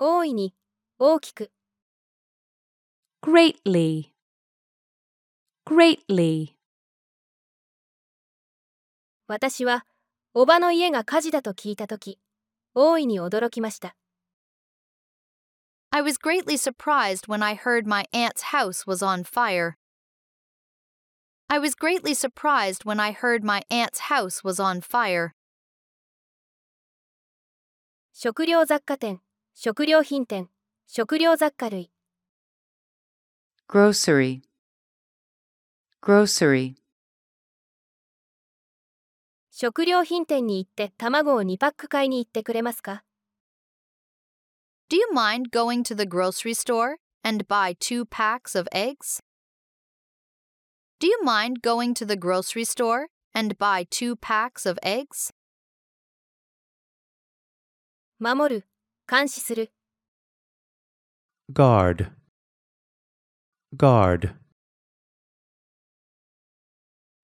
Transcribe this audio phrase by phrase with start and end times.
[0.00, 0.54] 大いに、
[1.00, 1.50] 大きく。
[3.20, 4.12] greatly,
[5.66, 6.54] greatly.
[9.26, 9.84] 私は、
[10.34, 12.20] おばの家が火事だと聞いたとき、
[12.74, 13.96] 大いに驚きました。
[15.90, 19.78] I was greatly surprised when I heard my aunt's house was on fire.
[21.48, 25.32] I was greatly surprised when I heard my aunt's house was on fire.
[28.12, 29.20] 食料雑貨店、
[29.60, 30.48] 食料品店、
[30.86, 31.90] 食料雑貨類。
[33.66, 34.42] grocery,
[36.00, 36.76] grocery.
[39.50, 43.02] 食料品店に行って卵を2パック買いに行ってくれますか
[44.88, 49.18] Do you mind going to the grocery store and buy two packs of eggs?
[51.00, 55.32] Do you mind going to the grocery store and buy two packs of eggs?
[58.20, 58.68] 守る、
[59.10, 59.72] 監視する。
[61.50, 62.10] guard,
[63.74, 64.34] guard.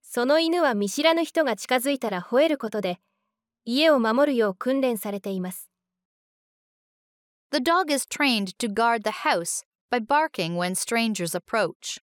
[0.01, 3.01] その犬は見知らぬ人が近づいたら吠えることで、
[3.67, 5.69] 家を守るよう訓練されています。
[7.51, 12.01] The dog is trained to guard the house by barking when strangers approach.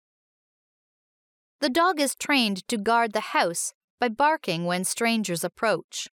[1.60, 6.08] The dog is trained to guard the house by barking when strangers approach.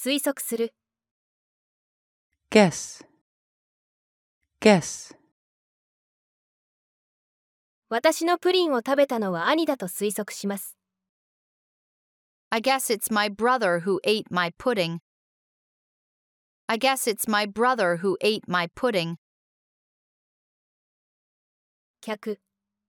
[0.00, 0.72] 推測する。
[2.52, 3.04] guess,
[4.60, 5.12] guess.
[7.88, 10.76] 私のプリンを食べたのは兄だと推測します。
[12.50, 15.00] I guess it's my brother who ate my pudding.
[16.68, 19.16] I guess it's my brother who ate my pudding.
[22.00, 22.38] 客、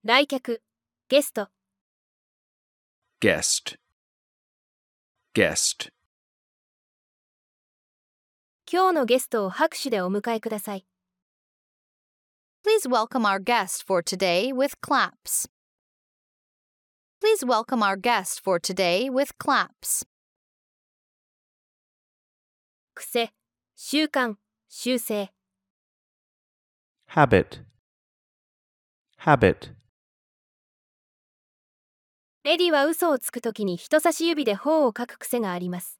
[0.03, 0.61] 来客、
[1.07, 1.49] ゲスト。
[3.19, 3.79] guest,
[5.33, 5.91] guest.
[8.71, 10.85] 今日のゲストを拍手でお迎えください。
[12.63, 15.49] Please welcome our guest for today with claps.
[17.19, 20.05] Please welcome our guest for today with claps.
[22.93, 23.31] 癖、
[23.75, 24.35] 習慣、
[24.67, 25.31] 習性。
[27.07, 27.63] habit,
[29.17, 29.73] habit.
[32.43, 35.98] エディは嘘をつくときに人差し指で頬をかく癖があります。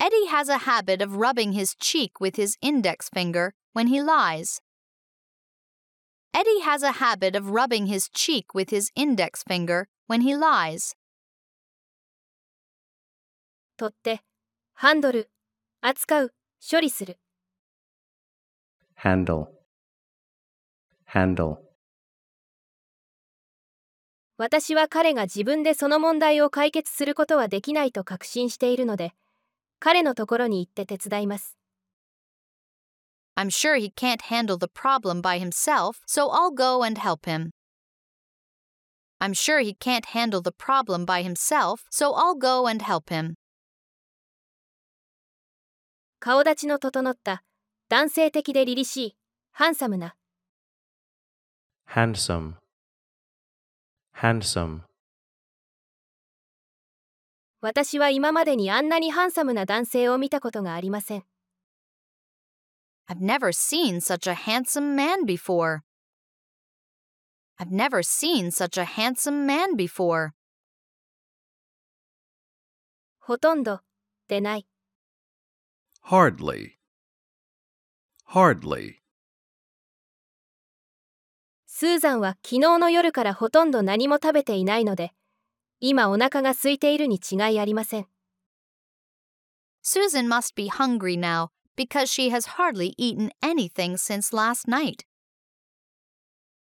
[0.00, 4.60] Eddie has a habit of rubbing his cheek with his index finger when he lies.
[6.32, 10.94] Eddie has a habit of rubbing his cheek with his index finger when he lies.
[13.76, 14.22] 取って、
[14.74, 15.30] ハンドル、
[15.80, 17.18] 扱う、処理する。
[19.02, 19.46] handle,
[21.12, 21.56] handle.
[24.36, 29.12] 私は彼が自分でその問題を解決することはできないと確信しているので、
[29.85, 31.55] 彼のところに行って手伝います。
[33.35, 37.51] I'm sure he can't handle the problem by himself, so I'll go and help him.
[39.19, 43.35] I'm sure he can't handle the problem by himself, so I'll go and help him.
[46.19, 47.43] 顔立ちの整った、
[47.87, 49.17] 男性的で凛々しい、
[49.51, 50.15] ハンサムな。
[51.93, 52.55] handsome,
[54.15, 54.94] handsome.
[57.65, 61.23] 私は今までにあんなにハンサムな男性を見たことがありません。
[63.09, 65.79] I've never seen such a handsome man before.
[67.57, 70.33] I've never seen such a handsome man before.
[73.19, 73.79] ほとんど、
[74.27, 74.67] でない。
[76.03, 76.73] hardly,
[78.29, 78.97] hardly.
[81.65, 85.15] スーザンは昨日の夜からほとんど何も食べていないので、
[85.87, 88.07] 今お腹が空いているに違いありません。
[89.83, 95.05] Susan must be hungry now because she has hardly eaten anything since last night.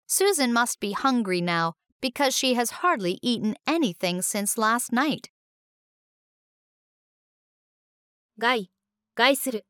[0.05, 5.31] Susan must be hungry now because she has hardly eaten anything since last night.
[8.37, 8.69] 害、
[9.15, 9.65] 害する。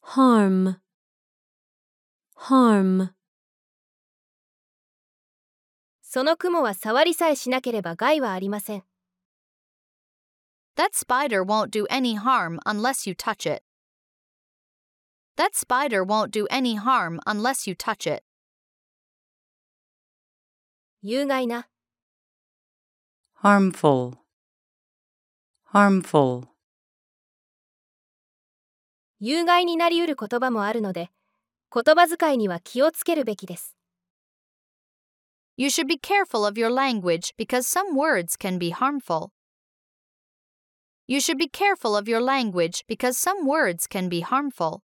[0.00, 0.76] harm,
[2.36, 3.10] harm.
[6.14, 8.84] その雲は触りさえしなければ害はありません。
[10.76, 13.64] That spider won't do any harm unless you touch it.
[15.36, 18.22] That spider won't do any harm unless you touch it.
[21.02, 21.68] 有害な。
[23.42, 24.18] harmful,
[25.72, 26.46] harmful.
[29.18, 31.10] 有害になりうる言葉もあるので、
[31.74, 33.74] 言葉遣いには気をつけるべきです。
[35.57, 39.31] You should be careful of your language because some words can be harmful.
[41.07, 44.83] You should be careful of your language because some words can be harmful.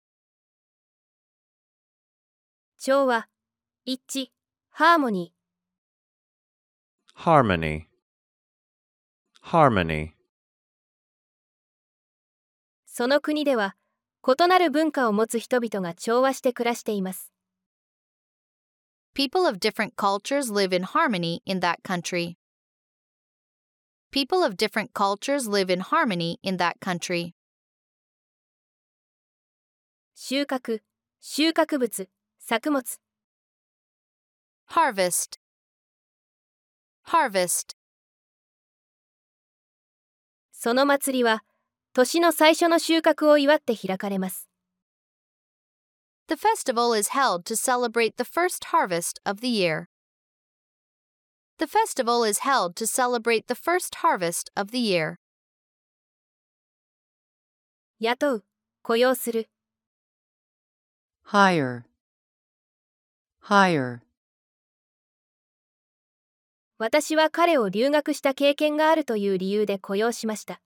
[2.79, 3.29] 調和、
[3.85, 4.31] 一致、
[4.71, 5.39] ハーモニー。
[7.25, 7.87] harmony,
[9.43, 10.13] harmony.
[12.87, 13.75] その国では
[14.27, 17.32] 異なる文化を持つ人々が調和して暮らしています。
[19.15, 22.37] People of different cultures live in harmony in that country.
[24.11, 27.35] People of different cultures live in harmony in that country.
[30.15, 30.83] 収穫、
[31.21, 32.09] 収穫物、
[32.39, 32.99] 作物。
[34.71, 35.39] Harvest.
[37.07, 37.77] Harvest.
[40.53, 41.45] その祭りは
[41.93, 44.49] 年の最初の収穫を祝って開かれます。
[46.29, 49.89] The festival is held to celebrate the first harvest of the year.
[51.59, 55.19] The festival is held to celebrate the first harvest of the year.
[58.01, 58.45] 雇う、
[58.83, 59.49] 雇用する。
[61.25, 61.83] hire,
[63.43, 64.01] hire.
[66.79, 70.61] 私は彼を留学した経験があるという理由で雇用しました。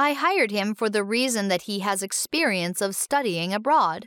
[0.00, 4.06] I hired him for the reason that he has experience of studying abroad.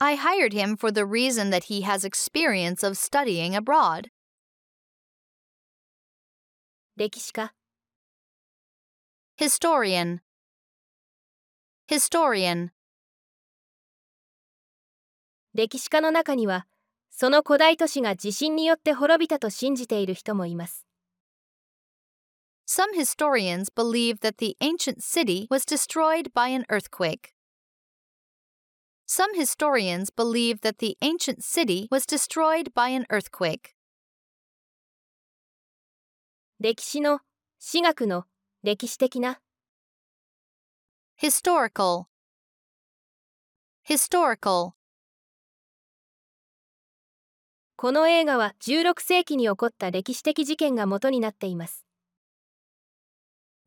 [0.00, 4.08] I hired him for the reason that he has experience of studying abroad.
[6.96, 7.52] 歴史家、
[9.38, 10.20] Historian.
[11.90, 12.70] Historian.
[15.52, 16.66] 歴史家の中には
[17.10, 20.85] その古代都市が地震によって滅びたと信じている人もいます。
[22.65, 27.33] Some historians believe that the ancient city was destroyed by an earthquake.
[29.05, 33.75] Some historians believe that the ancient city was destroyed by an earthquake.
[36.61, 37.19] 歴史の、
[37.59, 38.25] 史学の、
[38.63, 39.41] 歴史的な、
[41.21, 42.05] Historical.
[43.87, 44.71] Historical.
[47.75, 51.84] この映画は16世紀に起こった歴史的事件が元になっています。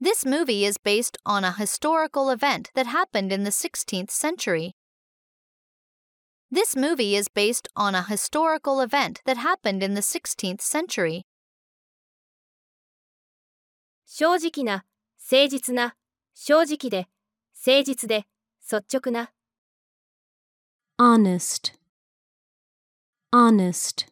[0.00, 4.72] This movie is based on a historical event that happened in the 16th century.
[6.50, 11.22] This movie is based on a historical event that happened in the 16th century.
[14.06, 14.84] 正直な、
[15.18, 15.96] 誠実な、
[16.34, 17.08] 正直で、
[17.66, 18.26] 誠実で、
[18.70, 19.32] 率直な、
[20.98, 21.72] honest,
[23.32, 24.06] honest,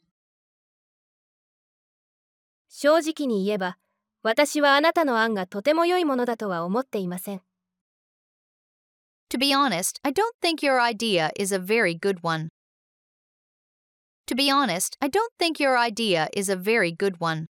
[2.68, 3.78] 正直に言えば、
[4.23, 7.41] 私はあなたの案がとても良いものだとは思っていません。
[9.29, 12.49] To be honest, I don't think your idea is a very good one.
[14.27, 17.47] To be honest, I don't think your idea is a very good one.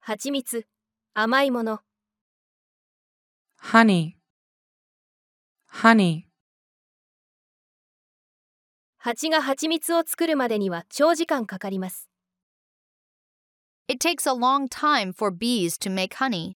[0.00, 0.66] 蜂蜜、
[1.14, 1.80] 甘いもの、
[3.62, 4.14] honey,
[5.72, 6.24] honey.
[8.98, 12.08] 蜂が蜂蜜を作るまでには長時間かかります。
[13.87, 16.55] It takes a long time for bees to make honey.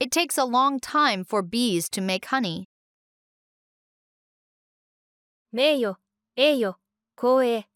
[0.00, 2.66] It takes a long time for bees to make honey.
[5.50, 5.96] 名誉、
[6.34, 6.76] 栄誉、
[7.14, 7.68] 光栄、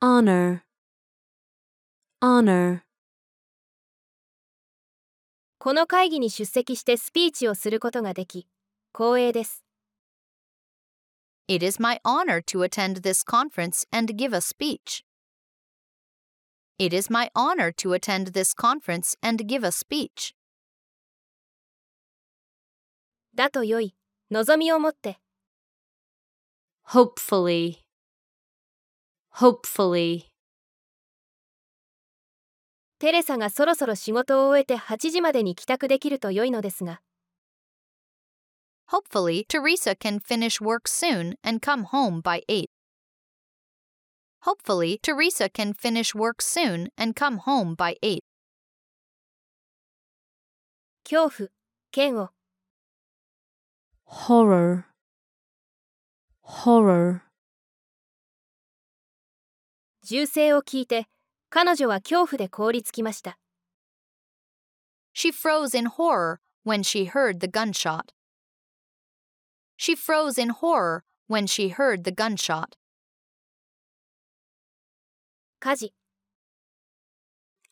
[0.00, 0.62] honor,
[2.20, 2.82] honor,
[5.58, 8.46] この会議に出席してスピーチをすることができ、
[8.96, 9.64] 光栄です。
[11.48, 15.04] It is my honor to attend this conference and give a speech.
[16.82, 20.34] It is my honor to attend this conference and give a speech.
[23.34, 23.94] だとよい、
[24.30, 25.18] 望みを持って、
[26.88, 27.78] hopefully,
[29.34, 30.26] hopefully,
[32.98, 37.00] テレサがそろそろ仕事を終えて8時までに帰宅できると良いのですが、
[38.90, 42.66] Hopefully, Teresa can finish work soon and come home by 8.
[44.42, 48.20] Hopefully, Teresa can finish work soon and come home by 8.
[51.04, 51.48] 恐怖、
[51.92, 52.30] 嫌悪、
[54.06, 54.84] horror,
[56.42, 57.22] horror,
[60.02, 61.06] 銃声を聞いて、
[61.50, 63.38] 彼女は恐怖で凍りつきました。
[65.14, 68.12] She froze in horror when she heard the gunshot.
[69.76, 72.76] She froze in horror when she heard the gunshot.
[75.62, 75.94] 家事、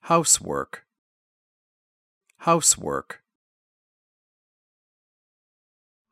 [0.03, 0.85] housework,
[2.41, 3.21] housework.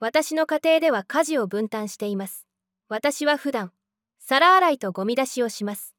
[0.00, 2.46] 私の家庭では家事を分担しています。
[2.88, 3.72] 私は普段、
[4.18, 5.94] 皿洗いとゴミ出しをします。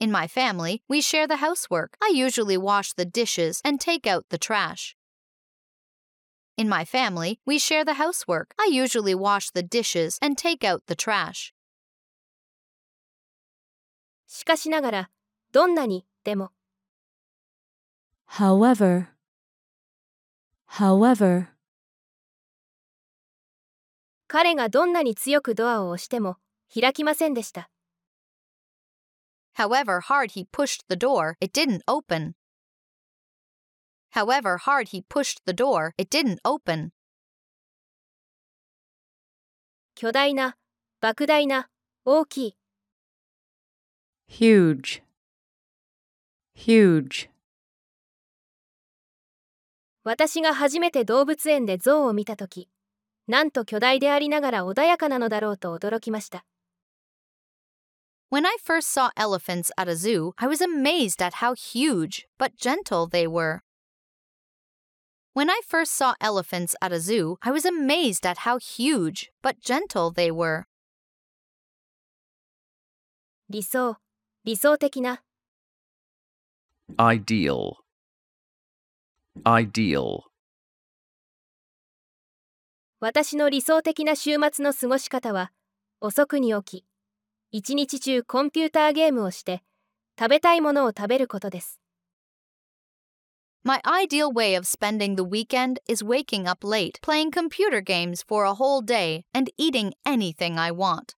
[0.00, 1.96] In my family, we share the housework.
[2.00, 4.96] I usually wash the dishes and take out the trash.
[6.56, 8.54] In my family, we share the housework.
[8.58, 11.52] I usually wash the dishes and take out the trash.
[14.27, 15.09] しかしながら、
[15.53, 16.51] どんなに、でも、
[18.27, 19.07] However,
[20.67, 21.47] however,
[24.27, 26.35] 彼がどんなに強くドアを押しても、
[26.73, 27.69] 開きませんでした。
[29.55, 32.33] However hard he pushed the door, it didn't open.
[34.11, 36.91] However hard he pushed the door, it didn't open.
[39.95, 40.57] 巨大な、
[41.01, 41.69] 莫大な、
[42.03, 42.57] 大きい、
[44.28, 45.02] huge,
[46.54, 47.28] huge.
[50.04, 52.68] 私が初めて動物園で象を見たとき、
[53.28, 56.44] なんと巨大でありながら穏やかなのだろうと驚きました。
[58.30, 62.56] When I first saw elephants at a zoo, I was amazed at how huge but
[62.56, 63.60] gentle they were.
[65.34, 69.60] When I first saw elephants at a zoo, I was amazed at how huge but
[69.60, 70.64] gentle they were.
[73.48, 73.98] 理想、
[74.47, 75.21] 理想的な、
[76.95, 77.73] ideal,
[79.43, 80.21] ideal,
[83.01, 85.51] 私の理想的な週末の過ごし方は、
[85.99, 86.85] 遅くに起き、
[87.51, 89.63] 一日中コンピューターゲームをして、
[90.17, 91.81] 食べたいものを食べることです。
[93.65, 98.53] My ideal way of spending the weekend is waking up late, playing computer games for a
[98.53, 101.16] whole day, and eating anything I want.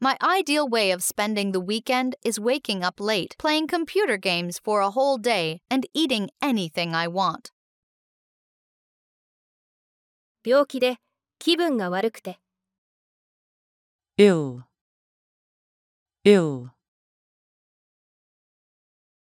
[0.00, 4.80] My ideal way of spending the weekend is waking up late, playing computer games for
[4.80, 7.52] a whole day, and eating anything I want.
[10.44, 10.98] 病気で、
[11.38, 12.38] 気分が悪くて、
[14.18, 14.60] ill,
[16.24, 16.68] ill,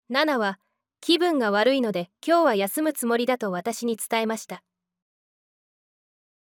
[0.08, 0.58] ナナは、
[1.00, 4.62] 気分が悪いので今日は休むつもりだと私に伝えました。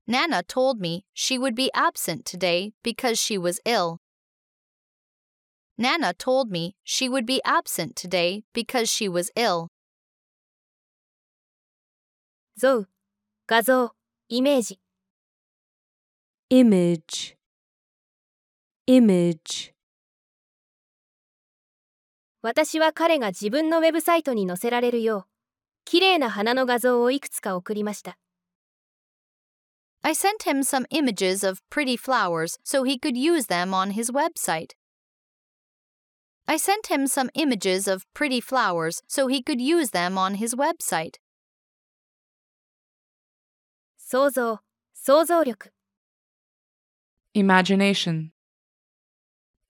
[0.07, 3.97] Nana told me she would be absent today because she was ill.
[5.81, 9.67] Nana told me she would be absent today because she was ill.
[12.57, 12.87] 像、
[13.45, 13.91] 画像、
[14.29, 14.79] イメージ、
[16.49, 17.35] image,
[18.87, 19.73] image.
[22.41, 25.23] 私は彼が自分のウェブサイトに載せられるよう、
[25.85, 28.17] 綺麗な花の画像をいくつか送りました。
[30.01, 34.11] I sent him some images of pretty flowers so he could use them on his
[34.11, 34.71] website.
[36.47, 40.55] I sent him some images of pretty flowers so he could use them on his
[40.55, 41.15] website.
[43.97, 45.73] 想像、想像力、
[47.33, 48.31] imagination,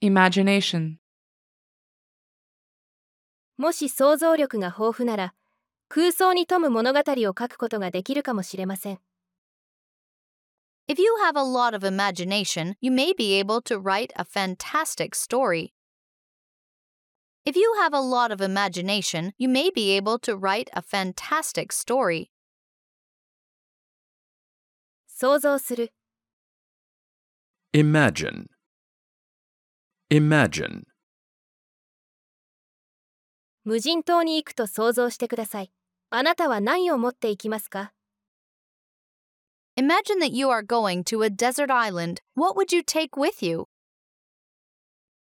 [0.02, 0.98] imagination.
[3.58, 5.34] もし想像力が豊富なら、
[5.90, 9.00] 空想に富む物語を書くことができるかもしれません。
[10.88, 15.16] If you have a lot of imagination, you may be able to write a fantastic
[15.16, 15.74] story.
[17.46, 21.72] If you have a lot of imagination, you may be able to write a fantastic
[21.72, 22.30] story.
[25.08, 25.94] 想像する、
[27.74, 28.48] imagine,
[30.10, 30.84] imagine,
[33.64, 35.72] 無人島に行くと想像してください。
[36.10, 37.94] あなたは何を持っていきますか
[39.78, 42.22] Imagine that you are going to a desert island.
[42.36, 43.68] What would you take with you?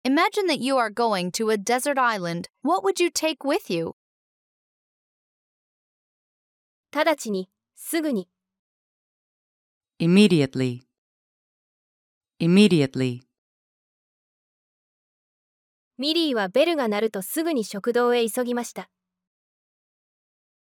[0.04, 2.48] Imagine that you are going to a desert island.
[2.62, 3.94] What would you take with you?
[6.92, 8.28] 直ちに、すぐに、
[9.98, 10.82] immediately,
[12.40, 13.22] immediately.
[15.96, 18.90] ミリーはベルが鳴るとすぐに食堂へ急ぎました。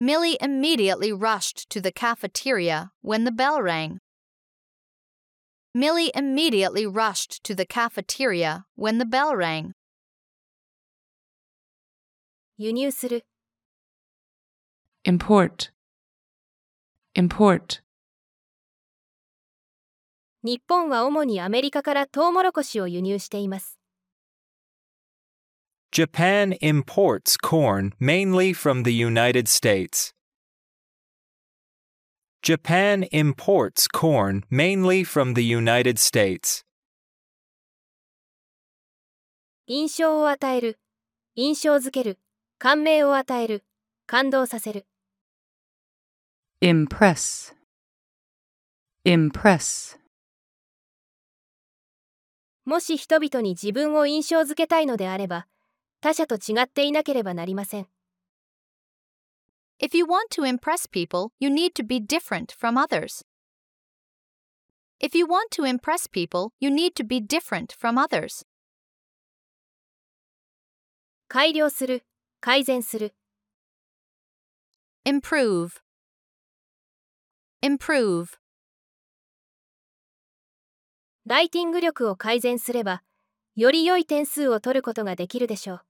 [0.00, 3.98] Millie immediately rushed to the cafeteria when the bell rang.
[5.74, 9.72] Millie immediately rushed to the cafeteria when the bell rang.
[12.58, 13.24] 輸入する、
[15.04, 15.70] import,
[17.14, 17.82] import.
[20.42, 23.78] 日本は主にアメリカからトウモロコシを輸入しています。
[25.92, 30.13] Japan imports corn mainly from the United States.
[32.45, 36.63] Japan imports corn mainly from the United States.
[39.65, 40.79] 印象を与える、
[41.33, 42.19] 印象づける、
[42.59, 43.63] 感銘を与える、
[44.05, 44.85] 感動させる。
[46.61, 47.55] impress,
[49.03, 49.97] impress.
[52.63, 55.47] もし人々に自分を印象づけたいのであれば、
[55.99, 57.87] 他者と違っていなければなりません。
[59.78, 63.24] If you want to impress people, you need to be different from others.
[65.00, 68.44] If you want to impress people, you need to be different from others.
[71.28, 72.04] 改良する、
[72.40, 73.14] 改善する。
[75.06, 75.80] Improve.
[77.62, 78.38] Improve.
[81.24, 83.02] ライティング力を改善すれば、
[83.56, 85.80] より良い点数を取ることができるでしょう。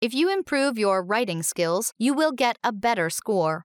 [0.00, 3.64] If you improve your writing skills, you will get a better score.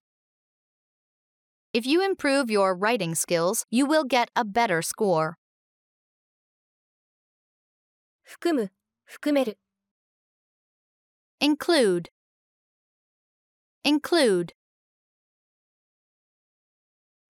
[1.73, 5.35] If you improve your writing skills, you will get a better score.
[8.23, 8.71] 含む、
[9.05, 9.57] 含める。
[11.41, 12.07] Include.
[13.85, 14.51] Include.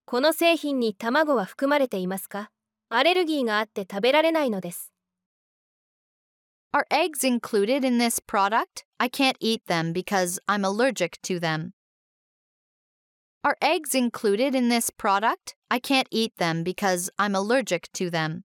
[0.05, 2.51] この製品に卵は含まれていますか
[2.89, 4.91] アレルギーがあって食べられないのです。
[6.73, 8.85] Are eggs included in this product?
[8.99, 11.73] I can't eat them because I'm allergic to them.
[13.43, 15.55] Are eggs included in this product?
[15.69, 18.43] I can't eat them because I'm allergic to them.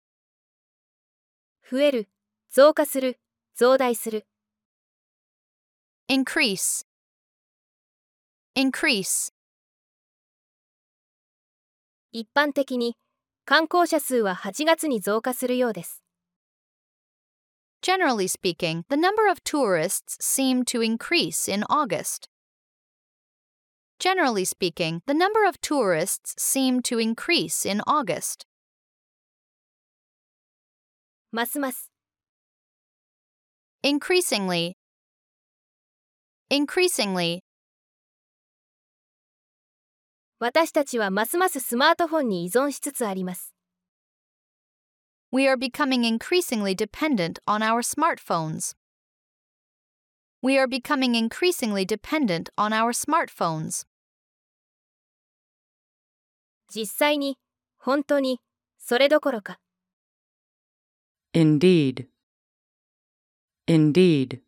[1.69, 2.09] 増える、
[2.51, 3.19] 増加する、
[3.55, 4.25] 増大する。
[6.07, 6.85] Increase.
[8.55, 9.33] Increase.
[12.11, 12.95] 一般的に、
[13.43, 15.98] 観光者数は8月に増加するようです。
[17.81, 22.27] Generally speaking, the number of tourists seem to increase in August.
[23.99, 28.45] Generally speaking, the number of tourists seem to increase in August.
[31.31, 31.91] ますます、
[33.83, 34.73] Increasingly.
[36.49, 37.41] Increasingly.
[40.39, 43.53] 私たちはますますスマートフォンに依存しつつあります。
[45.32, 48.74] We are becoming increasingly dependent on our smartphones.
[50.42, 53.86] We are becoming increasingly dependent on our smartphones.
[56.74, 57.38] 実際に、
[57.78, 58.40] 本当に、
[58.78, 59.60] それどころか。
[61.32, 62.08] Indeed.
[63.68, 64.40] Indeed.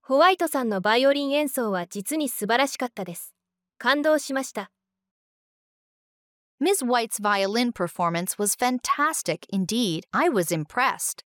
[0.00, 3.34] ホワイトさんのバイオリン演奏は実に素晴らしかったです。
[3.76, 4.70] 感動しました。
[6.59, 6.83] Ms.
[6.83, 10.05] White's violin performance was fantastic indeed.
[10.13, 11.23] I was impressed.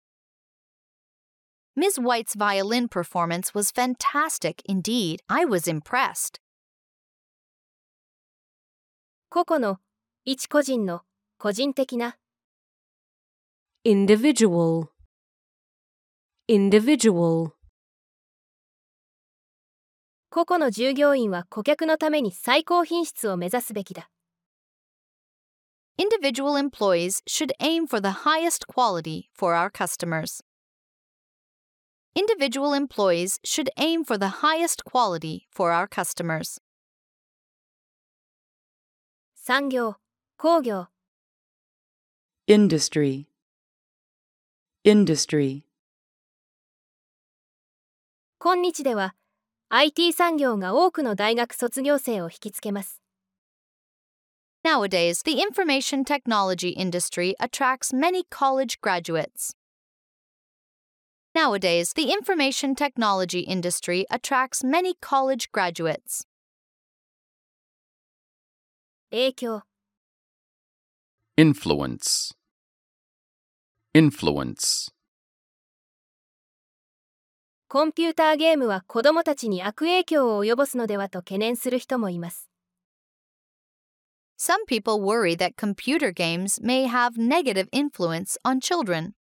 [1.76, 1.98] Ms.
[2.00, 5.22] White's violin performance was fantastic indeed.
[5.28, 6.39] I was impressed.
[9.30, 9.80] 個々の、
[10.24, 11.02] 一個人の、
[11.39, 12.17] 個人的な、
[13.84, 14.88] individual
[16.48, 17.52] individual
[20.30, 24.10] 個々の従業員は顧客のために最高品質を目指すべきだ。
[25.98, 30.41] Individual employees should aim for the highest quality for our customers.
[32.15, 36.60] Individual employees should aim for the highest quality for our customers.
[39.36, 39.96] 産業、
[40.38, 40.88] 工業、
[42.46, 43.26] Industry.
[44.84, 45.63] Industry.
[48.38, 49.15] 今日では、
[49.69, 53.02] IT 産業が多くの大学卒業生を引きつけます。
[54.63, 59.54] Nowadays, the information technology industry attracts many college graduates.
[61.36, 66.26] Nowadays, the information technology industry attracts many college graduates.
[69.12, 69.62] 影響、
[71.38, 72.32] influence
[73.96, 74.91] influence
[77.67, 82.47] コンピューターゲームは子供たちに悪影響を及ぼすのではと懸念する人もいます。
[84.38, 89.15] Some people worry that computer games may have negative influence on children.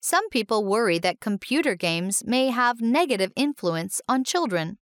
[0.00, 4.78] Some people worry that computer games may have negative influence on children.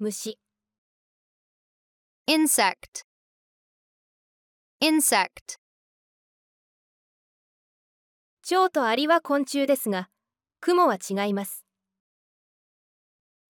[0.00, 0.38] 虫、
[2.28, 3.04] Insect.
[4.80, 5.58] Insect.
[8.42, 10.08] 蝶とアリは昆虫ですが、
[10.60, 11.64] 雲は違います。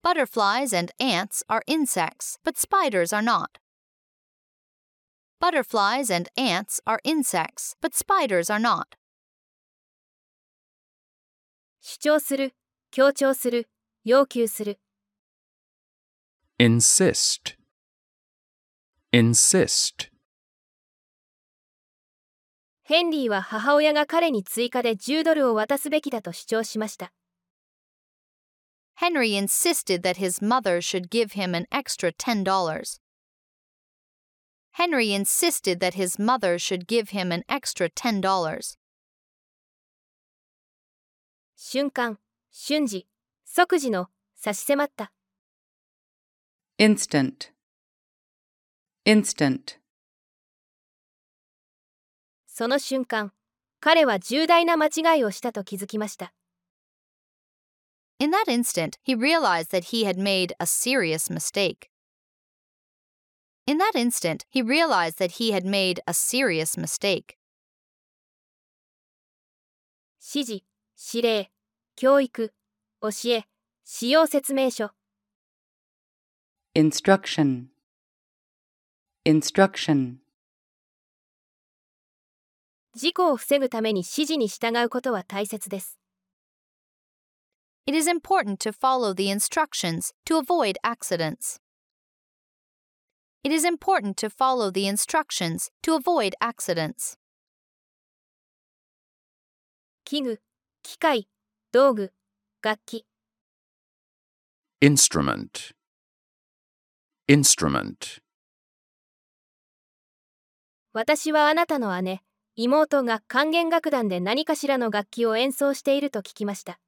[0.04, 3.56] Butterflies and ants are insects, but spiders are not.
[5.40, 8.98] Butterflies and ants are insects, but spiders are not.
[11.80, 12.52] 主張する、
[12.90, 13.66] 強調する、
[14.04, 14.78] 要求する。
[16.58, 17.56] insist
[19.10, 20.10] insist
[22.82, 27.10] ヘンリーは母親が彼に追加で10ドルを渡すべきだと主張しました。
[28.95, 32.99] Henry insisted that his mother should give him an extra $10.
[34.71, 38.77] Henry insisted that his mother should give him an extra $10.
[41.55, 42.17] 瞬間、
[42.51, 43.07] 瞬時、
[43.45, 45.11] 即時の、差し迫った。
[46.77, 47.51] instant,
[49.05, 49.79] instant,
[52.47, 53.33] その瞬間、
[53.81, 56.33] 彼は重大な間違いをしたと気づきました。
[58.24, 61.90] In that instant, he realized that he had made a serious mistake.
[63.66, 67.36] In that instant, he realized that he had made a serious mistake.
[70.18, 70.62] 指示、
[70.96, 71.50] 指令、
[71.96, 72.54] 教育、
[73.02, 73.44] 教え、
[73.84, 74.92] 使用説明書。
[76.74, 77.66] instruction,
[79.26, 80.20] instruction,
[82.94, 85.98] 事故を防ぐために指示に従うことは大切です。
[87.86, 91.58] It is important to follow the instructions to avoid accidents.
[93.42, 97.18] It is important to follow the instructions to avoid accidents.
[100.06, 100.40] 器具、
[100.82, 101.28] 機械、
[101.72, 102.12] 道具、
[102.62, 103.04] 楽器。
[104.80, 105.74] instrument,
[107.28, 108.22] instrument,
[110.94, 112.22] 私はあなたの姉、
[112.56, 116.78] 妹が管弦楽団で何かしらの楽器を演奏していると聞きました。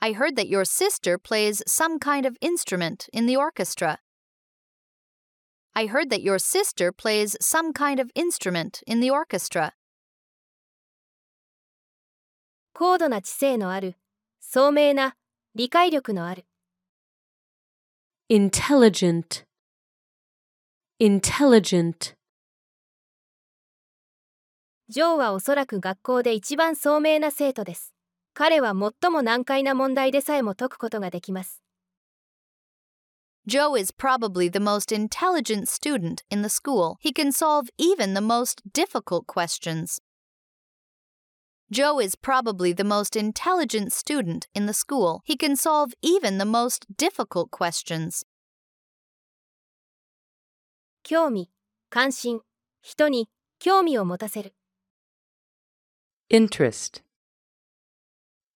[0.00, 3.98] I heard that your sister plays some kind of instrument in the orchestra.
[5.74, 9.72] I heard that your sister plays some kind of instrument in the orchestra.
[12.74, 13.96] 高度な知性のある、
[14.40, 15.16] 聡明な、
[15.54, 16.44] 理解力のある。
[18.30, 19.44] intelligent,
[21.00, 22.14] intelligent,
[24.88, 27.94] ジョーはおそらく学校で一番聡明な生徒です。
[28.39, 31.61] 彼は最も難解な問題でさえも解くことができます。
[33.45, 36.95] Joe is probably the most intelligent student in the school.
[37.01, 39.99] He can solve even the most difficult questions.
[41.69, 45.19] Joe is probably the most intelligent student in the school.
[45.25, 48.25] He can solve even the most difficult questions.
[51.03, 51.49] 興味、
[51.89, 52.39] 関心、
[52.81, 54.55] 人に興味を持たせる。
[56.29, 57.03] interest,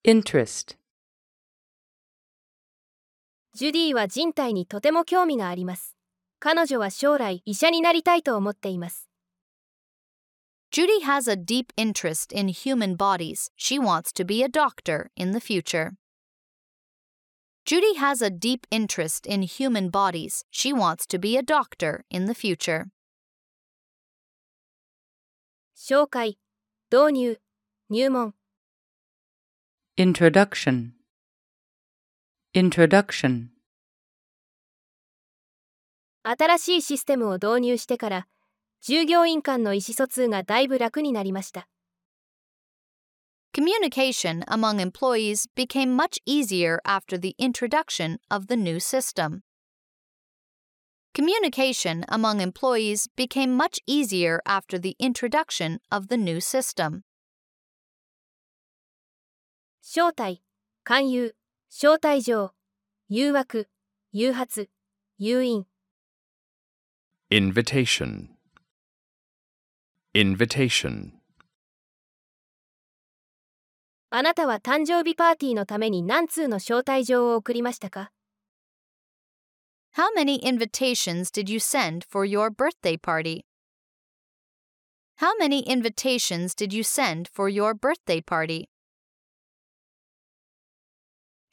[0.04, 0.78] interest,
[3.58, 5.96] ジュディは人体にとても興味があります。
[6.38, 9.08] 彼女は将来医者になりたいと思っています。
[10.70, 13.50] Judy has a deep interest in human bodies.
[13.58, 15.94] She wants to be a doctor in the future.
[17.64, 20.44] Judy has a deep interest in human bodies.
[20.52, 22.90] She wants to be a doctor in the future.
[25.74, 26.38] 紹介、
[26.92, 27.40] 導入、
[27.90, 28.34] 入門。
[29.96, 30.92] introduction,
[32.54, 33.48] introduction,
[36.22, 38.26] 新しいシステムを導入してから、
[38.82, 41.68] 従業員間の意思疎通がだいぶ楽になりました。
[43.54, 49.40] Communication among employees became much easier after the introduction of the new system.
[51.14, 57.02] Communication among employees became much easier after the introduction of the new system.
[59.85, 60.41] 招待、
[60.85, 61.35] 勧誘、
[61.69, 62.53] 招待状、
[63.09, 63.67] 誘惑、
[64.13, 64.69] 誘発、
[65.17, 65.65] 誘引。
[67.29, 68.29] invitation,
[70.13, 71.11] invitation,
[74.09, 78.13] あなたは誕生日パーティーのために何通の招待状を送りましたか
[79.97, 83.43] How many invitations did you send for your birthday party?
[85.17, 88.69] How many invitations did you send for your birthday party?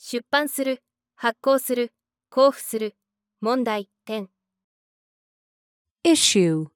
[0.02, 0.82] 出版する、
[1.14, 1.92] 発行する、
[2.34, 2.96] 交付する、
[3.42, 4.30] 問題、点。
[6.02, 6.68] issue,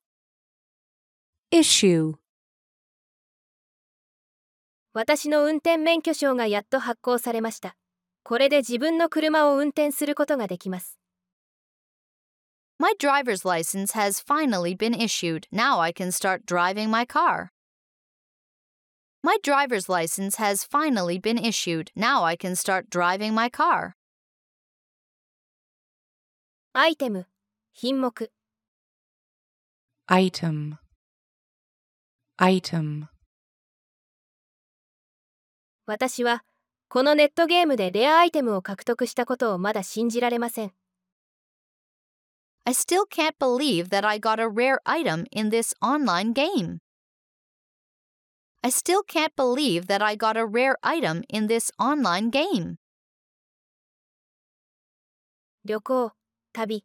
[1.51, 2.17] issue,
[4.93, 7.77] 私の運転免許証がやっと発行されました。
[8.25, 11.01] これで自分の車を運転することができます。
[12.79, 15.49] My driver's license has finally been issued.
[15.51, 17.54] Now I can start driving my car.
[19.24, 21.92] My driver's license has finally been issued.
[21.96, 23.96] Now I can start driving my car.
[26.74, 27.28] アイテム、
[27.74, 28.32] 品目、
[30.08, 30.78] item,
[32.38, 33.08] item,
[35.86, 36.44] 私は、
[36.88, 40.74] このネットゲームでレアアイテムを獲得したことをまだ信じられません。
[42.66, 46.80] I still can't believe that I got a rare item in this online game.
[48.65, 52.79] I still can't believe that I got a rare item in this online game.
[55.67, 56.13] 旅行、
[56.55, 56.83] 旅、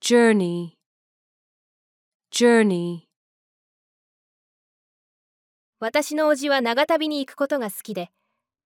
[0.00, 0.78] journey,
[2.30, 3.00] journey.
[5.78, 8.08] 私の叔父は長旅に行くことが好きで、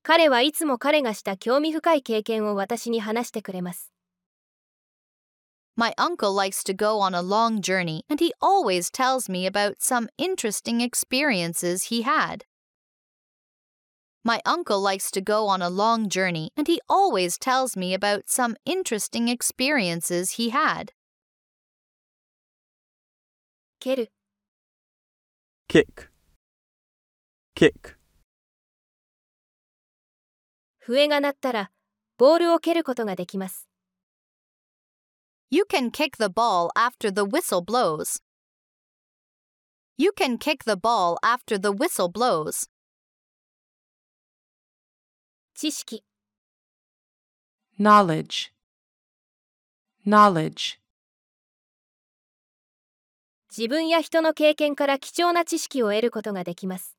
[0.05, 3.93] 彼はいつも彼がした興味深い経験を私に話してくれます。
[5.76, 10.10] My uncle likes to go on a long journey, and he always tells me about some
[10.18, 12.46] interesting experiences he had.
[14.24, 18.30] My uncle likes to go on a long journey, and he always tells me about
[18.30, 20.92] some interesting experiences he had.
[23.80, 24.12] 蹴る、
[25.70, 26.10] kick,
[27.56, 27.96] kick,
[30.80, 31.72] 笛が鳴ったら、
[32.18, 33.68] ボールを蹴ることができます。
[35.52, 38.20] You can kick the ball after the whistle blows.
[39.98, 42.68] You can kick the ball after the whistle blows.
[45.56, 46.04] 知識、
[47.80, 48.52] knowledge,
[50.06, 50.80] knowledge.
[53.50, 56.96] 自分や人の経験から貴重な知識を得ることができます。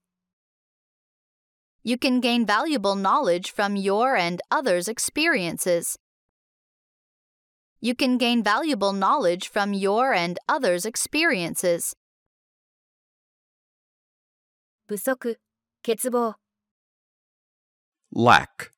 [1.85, 5.99] You can gain valuable knowledge from your and others' experiences.
[7.83, 11.95] You can gain valuable knowledge from your and others' experiences.
[14.87, 15.39] 不足、
[15.83, 16.37] 欠乏、
[18.13, 18.73] lack,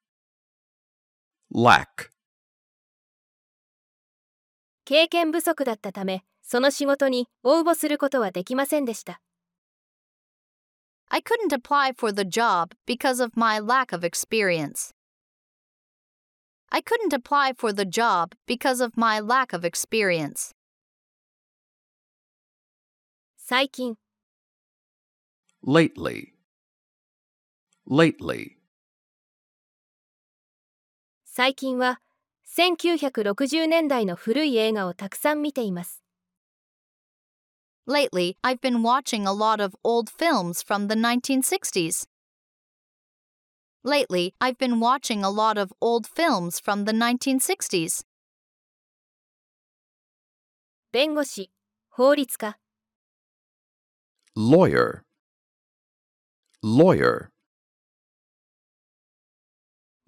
[1.53, 2.11] lack,
[4.85, 9.23] 経験不足だったため、その仕事に応募することはできませんでした。
[11.09, 14.92] I couldn't apply for the job because of my lack of experience.
[16.70, 20.55] I couldn't apply for the job because of my lack of experience.
[23.37, 23.96] 最近、
[25.64, 26.35] lately,
[27.88, 28.57] lately,
[31.25, 32.01] 最近は
[32.57, 36.03] 1960年代の古い映画をたくさん見ています。
[37.88, 42.07] Lately, I've been watching a lot of old films from the 1960s.
[43.85, 48.05] Lately, I've been watching a lot of old films from the 1960s.
[50.92, 51.51] 弁護士、
[51.88, 52.59] 法律家、
[54.37, 55.03] lawyer,
[56.62, 57.31] lawyer,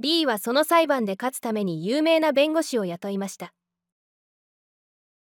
[0.03, 3.55] リーはその裁判で勝つために有名な弁護士を雇いました。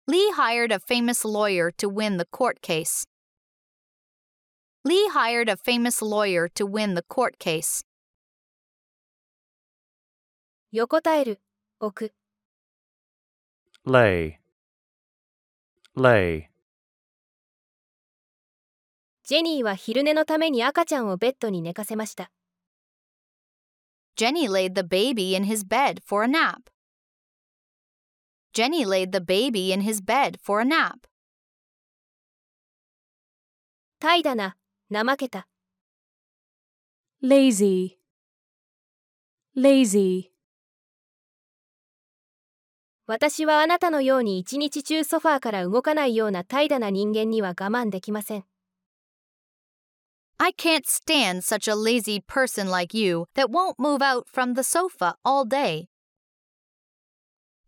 [0.08, 3.06] Lee hired a famous lawyer to win the court case.
[4.86, 7.84] Lee hired a famous lawyer to win the court case.
[10.77, 11.41] 横たえる、
[11.81, 12.15] 置く、
[13.87, 14.35] lay,
[15.97, 16.49] lay,
[19.25, 22.31] ジェニーは昼寝のために赤ちゃんをベッドに寝かせました。
[24.19, 26.69] Jenny laid the baby in his bed for a nap.
[28.53, 31.09] Jenny laid the baby in his bed for a nap.
[33.99, 34.59] 怠惰な、
[34.93, 35.49] 怠けた、
[37.23, 37.97] lazy,
[39.57, 40.36] lazy.
[43.09, 48.45] 私はあなたのように一日中ソファーから動かないような怠惰な人間には我慢できません。
[50.39, 55.15] I can't stand such a lazy person like you that won't move out from the sofa
[55.25, 55.87] all day.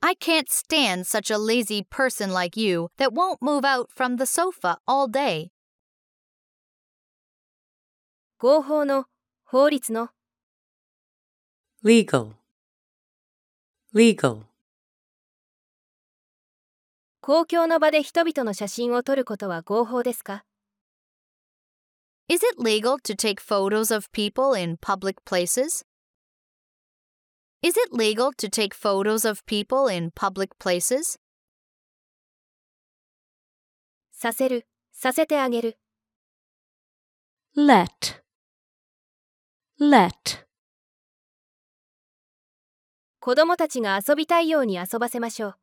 [0.00, 4.26] I can't stand such a lazy person like you that won't move out from the
[4.26, 5.50] sofa all day.
[8.38, 9.06] 合法の、
[9.44, 10.10] 法律の、
[11.84, 12.32] legal,
[13.94, 14.47] legal.
[17.28, 20.46] 公共の場で人々の写真を撮ることは合法ですか
[22.30, 25.84] Is it legal to take photos of people in public places?
[27.62, 31.20] Is it legal to take photos of people in public places?
[34.10, 35.76] させる、させてあげる、
[37.54, 38.22] let,
[39.78, 40.46] let.
[43.20, 45.56] 子供たちが遊びたいように遊ばせましょう。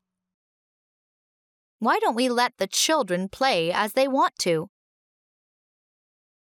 [1.80, 4.70] Why don't we let the children play as they want to?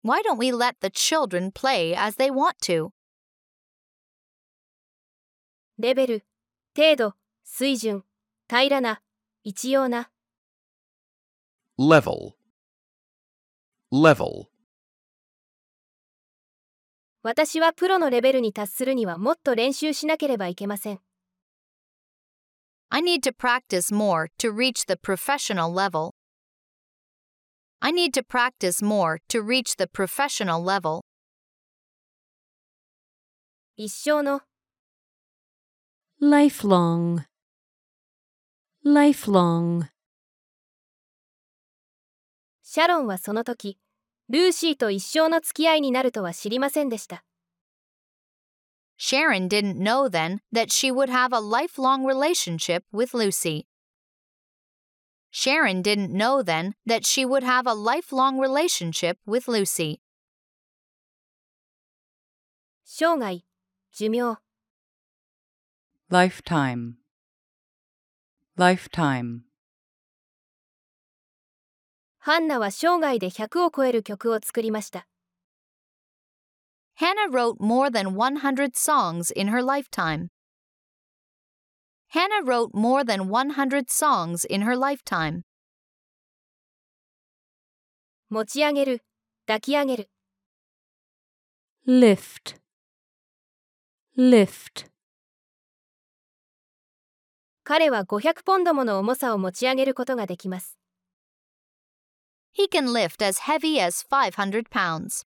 [0.02, 2.92] Why don't we let the children play as they want to?
[5.78, 6.24] レベル、
[6.76, 8.04] 程度、水準、
[8.48, 9.02] 平らな、
[9.42, 10.10] 一様な、
[11.78, 12.34] level,
[13.92, 14.46] level,
[17.22, 21.00] 私はプロのレベルに達するにはもっと練習しなければいけません。
[22.94, 26.14] I need to practice more to reach the professional level.
[27.83, 31.00] I need to practice more to reach the professional level.
[33.76, 34.42] 一生の、
[36.22, 37.24] lifelong,
[38.87, 39.88] lifelong.
[42.62, 43.76] シャロンはその時、
[44.28, 47.24] ルーシーと一生の付き合いになるとは知りませんでした。
[48.97, 53.67] Sharon didn't know then that she would have a lifelong relationship with Lucy.
[55.31, 60.01] Sharon didn't know then that she would have a lifelong relationship with Lucy.
[62.83, 63.43] 生涯、
[63.91, 64.39] 寿命、
[66.09, 66.95] lifetime,
[68.57, 69.43] lifetime,
[72.21, 75.07] ハンナは生涯で100を超える曲を作りました。
[76.95, 80.29] Hannah wrote more than 100 songs in her lifetime.
[82.09, 85.43] Hannah wrote more than 100 songs in her lifetime.
[88.29, 89.01] 持ち上げる、
[89.47, 90.09] 抱き上げる、
[91.88, 92.59] lift,
[94.15, 94.89] lift,
[97.63, 100.77] 彼は500ポンドもの重さを持ち上げることができます。
[102.55, 105.25] He can lift as heavy as 500 pounds.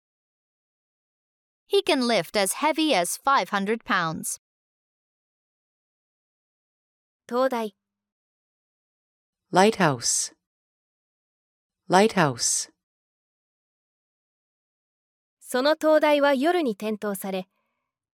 [1.68, 4.40] He can lift as heavy as 500 pounds.
[7.26, 7.74] 灯台、
[9.52, 10.34] lighthouse,
[11.90, 12.70] lighthouse,
[15.40, 17.48] その灯台は夜に点灯され、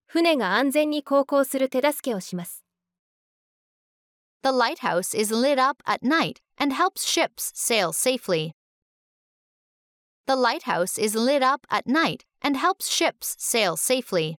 [0.06, 2.65] 船が安全に航行する手助けをします。
[4.41, 8.54] The lighthouse is lit up at night and helps ships sail safely.
[10.26, 14.36] The lighthouse is lit up at night and helps ships sail safely.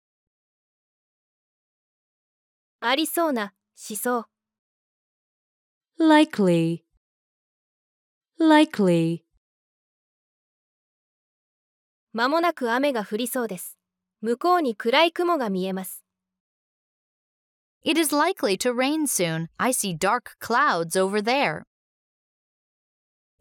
[2.80, 4.26] ありそうな、しそう、
[5.98, 6.82] likely,
[8.38, 9.22] likely,
[12.12, 13.76] まもなく雨が降りそうです。
[14.20, 16.04] 向こうに暗い雲が見えます。
[17.82, 19.48] It is likely to rain soon.
[19.58, 21.62] I see dark clouds over there.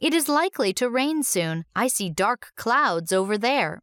[0.05, 1.65] It is likely to rain soon.
[1.75, 3.79] I see dark clouds over there.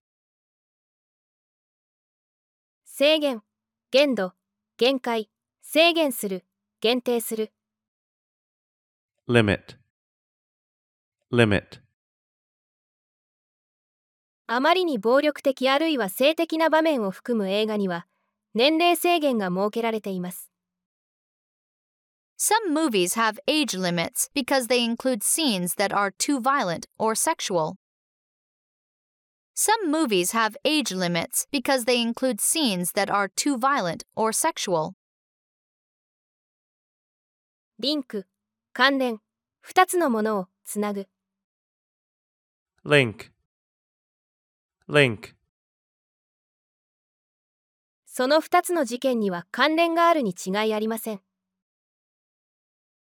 [2.85, 3.41] 制限、
[3.89, 4.33] 限度、
[4.77, 5.31] 限界、
[5.63, 6.45] 制限する、
[6.79, 7.51] 限定する、
[9.27, 9.77] limit,
[11.31, 11.81] limit,
[14.45, 18.05] あまりに暴力的あるいは性的な場面を含む映画には、
[18.53, 20.50] 年齢制限が設けられています。
[22.40, 27.76] Some movies have age limits because they include scenes that are too violent or sexual.
[29.54, 34.94] Some movies have age limits because they include scenes that are too violent or sexual.
[37.78, 38.26] リンク、
[38.72, 39.20] 関連、
[39.60, 41.08] 二つのものをつなぐ。
[42.84, 43.30] link,
[44.88, 45.34] link,
[48.06, 51.20] その二つの事件には関連があるに違いありません。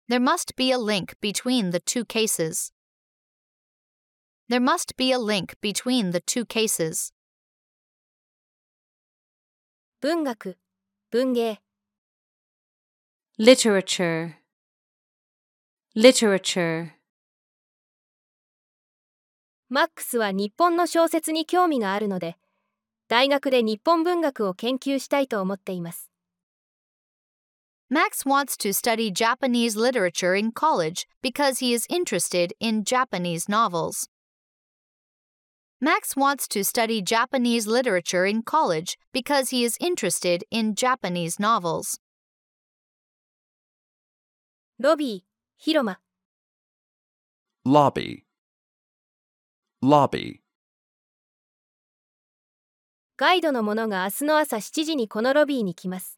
[0.10, 2.72] There must be a link between the two cases.
[4.50, 7.14] There must be a link between the two cases.
[10.02, 10.58] 文学、
[11.12, 11.62] 文芸、
[13.38, 14.38] literature,
[15.96, 16.94] literature,
[19.70, 22.36] マックスは日本の小説に興味があるので、
[23.10, 26.09] 大学で日本文学を研究したいと思っています。
[27.91, 34.09] Max wants to study Japanese literature in college because he is interested in Japanese novels.
[35.81, 41.99] Max wants to study Japanese literature in college because he is interested in Japanese novels.
[44.81, 45.23] ロビー、
[45.57, 45.99] 広間、
[47.65, 48.25] lobby,
[49.83, 50.41] lobby,
[53.17, 56.18] ガイドの者が明日の朝7時にこのロビーに来ます。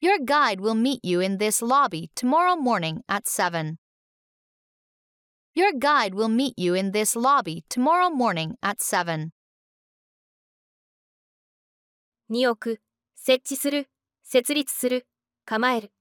[0.00, 3.78] Your guide will meet you in this lobby tomorrow morning at 7.
[5.54, 9.32] Your guide will meet you in this lobby tomorrow morning at 7.
[12.30, 12.80] 2億、
[13.14, 13.88] 設置する、
[14.22, 15.06] 設立する、
[15.46, 15.92] 構える。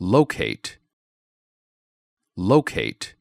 [0.00, 0.78] locate,
[2.36, 3.16] locate,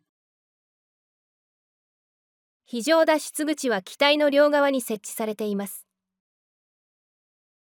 [2.65, 5.85] 非常脱出口は機体の両側に設置されています。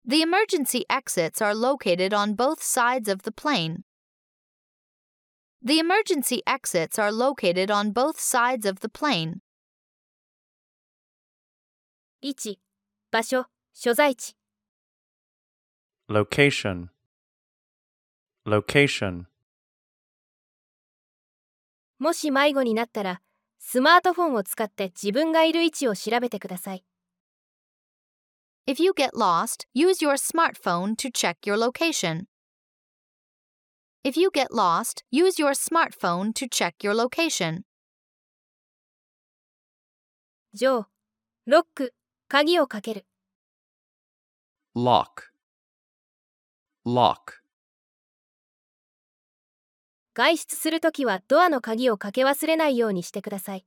[0.05, 3.83] The emergency exits are located on both sides of the plane.
[5.61, 9.41] The emergency exits are located on both sides of the plane.
[12.21, 12.59] 位置、
[13.11, 14.35] 場所、所在地。
[16.09, 16.89] location,
[18.45, 19.25] location,
[21.99, 23.21] もし迷子になったら、
[23.59, 26.83] スマートフォンを使って自分がいる位置を調べてください。
[28.65, 32.27] If you get lost, use your smartphone to check your location.
[34.03, 37.63] If you get lost, use your smartphone to check your location.
[40.53, 40.85] ジョー、
[41.45, 41.93] ロック、
[42.27, 43.05] 鍵をかける。
[44.75, 45.31] lock,
[46.85, 47.39] lock,
[50.13, 53.65] 外出するときはドアの鍵をかけ忘れないようにしてください。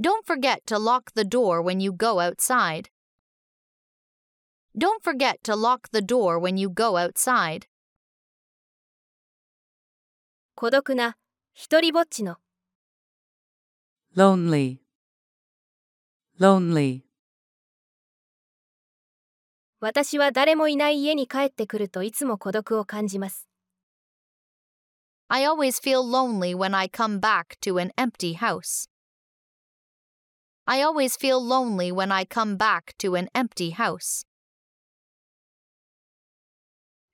[0.00, 2.86] Don't forget to lock the door when you go outside.
[4.76, 7.66] Don't forget to lock the door when you go outside.
[10.54, 11.16] 孤独な、
[11.54, 12.36] 一人ぼっちの。
[14.16, 14.78] lonely,
[16.38, 17.02] lonely,
[19.80, 23.48] 私は誰もいない家に帰ってくるといつも孤独を感じます。
[25.28, 28.88] I always feel lonely when I come back to an empty house.
[30.66, 34.26] I always feel lonely when I come back to an empty house.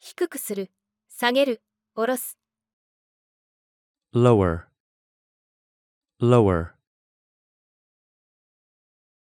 [0.03, 0.71] 低くする、
[1.09, 1.61] 下げる、
[1.93, 2.39] 下ろす。
[4.15, 4.63] lower,
[6.19, 6.71] lower,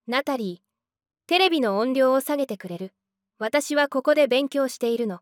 [0.07, 2.93] ナタリー、テレビの音量を下げてくれる。
[3.39, 5.19] 私はここで勉強しているの。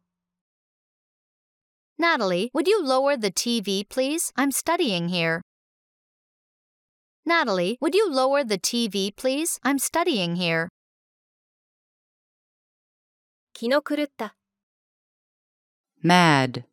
[2.00, 4.32] Natalie, would you lower the TV, please?
[4.36, 5.42] I'm studying here.
[7.26, 9.60] Natalie, would you lower the TV, please?
[9.64, 10.68] I'm studying here.
[13.54, 14.36] 気の狂った。
[16.04, 16.64] Mad,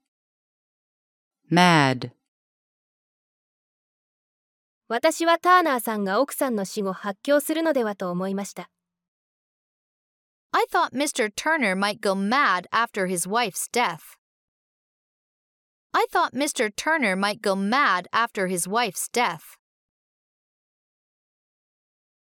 [1.50, 2.12] mad,
[4.88, 8.70] 私はターナーさんが奥さんの死後発狂するのではと思いました。
[10.50, 11.30] I thought Mr.
[11.30, 14.16] Turner might go mad after his wife's death.
[15.92, 16.70] I thought Mr.
[16.74, 19.58] Turner might go mad after his wife's death.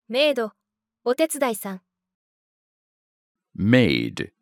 [0.08, 0.50] メイド、
[1.04, 1.82] お手伝いさん。
[3.56, 4.32] maid,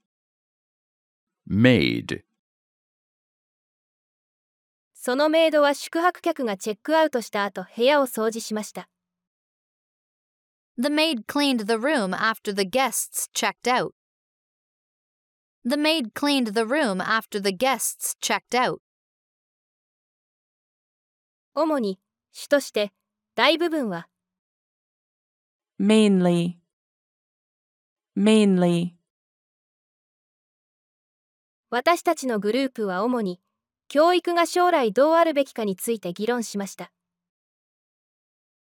[1.46, 2.22] maid,
[5.09, 8.91] そのメイドは宿泊客がチェックアウトした後部屋を掃除しました。
[10.77, 13.93] The maid cleaned the room after the guests checked out.
[15.65, 18.81] The maid cleaned the room after the guests checked out.
[21.55, 21.99] 主に、
[22.33, 22.93] 主として、
[23.35, 24.11] 大部分は、
[25.81, 26.57] mainly,
[28.15, 28.91] mainly,
[31.71, 33.41] 私たちのグループは主に、
[33.88, 36.91] 教育が将来どうあるべきかについて議論しました。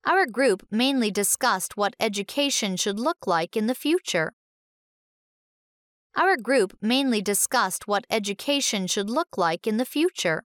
[0.05, 4.33] Our group mainly discussed what education should look like in the future.
[6.15, 10.43] Our group mainly discussed what education should look like in the future.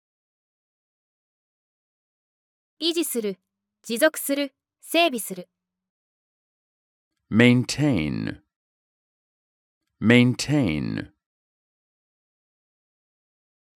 [2.80, 3.38] 維持する、
[3.82, 5.48] 持続する、整備する。
[7.30, 8.40] maintain,
[10.00, 11.10] maintain,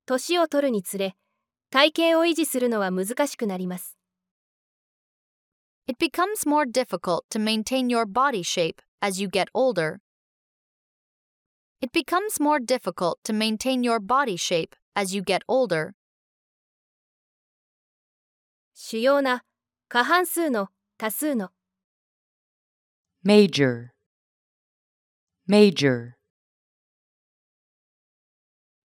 [0.07, 1.17] 年を取るにつれ、
[1.69, 3.97] 体型を維持するのは難しくなります。
[5.85, 9.99] It becomes more difficult to maintain your body shape as you get older.
[11.81, 15.91] It becomes more difficult to maintain your body shape as you get older.
[18.73, 19.43] 主要な、
[19.89, 21.51] 過半数の、多数の。
[23.25, 23.89] major,
[25.49, 26.16] major,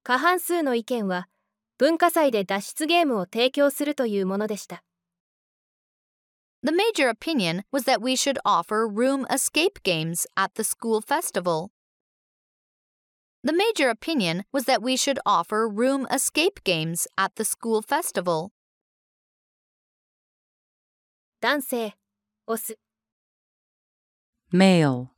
[0.05, 1.28] 過半数の意見は、
[1.78, 4.82] 文化祭で脱出ゲームを提供するというものでした。
[6.64, 11.70] The major opinion was that we should offer room escape games at the school festival.
[13.44, 18.50] The major opinion was that we should offer room escape games at the school festival.
[21.40, 21.96] 男性、
[22.46, 22.78] オス。
[24.53, 25.09] male,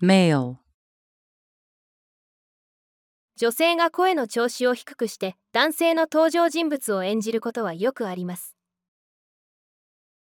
[0.00, 0.63] male,
[3.44, 8.56] 女性が声の調子を低くして男性の登場人物を演じることはよくあります。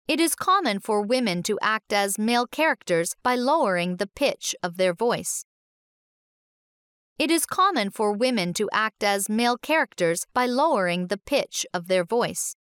[0.07, 4.77] It is common for women to act as male characters by lowering the pitch of
[4.77, 5.47] their voice.
[7.19, 11.87] It is common for women to act as male characters by lowering the pitch of
[11.87, 12.59] their voice.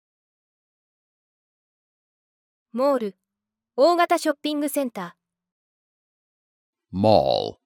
[2.73, 3.15] モール、
[3.75, 6.97] 大型ショッピングセンター。
[6.97, 7.59] mall,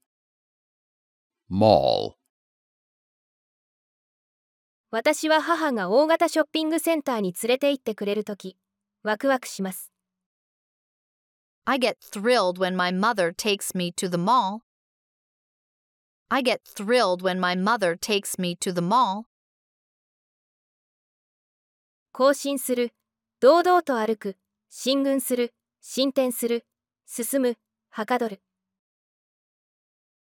[1.49, 2.15] mall,
[4.95, 8.57] 私は母が大型ショッピングセンターに連れて行ってくれるとき、
[9.01, 9.91] ワクワクします。
[11.65, 14.59] I get thrilled when my mother takes me to the mall.
[16.29, 19.23] I get thrilled when my mother takes me to the mall.
[22.11, 22.91] 更新する、
[23.39, 24.37] 堂々と歩く、
[24.69, 26.67] 進軍する、進展する、
[27.07, 27.57] 進む、
[27.89, 28.43] はかどる。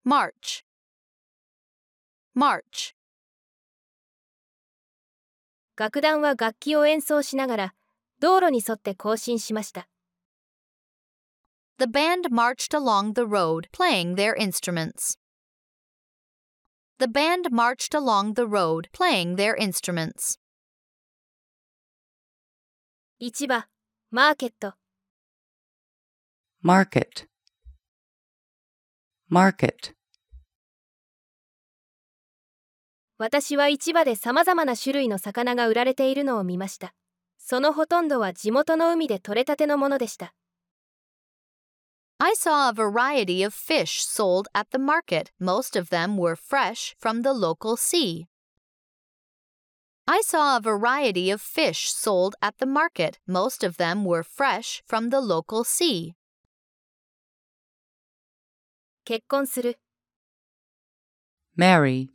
[0.06, 0.64] March.
[2.34, 3.01] March.
[5.78, 7.74] 楽団は楽器を演奏しながら、
[8.20, 9.88] 道路に沿って行進しました。
[11.78, 15.18] The band marched along the road playing their instruments.
[17.00, 20.38] The band marched along the road playing their instruments.
[23.20, 23.66] 市場、
[24.12, 24.76] マーケット、
[26.64, 27.28] market,
[29.30, 29.96] market,
[33.22, 36.96] 私は市場で様々な種類の魚が売られているのを見ました。
[37.38, 40.34] そのほとんどは地元の海で採れたてのものでした。
[42.18, 45.32] I saw a variety of fish sold at the market.
[45.40, 48.26] Most of them were fresh from the local sea.
[50.08, 53.20] I saw a variety of fish sold at the market.
[53.28, 56.16] Most of them were fresh from the local sea.
[59.06, 59.78] 結婚する、
[61.56, 62.10] marry,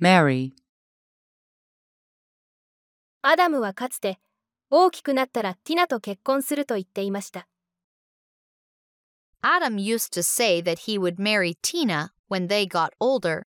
[0.00, 0.52] marry,
[3.26, 4.18] アダムはかつて、
[4.68, 7.48] 大きくなったらティナと結婚すると言っていました。
[9.40, 13.46] Adam used to say that he would marry Tina when they got older.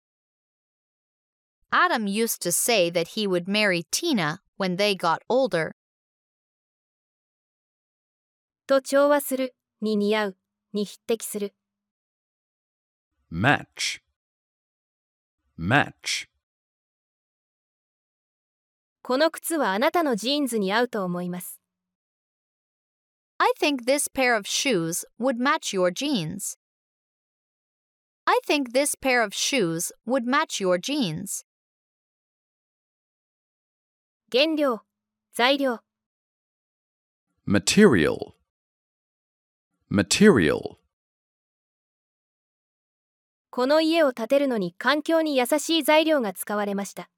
[1.71, 5.73] Adam used to say that he would marry Tina when they got older.
[8.65, 10.37] と調和する、に似合う、
[10.73, 11.53] に匹敵する。
[13.31, 14.01] match,
[15.58, 16.28] match,
[19.02, 21.60] この靴はあなたのジーンズに合うと思います。
[23.36, 26.56] I think this pair of shoes would match your jeans.
[28.24, 31.44] I think this pair of shoes would match your jeans.
[34.32, 34.80] 原料、
[35.34, 35.80] 材料、
[37.46, 38.34] material,
[39.90, 40.77] material,
[43.59, 47.09] この家を建てるのに環境に優しい材料が使われました。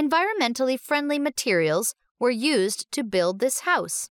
[0.00, 4.10] Environmentally friendly materials were used to build this house.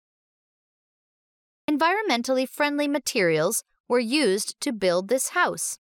[1.70, 5.80] Environmentally friendly materials were used to build this house.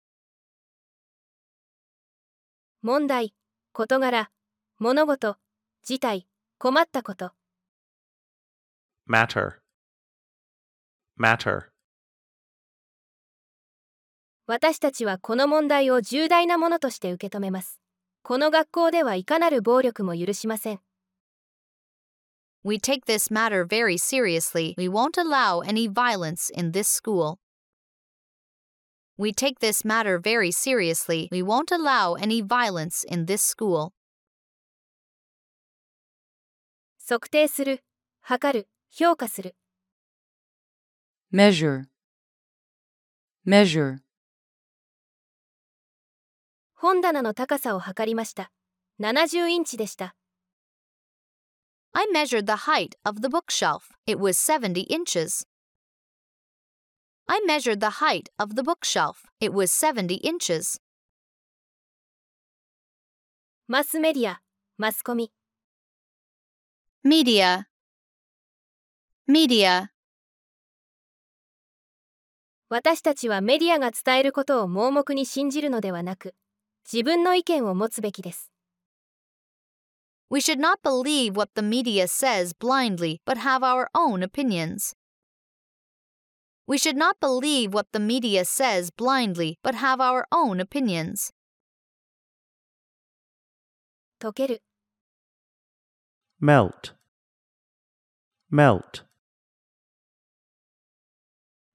[2.82, 3.32] 問題、
[3.72, 4.30] 事柄、
[4.78, 5.38] 物事、
[5.82, 6.26] 事態、
[6.58, 7.32] 困ったこと。
[9.08, 9.62] matter,
[11.16, 11.70] matter,
[14.50, 17.78] 私たちはこの問題を重大なものとして受け止めます。
[18.22, 20.80] この学校ではいかなる暴力も許しません。
[22.64, 24.74] We take this matter very seriously.
[24.78, 27.36] We won't allow any violence in this school.
[29.18, 31.28] We take this matter very seriously.
[31.30, 33.92] We won't allow any violence in this school.
[37.06, 37.84] 測定する、
[38.22, 39.54] 測る、評価する。
[41.30, 41.84] measure,
[43.46, 44.07] measure,
[46.80, 48.52] 本棚の高さを測りました。
[49.00, 50.14] 70インチでした。
[51.92, 53.80] I measured the height of the bookshelf.
[54.06, 55.44] It was 70 inches.
[57.26, 59.24] I measured the height of the bookshelf.
[59.40, 60.80] It was 70 inches.
[63.66, 64.40] マスメディア、
[64.76, 65.32] マスコミ。
[67.04, 67.64] Media.
[69.28, 69.88] Media.
[72.68, 76.36] 私たちはメディアが伝えることを盲目に信じるのではなく、
[76.91, 78.51] 自分の意見を持つべきです。
[80.29, 84.95] We should not believe what the media says blindly, but have our own opinions.
[86.65, 91.33] We should not believe what the media says blindly, but have our own opinions.
[94.19, 94.63] 溶ける、
[96.41, 96.95] melt,
[98.51, 99.05] melt,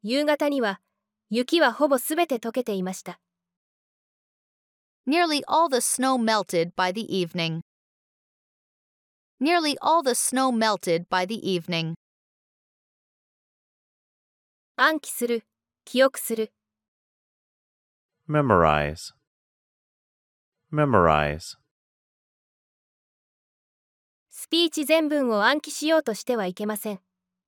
[0.03, 0.81] 夕方には、
[1.29, 3.21] 雪はほぼすべて溶けていました。
[5.06, 7.62] Nearly all the snow melted by the evening.
[9.40, 11.96] Nearly all the snow melted by the evening.
[14.78, 15.44] 暗記する、
[15.86, 16.52] 記憶する。
[18.30, 19.14] memorize,
[20.72, 21.58] memorize,
[24.30, 27.00] スピーチ全文を暗記しようとしてはいけません。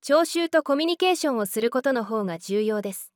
[0.01, 3.14] 聴衆とコミュニケーションをすることの方が重要です。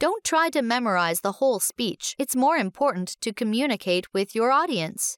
[0.00, 2.14] Don't try to memorize the whole speech.
[2.18, 5.16] It's more important to communicate with your audience.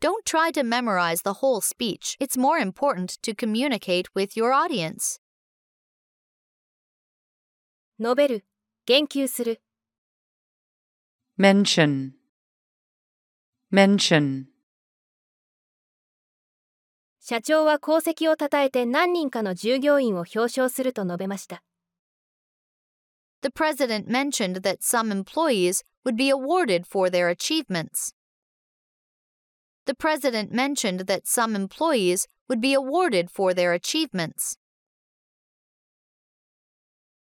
[0.00, 2.16] Don't try to memorize the whole speech.
[2.20, 5.20] It's more important to communicate with your audience.
[8.00, 8.44] 述べる、
[8.86, 9.60] 言及する。
[11.36, 12.12] mention,
[13.72, 14.44] mention,
[17.20, 21.62] 社長は功績を称えて何人かの従業員を表彰すると述べました。
[23.43, 28.13] The president mentioned that some employees would be awarded for their achievements.
[29.85, 34.57] The president mentioned that some employees would be awarded for their achievements.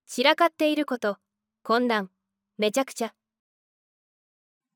[0.05, 1.17] 散らかっていること、
[1.63, 2.11] 混乱、
[2.59, 3.15] めちゃくちゃ。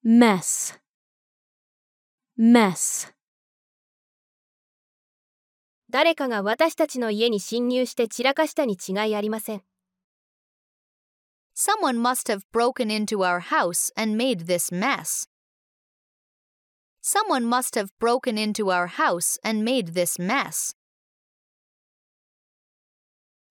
[0.03, 0.79] mess,
[2.35, 3.13] mess,
[5.91, 9.68] 誰かが私たちの家に侵入して散らかしたに違いありません。
[11.61, 15.27] Someone must have broken into our house and made this mess.
[17.01, 20.73] Someone must have broken into our house and made this mess.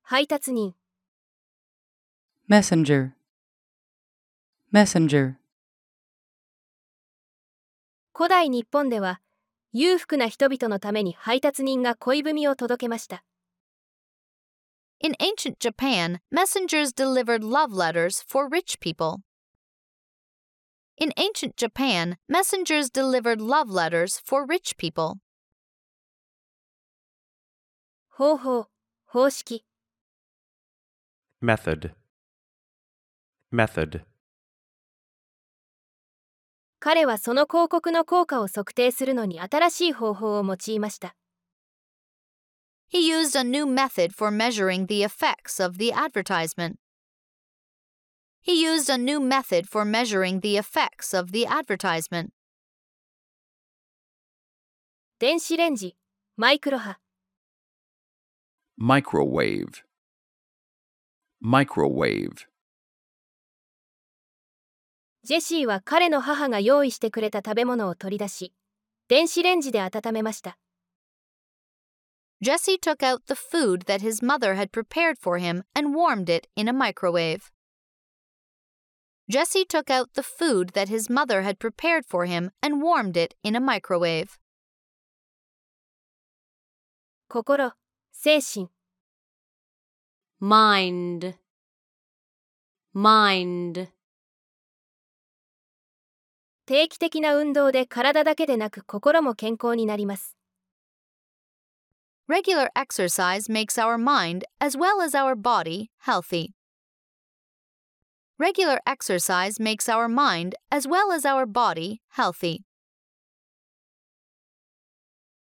[0.04, 0.74] 配達人、
[2.48, 3.12] messenger,
[4.72, 5.34] messenger,
[8.14, 9.20] 古代日本では、
[9.74, 13.22] 裕福な人々のために配達人が恋文を届けました。
[14.99, 19.21] In ancient Japan, messengers delivered love letters for rich people.
[20.97, 25.19] In ancient Japan, messengers delivered love letters for rich people.
[28.07, 28.67] 方法、
[29.05, 29.65] 方式、
[31.41, 31.93] method,
[33.51, 34.05] method,
[36.79, 41.15] 彼はその広告の効果を測定するのに新しい方法を用いました。
[42.87, 46.77] He used a new method for measuring the effects of the advertisement.
[48.41, 52.31] He used a new method for measuring the effects of the advertisement.
[55.19, 55.95] 電子レンジ、
[56.35, 56.99] マイクロ波、
[58.77, 59.83] microwave,
[61.41, 62.45] microwave,
[65.23, 68.53] ジェシーは彼の母が用意してくれた食べ物を取り出し、
[69.07, 70.57] 電子レンジで温めました。
[72.41, 76.47] Jesse took out the food that his mother had prepared for him and warmed it
[76.55, 77.51] in a microwave.
[79.29, 83.35] Jesse took out the food that his mother had prepared for him and warmed it
[83.43, 84.37] in a microwave.
[87.29, 87.73] 心、
[88.11, 88.69] 精神、
[90.39, 91.35] mind,
[92.93, 93.87] mind,
[96.65, 100.36] 定期的な運動で体だけでなく心も健康になります。
[102.27, 106.53] Regular exercise makes our mind, as well as our body, healthy.
[108.39, 112.63] Regular exercise makes our mind, as well as our body, healthy.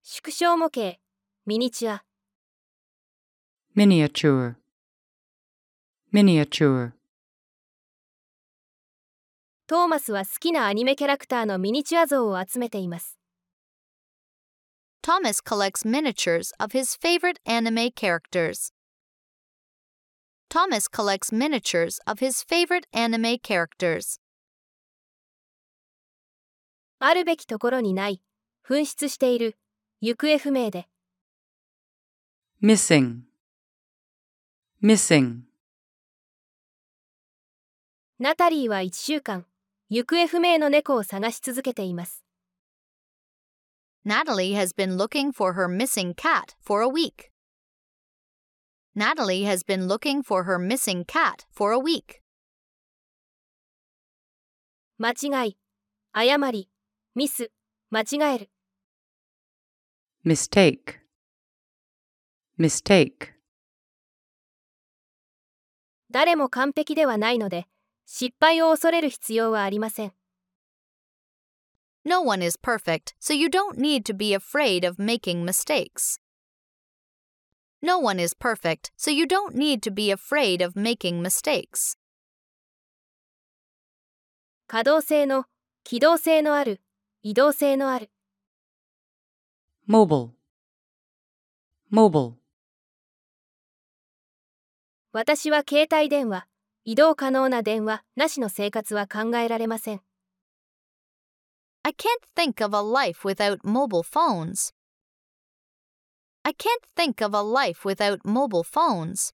[0.02, 0.98] 縮小模型、
[1.44, 2.04] ミニチュア、
[3.76, 4.54] miniature,
[6.12, 6.92] miniature,
[9.66, 13.18] トーマスは好きなアニメキャラクターのミニチュア像を集めています。
[15.03, 18.71] Thomas collects miniatures of his favorite anime characters.
[20.49, 24.21] Thomas collects miniatures of his favorite anime characters.
[26.99, 28.21] あるべきところにない、
[28.65, 29.57] 紛失している、
[29.99, 30.87] 行方不明で、
[32.61, 33.23] missing,
[34.81, 35.41] missing,
[38.19, 39.45] ナタリーは1週間、
[39.89, 42.22] 行方不明の猫を探し続けています。
[44.05, 47.31] Natalie has been looking for her missing cat for a week.
[48.93, 52.21] Natalie has been looking for her missing cat for a week.
[54.97, 55.57] 間違い、
[56.11, 56.69] 誤り、
[57.15, 57.49] ミス、
[57.89, 58.49] 間違える。
[60.25, 60.99] mistake,
[62.59, 63.33] mistake,
[66.11, 67.67] 誰も完璧ではないので、
[68.05, 70.13] 失敗を恐れる必要はありません。
[72.05, 76.19] No one is perfect, so you don't need to be afraid of making mistakes.
[77.81, 81.97] No one is perfect, so you don't need to be afraid of making mistakes.
[84.67, 85.45] 可動性の、
[85.83, 86.81] 機動性のある、
[87.21, 88.09] 移動性のある。
[89.87, 90.31] mobile,
[91.91, 92.33] mobile,
[95.13, 96.47] 私は携帯電話、
[96.85, 100.01] 移動可能な電話なしの生活は考えられません。
[101.85, 104.71] I can't think of a life without mobile phones.
[106.45, 109.33] I can't think of a life without mobile phones.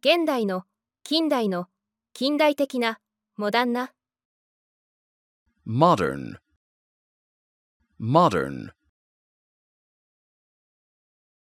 [0.00, 0.64] 現代の、
[1.04, 1.68] 近代の、
[2.12, 2.98] 近代的な、
[3.36, 3.92] モダンな、
[5.64, 6.38] modern,
[8.00, 8.72] modern,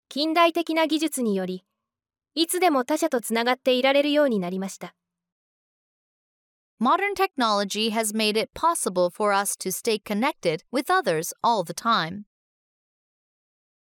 [0.09, 1.65] 近代的な技術により、
[2.35, 4.93] いつでも他者とつながっていられるようになりました。
[6.80, 12.26] Modern technology has made it possible for us to stay connected with others all the time.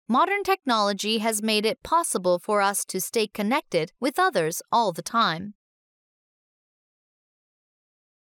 [0.06, 5.02] Modern technology has made it possible for us to stay connected with others all the
[5.02, 5.54] time.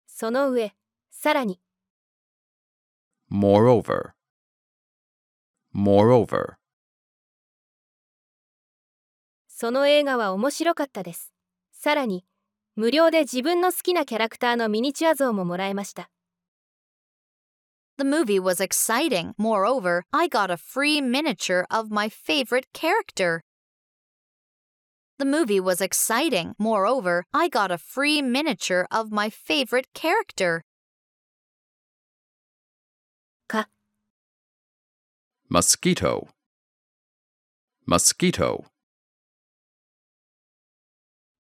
[0.08, 0.74] その上、
[1.12, 1.60] さらに、
[3.30, 4.14] Moreover.
[5.74, 6.56] Moreover.
[9.50, 11.34] その映画は面白かったです。
[11.74, 12.26] さらに、
[12.80, 16.10] 無料で自分の好きなキャラクターのミニチュア像ももらえました。
[17.98, 19.34] The movie was exciting.
[19.38, 23.42] Moreover, I got a free miniature of my favorite character.
[25.18, 26.56] The movie was exciting.
[26.60, 30.62] Moreover, I got a free miniature of my favorite character.
[33.48, 33.70] か、
[35.50, 36.28] Mosquito.
[37.86, 38.66] Mosquito.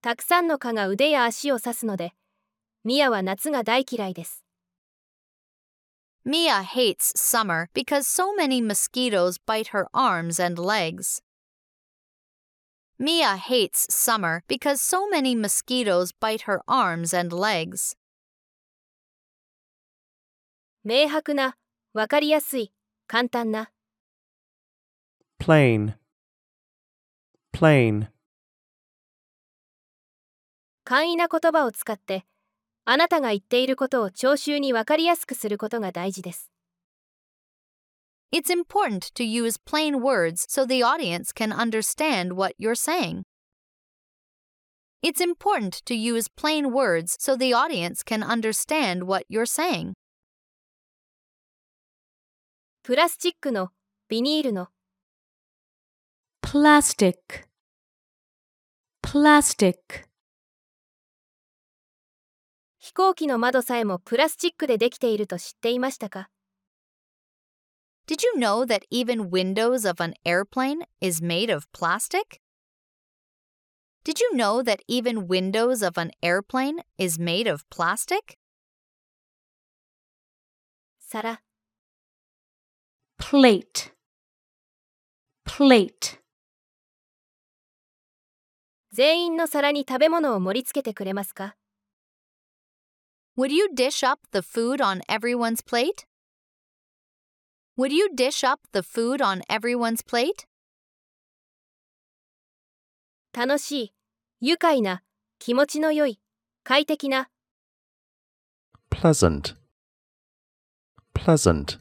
[0.03, 2.13] たくさんの蚊が腕や足を刺すので、
[2.85, 4.45] ミアは夏が大嫌いです。
[6.25, 11.23] Mia hates summer because so many mosquitoes bite her arms and legs.
[12.99, 17.97] Mia hates summer because so many mosquitoes bite her arms and legs.
[20.83, 21.57] 明白な、
[21.93, 22.73] わかりやすい、
[23.07, 23.71] 簡単な。
[25.39, 25.95] plain,
[27.53, 28.09] plain,
[30.91, 32.25] 簡易な言葉を使って、
[32.85, 36.51] あなたが言っていることを聴衆にわかりやすくすることが大事です。
[38.33, 43.23] It's important to use plain words so the audience can understand what you're saying.
[45.01, 49.93] It's important to use plain words so the audience can understand what you're saying.
[52.83, 53.69] プラスチックの、
[54.09, 54.71] ビニールの、
[56.43, 57.47] plastic,
[59.05, 60.10] plastic,
[62.91, 66.29] 飛行機の窓さえもプラスチックでできていると知っていましたか
[68.09, 72.41] Did you know that even windows of an airplane is made of plastic?
[74.03, 78.37] Did you know that even windows of an airplane is made of plastic?
[80.99, 81.43] 皿、
[83.21, 83.93] plate,
[85.47, 86.19] plate,
[88.93, 91.55] 全員の皿に食べ物を盛り付けてくれますか
[93.40, 96.06] Would you dish up the food on everyone's plate?
[97.78, 100.48] Would you dish up the food on everyone's plate?
[103.34, 103.94] 楽しい、
[104.40, 105.04] 愉快な、
[105.40, 106.22] 気持ちの良い、
[106.64, 107.30] 快適な、
[108.90, 109.58] pleasant,
[111.14, 111.80] pleasant,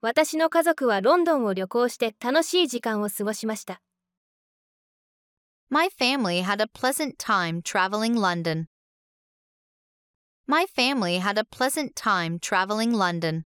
[0.00, 3.82] 私の家族はロンドンを旅行して楽しい時間を過ごしました。
[5.68, 8.66] My family had a pleasant time traveling London.
[10.46, 13.44] My family had a pleasant time traveling London.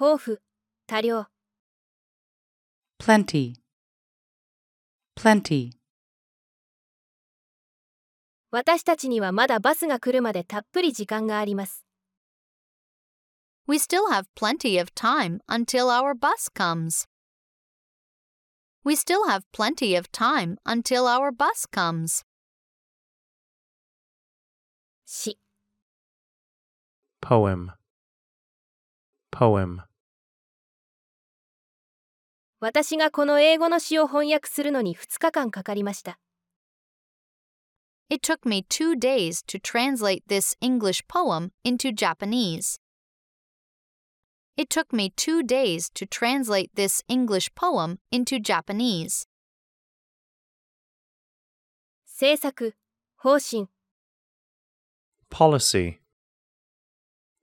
[0.00, 0.38] 豊富、
[0.86, 1.26] 多量、
[2.98, 3.54] plenty,
[5.16, 5.72] plenty,
[8.50, 11.84] 私たちにはまだバスが来るまでたっぷり時間があります。
[13.66, 17.08] We still have plenty of time until our bus comes.
[18.84, 22.22] We still have plenty of time until our bus comes.
[25.11, 25.39] 詩、
[27.19, 27.71] poem,
[29.31, 29.79] poem,
[32.59, 36.19] 私がこの英語の詩を翻訳するのに2日間かかりました。
[38.11, 42.79] It took me two days to translate this English poem into Japanese.
[44.57, 49.27] It took me two days to translate this English poem into Japanese.
[52.05, 52.75] 政策、
[53.15, 53.69] 方針、
[55.30, 56.00] policy,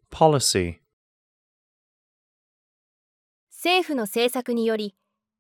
[0.10, 0.82] policy,
[3.52, 4.96] 政府の政策により、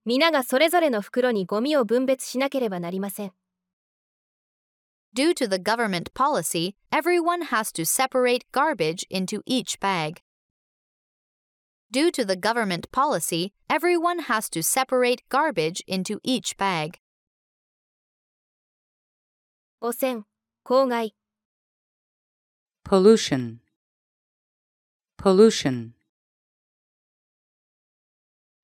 [0.06, 3.34] 皆がそれぞれの袋にゴミを分別しなければなりません。
[5.14, 10.22] Due to the government policy, everyone has to separate garbage into each bag.
[11.92, 17.00] Due to the government policy, everyone has to separate garbage into each bag.
[19.82, 20.26] 汚染、
[20.64, 21.16] 公害、
[22.86, 23.60] pollution,
[25.18, 25.94] pollution,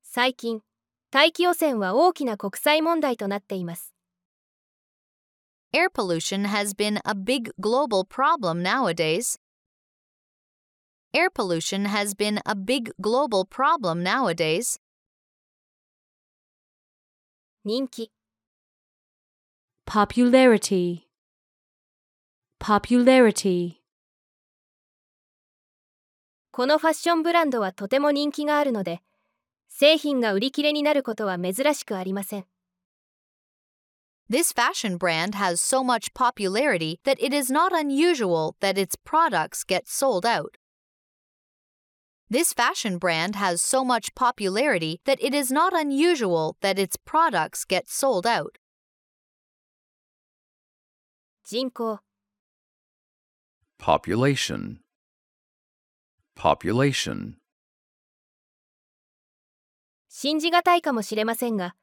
[0.03, 0.63] 最近、
[1.11, 3.93] 大気汚染は大きな国際問題となっています。
[5.73, 9.37] Air pollution has been a big global problem nowadays.
[11.13, 14.79] Air pollution has been a big global problem nowadays.
[17.63, 18.11] 人気、
[19.85, 21.03] popularity,
[22.59, 23.80] popularity,
[26.51, 29.01] このファッションブランドはとても人気があるので、
[29.69, 32.45] 製品が売り切れになることは珍しくありません。
[34.29, 39.63] This fashion brand has so much popularity that it is not unusual that its products
[39.63, 40.57] get sold out.
[42.29, 47.63] This fashion brand has so much popularity that it is not unusual that its products
[47.63, 48.57] get sold out.
[51.45, 52.01] 人口
[53.79, 54.79] Population.
[56.36, 57.34] Population.
[60.08, 61.74] 信じがたいかもしれませんが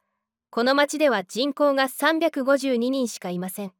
[0.49, 3.73] この町では人口が352人しかいません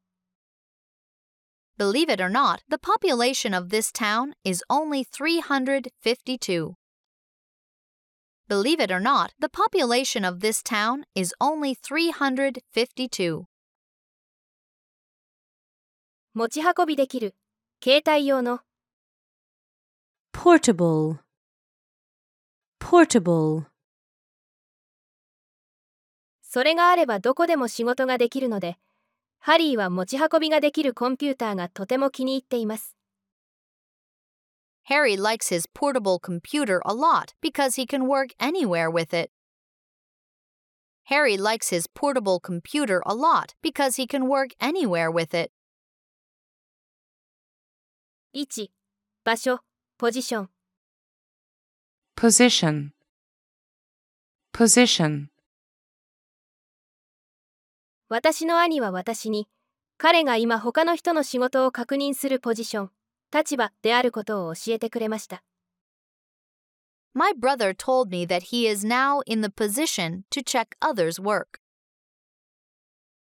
[1.79, 6.73] Believe it or not, the population of this town is only 352.
[8.49, 13.45] Believe it or not, the population of this town is only 352.
[16.33, 17.35] 持ち運びできる
[17.81, 18.59] 携帯用の
[20.33, 21.19] portable,
[22.79, 23.65] portable,
[26.41, 28.77] それがあればどこでも仕事ができるので
[29.39, 32.95] ハリーは持ち運びができるコンピューターがとても気に入っています
[34.89, 39.29] Harry likes his portable computer a lot because he can work anywhere with it.
[41.03, 45.51] Harry likes his portable computer a lot because he can work anywhere with it.
[48.33, 48.71] 1
[49.23, 49.59] 場所
[49.99, 50.49] ポジション
[52.15, 52.91] Position.
[54.53, 55.25] Position.
[58.07, 59.49] 私の兄は私に
[59.97, 62.91] 彼が今他の人の仕事を確認するポジション
[63.33, 65.43] 立場であることを教えてくれました
[67.13, 71.59] My brother told me that he is now in the position to check others' work.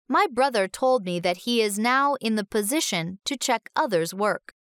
[0.09, 4.56] My brother told me that he is now in the position to check others' work.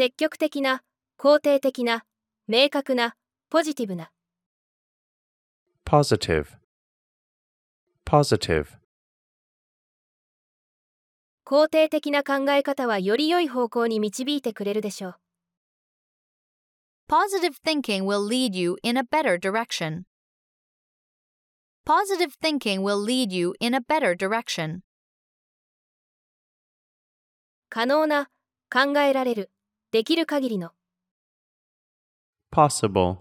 [0.00, 0.84] 積極的な
[1.18, 2.04] 肯定的な
[2.46, 3.16] 明確な
[3.50, 4.12] ポジティブな
[5.84, 6.46] Positive.
[8.06, 8.78] Positive.
[11.44, 15.16] 肯定的な考え方はより良い方向に導いてくれるでしょう
[17.08, 20.04] Positive thinking will lead you in a better direction.
[21.84, 24.82] Positive thinking will lead you in a better direction.
[27.68, 28.30] 可能な
[28.70, 29.50] 考えられる
[29.90, 30.72] できる限りの
[32.52, 33.16] Possible.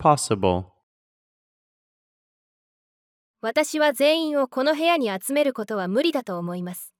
[0.00, 0.64] Possible.
[3.42, 6.94] 私は全員をこの部屋に集めることは無理だと思います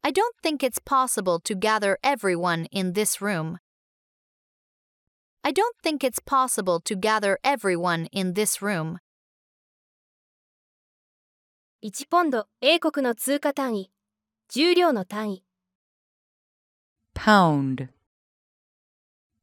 [0.00, 3.58] I don't think it's possible to gather everyone in this room.
[5.42, 8.96] I don't think it's possible to gather everyone in this room.
[11.82, 13.92] 1ポンド英国の通貨単位
[14.48, 15.44] 重量の単位
[17.14, 17.88] Pound.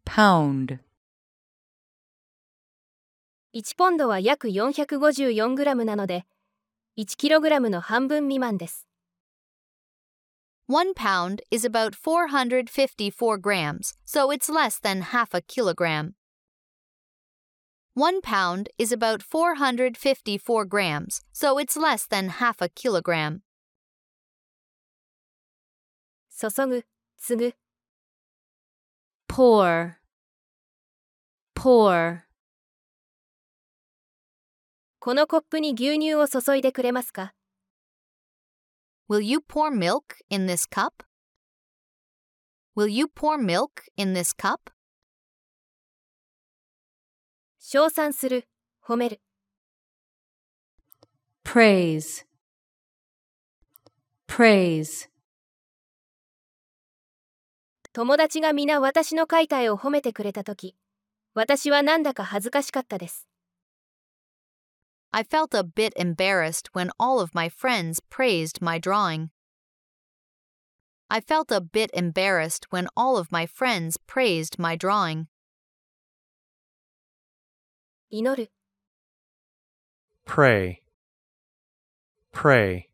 [0.05, 0.79] Pound.
[3.53, 6.25] 1ポンドは約454グラムなので
[6.97, 8.85] 1キログラムの半分未満です
[10.67, 16.13] One pound is about 454 grams, so it's less than half a kilogram.
[17.95, 23.41] One pound is about 454 grams, so it's less than half a kilogram.
[26.39, 26.85] 注ぐ
[27.17, 27.53] 継ぐ
[29.29, 29.93] pour,
[31.53, 32.23] pour,
[34.99, 37.33] このコップに牛乳を注いでくれますか
[39.07, 41.05] Will you pour milk in this cup?
[42.75, 44.71] Will you pour milk in this cup?
[47.59, 48.47] 称賛する
[48.83, 49.21] 褒める
[51.43, 52.25] praise,
[54.27, 55.08] praise,
[57.99, 60.73] 友達が皆私の描いた絵を褒めてくれたとき
[61.33, 63.27] 私はなんだか恥ずかしかったです
[65.11, 69.31] I felt a bit embarrassed when all of my friends praised my drawing.
[71.09, 75.25] I felt a bit embarrassed when all of my friends praised my drawing.
[78.09, 78.49] 祈る
[80.25, 80.79] Pray.
[82.31, 82.88] Pray.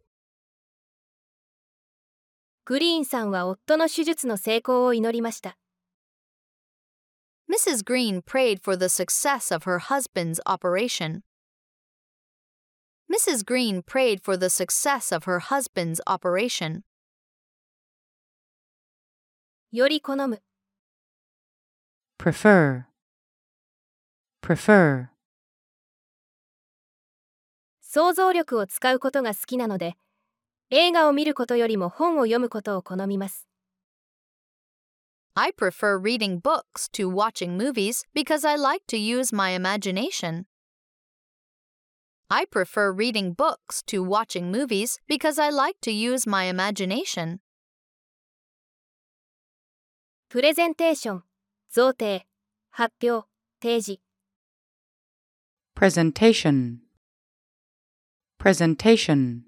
[2.67, 5.55] グリーンさんは夫の手術の成功を祈りました
[7.47, 7.83] Mrs.
[7.83, 11.21] Green prayed for the success of her husband's operation.
[13.07, 13.45] Mrs.
[13.45, 16.81] Green prayed for the success of her husband's operation.
[19.71, 20.41] より好む
[22.17, 22.85] Prefer.
[24.41, 25.09] Prefer.
[27.81, 29.95] 想像力を使うことが好きなので
[30.70, 33.46] 映画を見ることよりも本を読むことを好みます
[35.34, 40.44] I prefer reading books to watching movies because I like to use my imagination.
[42.28, 47.40] I prefer reading books to watching movies because I like to use my imagination.
[50.28, 51.24] プレゼンテーション、
[51.72, 52.22] 贈呈、
[52.70, 53.26] 発表、
[53.60, 54.00] 提示。
[55.74, 56.78] Presentation.
[58.38, 59.43] Presentation.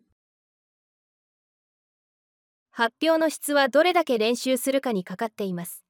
[2.77, 5.83] 発表の質はどれだけ練習するかにかかっています。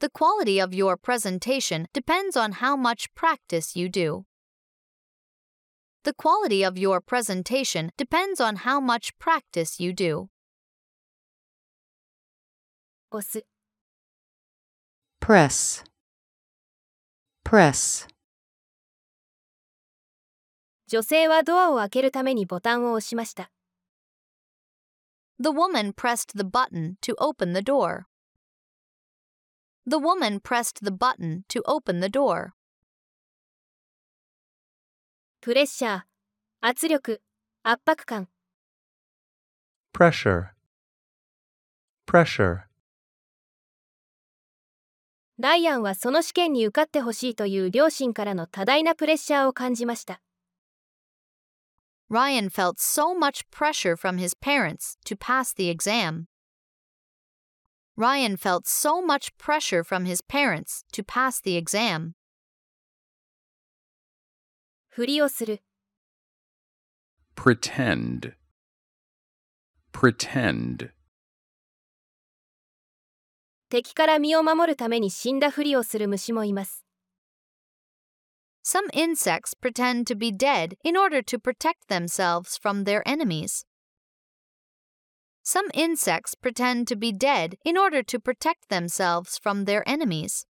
[0.00, 4.24] The quality of your presentation depends on how much practice you do.
[6.04, 10.26] The quality of your presentation depends on how much practice you do.
[13.10, 13.46] 押す、
[15.22, 15.86] Press.
[17.46, 18.06] Press.
[20.86, 23.50] 女性はドアを開けるためにボタンを押しました。
[25.40, 28.06] The woman pressed the button to open the door.
[29.86, 32.52] The woman pressed the button to open the door.
[35.40, 36.02] プレッシャー、
[36.60, 37.22] 圧力、
[37.62, 38.28] 圧迫感。
[39.92, 40.50] pressure,
[42.06, 42.68] pressure,
[45.38, 50.20] ライアンはその試験に受かってほしいという両親からの多大なプレッシャーを感じました。
[52.09, 56.27] Ryan felt so much pressure from his parents to pass the exam.
[57.95, 62.15] Ryan felt so much pressure from his parents to pass the exam.
[64.89, 65.61] ふりをする、
[67.35, 68.33] Pretend.
[69.91, 70.91] Pretend.
[73.69, 76.85] 敵から身を守るために死んだふりをする虫もいます。
[78.67, 83.65] Some insects pretend to be dead in order to protect themselves from their enemies.
[85.43, 90.47] Some insects pretend to be dead in order to protect themselves from their enemies.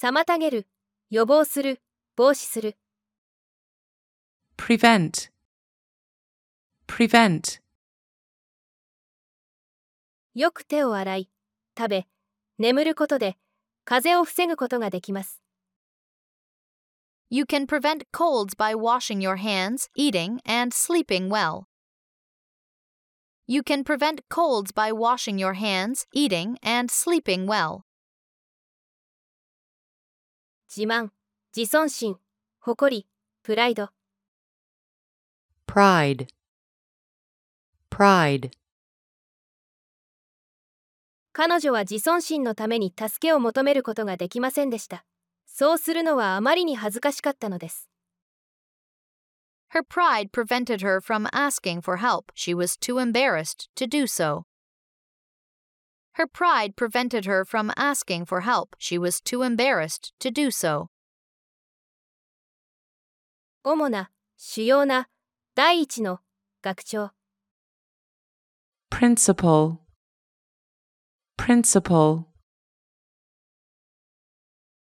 [0.00, 0.68] 妨げる、
[1.10, 1.82] 予防する、
[2.14, 2.76] 防止する。
[4.56, 5.30] Prevent.
[6.86, 7.60] Prevent.
[10.34, 11.30] よく手を洗い、
[11.76, 12.06] 食べ、
[12.58, 13.36] 眠ることで
[13.84, 15.40] 風邪を防ぐことができます。
[17.30, 21.66] You can prevent colds by washing your hands, eating, and sleeping well.
[23.46, 27.84] You can prevent colds by washing your hands, eating, and sleeping well.
[30.68, 31.10] 自慢、
[31.52, 32.18] 自尊心、
[32.60, 33.06] 誇り、
[33.42, 33.90] プライド。
[35.66, 36.28] Pride.
[37.90, 38.50] Pride.
[41.35, 45.03] 彼女は自尊心のために助けを求めることができませんでした。
[45.47, 47.89] そうするのはあまりに恥ずかしかったのです。
[49.73, 52.31] Her pride prevented her from asking for help.
[52.35, 54.45] She was too embarrassed to do so.
[56.13, 58.75] Her pride prevented her from asking for help.
[58.77, 60.89] She was too embarrassed to do so.
[63.63, 65.09] 主な、主要な、
[65.55, 66.19] 第一の、
[66.61, 67.11] 学長。
[68.91, 69.82] Principal.
[71.37, 72.25] Principal.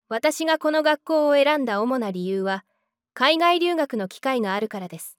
[0.08, 2.66] 私がこの学校を選んだ主な理由は、
[3.14, 5.18] 海外留学の機会があるからです。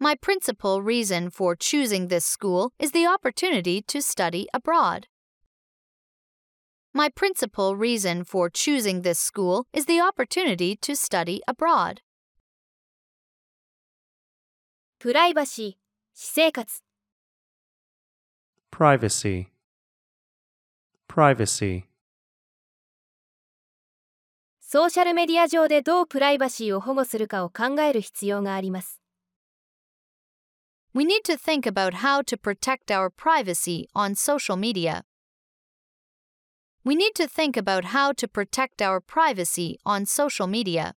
[0.00, 5.06] My principal reason for choosing this school is the opportunity to study abroad.
[6.92, 12.02] My principal reason for choosing this school is the opportunity to study abroad.
[14.98, 15.72] プライバシー、
[16.14, 16.83] 私生活。
[18.74, 19.46] Privacy,
[21.06, 21.84] privacy,
[24.58, 29.00] ソーシャルメディア上でどうプライバシーを保護するかを考える必要があります。
[30.92, 35.04] We need to think about how to protect our privacy on social media.
[36.84, 40.94] We need to think about how to protect our privacy on social media.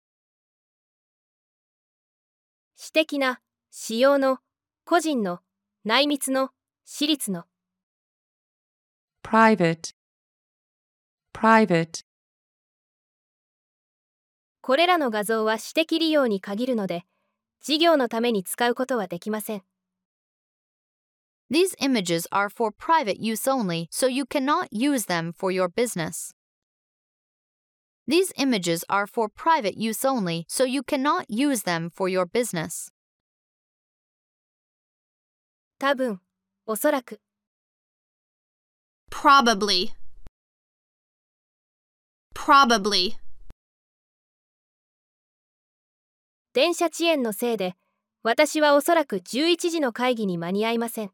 [2.75, 4.39] 私的な、私用の、
[4.87, 5.41] 個人の、
[5.85, 6.53] 内密の、
[6.87, 7.45] 私立の。
[9.29, 9.91] Private.
[11.33, 12.05] Private.
[14.61, 17.03] これらの画像は私的利用に限るので、
[17.61, 19.65] 事業のために使うことはできません。
[21.51, 26.33] These images are for private use only, so you cannot use them for your business.
[28.07, 32.93] These images are for private use only, so you cannot use them for your business.
[35.81, 36.21] 多分、
[36.65, 37.21] おそらく、
[39.11, 39.93] Probably.
[42.35, 43.17] Probably.
[46.53, 47.77] 電車遅延のせいで、
[48.23, 51.13] 私はおそらく11時の会議に間に合いません。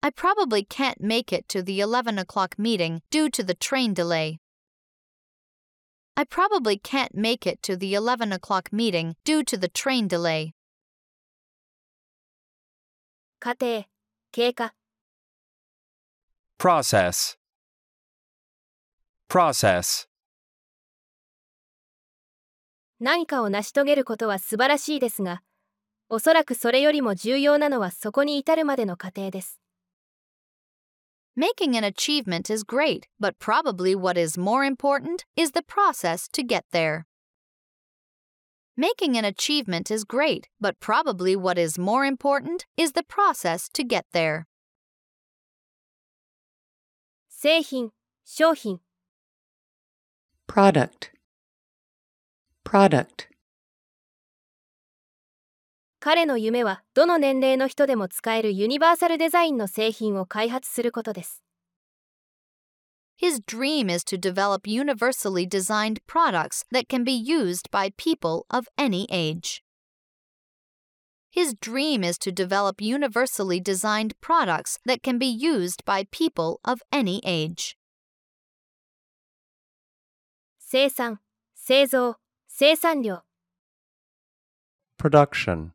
[0.00, 4.38] I probably can't make it to the 11 o'clock meeting due to the train delay.
[6.14, 10.52] I probably can't make it to the 11 o'clock meeting due to the train delay.
[13.40, 13.84] 過程
[14.30, 14.74] 経過
[16.58, 17.36] Process.
[19.28, 20.08] Process.
[22.98, 25.42] 何かを成し遂げることは素晴らしいですが
[26.08, 29.60] おそらくそれよりも重要なのはそこに至るまでの過程です
[31.36, 36.42] Making an achievement is great, but probably what is more important is the process to
[36.44, 37.04] get there.
[38.76, 43.84] Making an achievement is great, but probably what is more important is the process to
[43.84, 44.47] get there.
[47.40, 47.90] 製品
[48.24, 48.80] 商品
[50.48, 51.12] Product.
[52.64, 53.28] Product.
[56.00, 61.44] 彼の夢はどの年齢の人でも使えるユニバーサルデザインの製品を開発することです
[63.22, 68.66] His dream is to develop universally designed products that can be used by people of
[68.76, 69.62] any age.
[71.38, 76.82] His dream is to develop universally designed products that can be used by people of
[76.90, 77.76] any age.
[80.58, 81.20] 生産
[81.54, 82.16] 製造
[82.48, 83.22] 生産量
[84.98, 85.70] Production.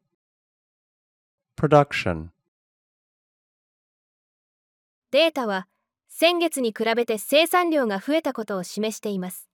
[1.55, 2.31] Production.
[5.11, 5.69] データは
[6.09, 9.47] 先月に比べて生産量が増えたことを示しています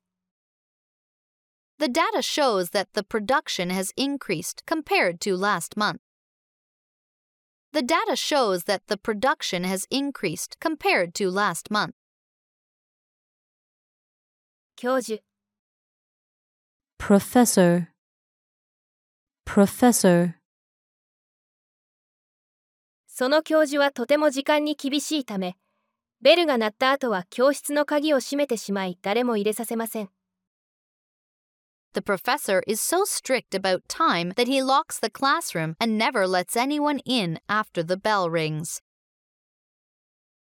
[1.78, 6.00] The data shows that the production has increased compared to last month.
[7.72, 11.94] The data shows that the production has increased compared to last month.
[14.76, 15.22] 教授
[16.98, 17.88] Professor.
[19.44, 20.34] Professor.
[23.06, 25.56] その教授はとても時間に厳しいため
[26.20, 30.10] ベルが鳴った後は教室の鍵を閉めてしまい誰も入れさせません
[31.94, 36.56] The professor is so strict about time that he locks the classroom and never lets
[36.56, 38.82] anyone in after the bell rings.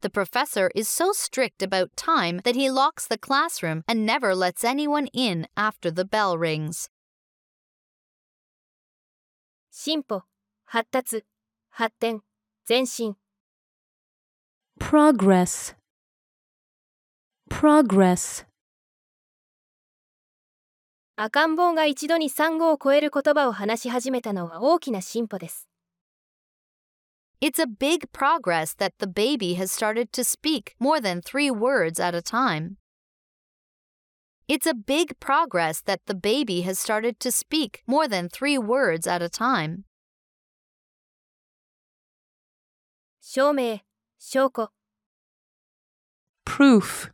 [0.01, 4.63] The professor is so strict about time that he locks the classroom and never lets
[4.63, 6.89] anyone in after the bell rings.
[9.71, 10.23] 進歩
[10.65, 11.23] 発達
[11.71, 12.21] 発展
[12.65, 13.15] 前進
[14.79, 15.75] Progress.
[17.49, 18.45] Progress.
[21.15, 25.67] 赤ん坊が一度に産後を超える言葉を話し始めたのは大きな進歩です
[27.41, 31.99] It's a big progress that the baby has started to speak more than three words
[31.99, 32.77] at a time.
[34.47, 39.07] It's a big progress that the baby has started to speak more than three words
[39.07, 39.85] at a time.
[43.21, 43.79] 証明
[44.19, 44.71] 証拠
[46.45, 47.11] Proof.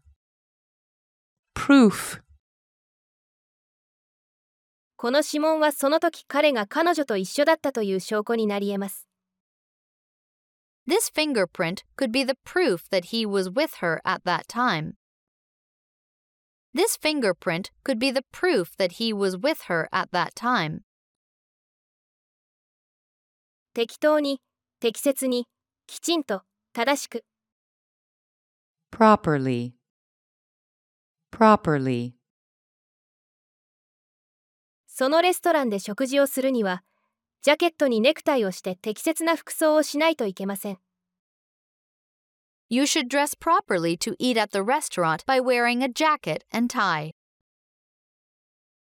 [1.53, 2.20] Proof.
[5.03, 9.09] この指紋はその時彼が彼女と一緒だったという証拠になり得ます
[10.86, 14.92] This fingerprint could be the proof that he was with her at that time.
[16.72, 20.83] This fingerprint could be the proof that he was with her at that time.
[23.74, 24.41] 適当に
[24.79, 25.49] 適切に
[25.88, 26.42] きちんと
[26.72, 27.24] 正しく
[28.92, 29.72] Properly.
[31.33, 32.21] Properly.
[34.95, 36.83] そのレストランで食事をするには
[37.41, 40.79] ジャケットにネクタイをして適切な服装をしないといけません
[42.69, 47.13] You should dress properly to eat at the restaurant by wearing a jacket and tie.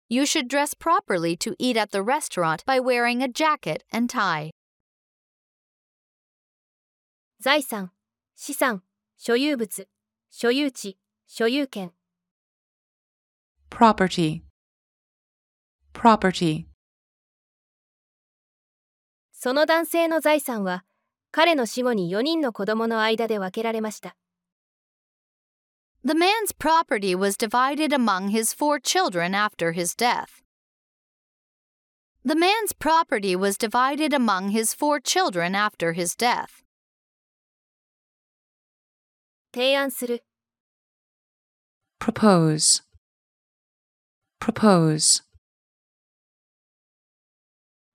[0.09, 4.51] You should dress properly to eat at the restaurant by wearing a jacket and tie.
[7.41, 7.91] 財産
[8.37, 8.81] 資産
[9.17, 9.87] 所有物
[10.29, 11.93] 所有地所有権
[13.69, 14.50] Property.
[15.93, 16.65] Property.
[19.31, 20.83] その男性の財産は
[21.31, 24.15] 彼の死後に4人の子供の間で分けられました
[26.03, 30.41] The man's property was divided among his four children after his death.
[32.25, 36.63] The man's property was divided among his four children after his death.
[39.53, 40.23] 提案する
[41.99, 42.83] Propose.
[44.39, 45.23] Propose.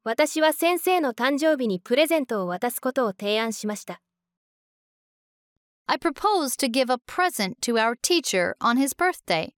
[0.07, 4.01] 私は先生の誕生日にプレゼントを渡すことを提案しました
[5.89, 9.53] I propose to give a present to our teacher on his birthday.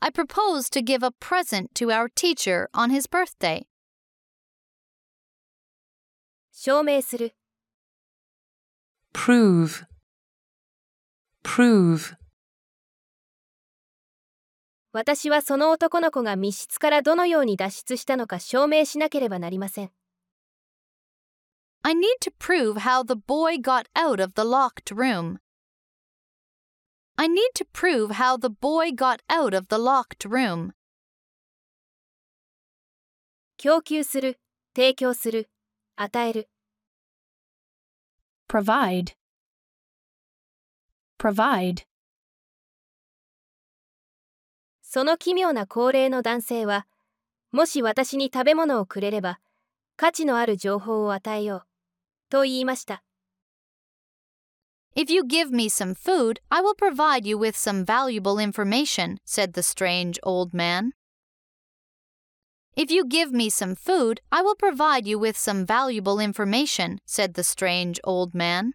[0.00, 3.66] I propose to give a present to our teacher on his birthday.
[6.50, 7.34] 証明する
[9.12, 9.84] Prove.
[11.44, 12.21] Prove.
[14.92, 19.90] 私はその男の子が密室からどのように脱出したのか証明しなければなりません。
[21.82, 25.38] I need to prove how the boy got out of the locked room.
[27.16, 30.72] I need to prove how the boy got out of the locked room.
[33.56, 34.38] 供給する、
[34.76, 35.48] 提供する、
[35.96, 36.48] 与える。
[38.48, 39.14] provide,
[41.18, 41.84] provide,
[44.94, 46.86] その奇妙な高齢の男性は、
[47.50, 49.40] もし私に食べ物をくれれば、
[49.96, 51.62] 価値のある情報を与えよう。
[52.28, 53.02] と言いました。
[54.94, 59.62] If you give me some food, I will provide you with some valuable information, said the
[59.62, 60.90] strange old man.
[62.76, 67.32] If you give me some food, I will provide you with some valuable information, said
[67.32, 68.72] the strange old man.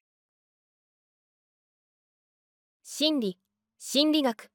[2.81, 3.37] 心理、
[3.77, 4.49] 心理学。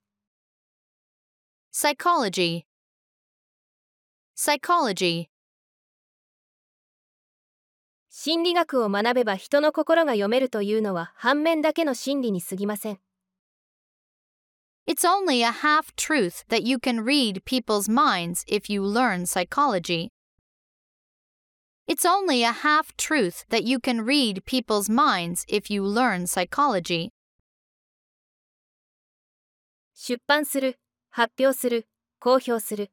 [1.72, 2.66] Psychology.
[4.36, 5.30] Psychology.
[8.10, 13.00] 心理学を学べば人の心が読めるというのは反面だけの真理に過ぎません。
[14.88, 20.10] It's only a half truth that you can read people's minds if you learn psychology.
[21.88, 27.12] It's only a half truth that you can read people's minds if you learn psychology.
[29.94, 30.80] 出版する、
[31.15, 31.87] 発表する、
[32.21, 32.91] 公表する。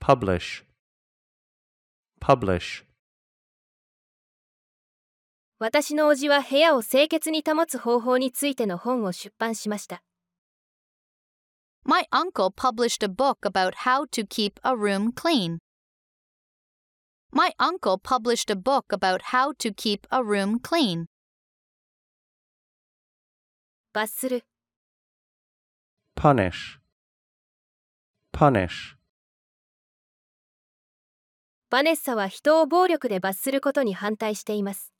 [0.00, 0.64] publish,
[2.20, 2.84] publish,
[5.60, 10.02] 私の叔父は部屋を清潔に保つ方法についての本を出版しました。
[11.84, 15.58] My uncle published a book about how to keep a room clean.
[17.30, 21.06] My uncle published a book about how to keep a room clean.
[23.92, 24.44] 罰する、
[26.22, 26.78] punish,
[28.32, 28.96] punish,
[31.68, 34.92] バネッサは人を暴力で罰することに反対しています。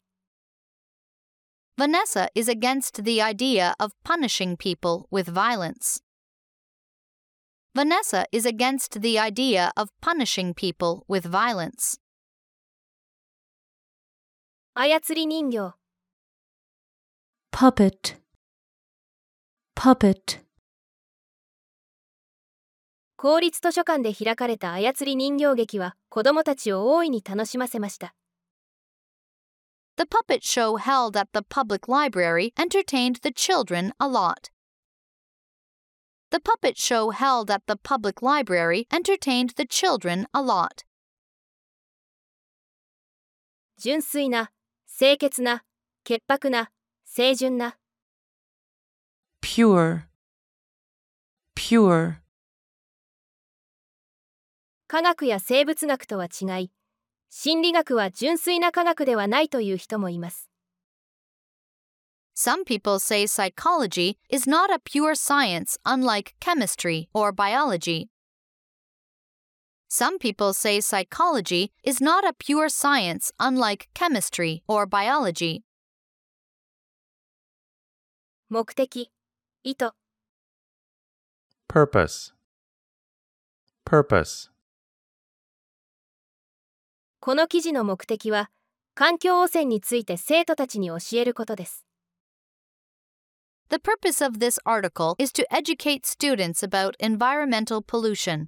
[1.78, 6.02] Vanessa is against the idea of punishing people with violence.
[7.72, 12.00] Vanessa is against the idea of punishing people with violence.
[14.74, 15.74] 操り人形、
[17.52, 18.16] puppet,
[19.76, 20.42] puppet,
[23.22, 28.16] 公立図書館で開かれた操り人形劇は子供たちを大いに楽しませました。
[29.96, 34.50] The puppet show held at the public library entertained the children a lot.
[36.32, 40.84] The puppet show held at the public library entertained the children a lot.
[43.78, 44.50] 純粋な、
[44.88, 45.62] 清潔な、
[46.02, 46.72] 潔白な、
[47.06, 47.78] 清純な。
[49.40, 50.08] pure,
[51.54, 52.21] pure,
[54.92, 56.70] 科学や生物学とは違い、
[57.30, 60.50] 心理学は純粋な科学ではないという人もいます。
[62.36, 68.10] Some people say psychology is not a pure science unlike chemistry or biology.
[69.88, 75.62] Some people say psychology is not a pure science unlike chemistry or biology.
[78.50, 79.10] 目的、
[79.62, 79.94] 意図、
[81.66, 82.34] purpose,
[83.86, 84.52] purpose,
[87.21, 88.49] この記事の目的は、
[88.95, 91.85] 環境汚染について生徒たちに教えることです。
[93.69, 98.47] The purpose of this article is to educate students about environmental pollution.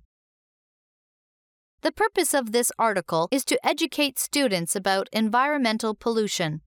[1.81, 6.61] The purpose of this article is to educate students about environmental pollution.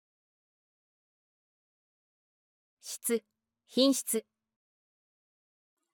[2.82, 3.24] 質、
[3.68, 4.26] 品質、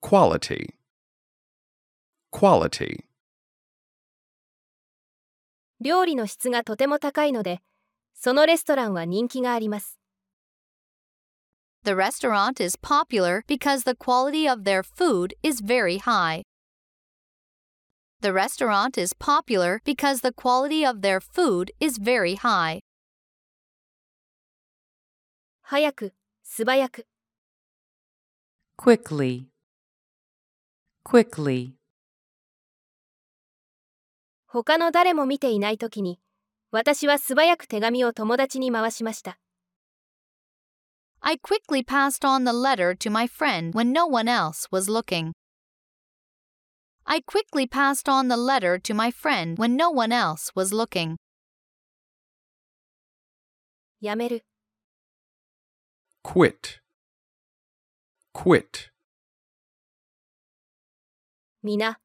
[0.02, 0.76] quality,
[2.32, 3.06] quality,
[5.82, 7.62] 料理の質がとても高いので、
[8.14, 10.00] そのレストランは人気があります。
[11.84, 16.44] The restaurant is popular because the quality of their food is very high.
[18.22, 22.82] The restaurant is popular because the quality of their food is very high.
[25.62, 27.08] 早く、素早く、
[28.78, 29.48] quickly,
[31.04, 31.74] quickly,
[34.55, 36.21] 他の誰も見ていないときに、
[36.73, 39.39] 私は素早く手紙を友達に回しました。
[41.21, 45.33] I quickly passed on the letter to my friend when no one else was looking.
[47.05, 51.17] I quickly passed on the letter to my friend when no one else was looking.
[54.03, 54.45] やめる、
[56.23, 56.83] quit,
[58.35, 58.91] quit,
[61.63, 61.99] 皆、な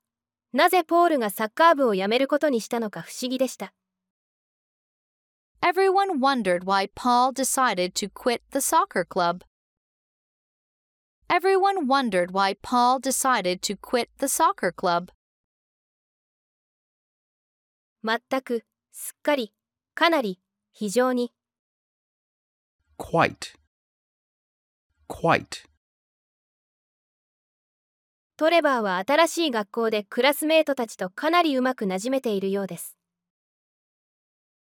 [0.71, 3.73] ぜポールがサッカー部を辞めることにしたのか不思議でした。
[5.63, 9.45] Everyone wondered why Paul decided to quit the soccer club.
[11.29, 15.13] Everyone wondered why Paul decided to quit the soccer club.
[18.05, 19.55] 全く、すっかり、
[19.95, 20.41] かなり、
[20.73, 21.33] 非常に、
[22.99, 23.57] Quite.
[25.09, 25.67] Quite.
[28.38, 32.96] トレバーは新しい学校でクラスメートたちとかなりうまくなじめているようです。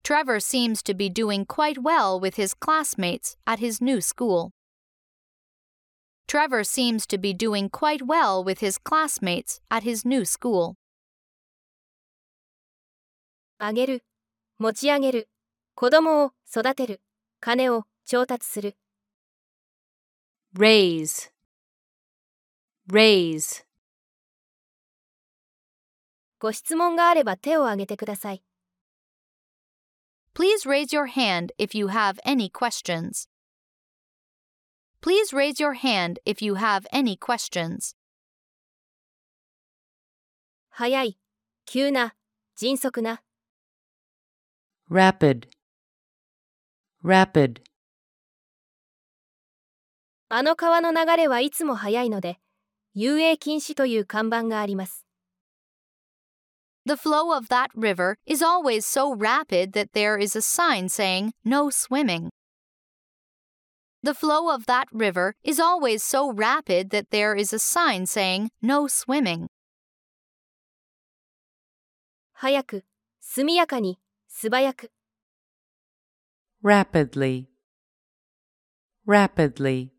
[0.03, 4.51] Trevor seems to be doing quite well with his classmates at his new school.
[6.27, 10.75] Trevor seems to be doing quite well with his classmates at his new school.
[13.59, 14.03] あげる、
[14.59, 15.29] 持ち上げる、
[15.77, 17.01] 子供を育てる、
[17.39, 18.77] 金を調達する。
[20.53, 21.31] raise,
[22.91, 23.65] raise,
[26.39, 28.43] ご質問があれば手を挙げてください。
[30.35, 33.29] Please raise your hand if you have any questions.
[35.01, 37.95] Please raise your hand if you have any questions.
[40.71, 41.19] 早い、
[41.67, 42.15] 急な、
[42.57, 43.23] 迅速な、
[44.91, 45.49] rapid,
[47.05, 47.63] rapid,
[50.29, 52.42] あの川の流れはいつも速いので、
[52.94, 55.06] 遊泳禁止という看板があります。
[56.86, 61.32] The flow of that river is always so rapid that there is a sign saying,
[61.44, 62.30] No swimming.
[64.04, 68.50] The flow of that river is always so rapid that there is a sign saying,
[68.62, 69.48] No swimming.
[72.34, 72.86] 早く、
[73.20, 74.92] 速やかに、素早く。
[76.64, 77.48] rapidly,
[79.06, 79.91] rapidly,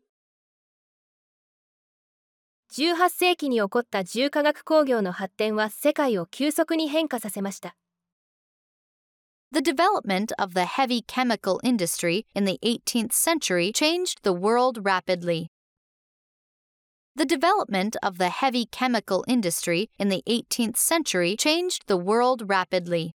[2.76, 7.76] 18世紀に起こった重化学工業の発展は世界を急速に変化させました。
[9.52, 15.46] The development of the heavy chemical industry in the 18th century changed the world rapidly.
[17.14, 23.12] The development of the heavy chemical industry in the 18th century changed the world rapidly.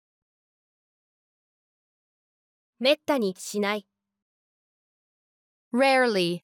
[2.79, 3.87] めったにしない。
[5.73, 6.41] Rarely.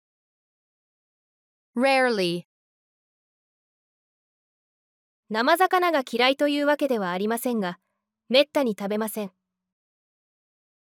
[1.75, 2.50] Rarely.
[5.31, 7.79] 生魚が嫌いというわけではありませんが、
[8.27, 9.31] めったに食べません。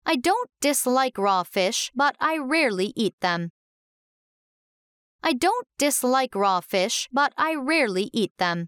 [0.04, 0.30] I don't
[0.60, 3.48] dislike raw fish, but I rarely eat them.
[5.22, 8.66] I don't dislike raw fish, but I rarely eat them.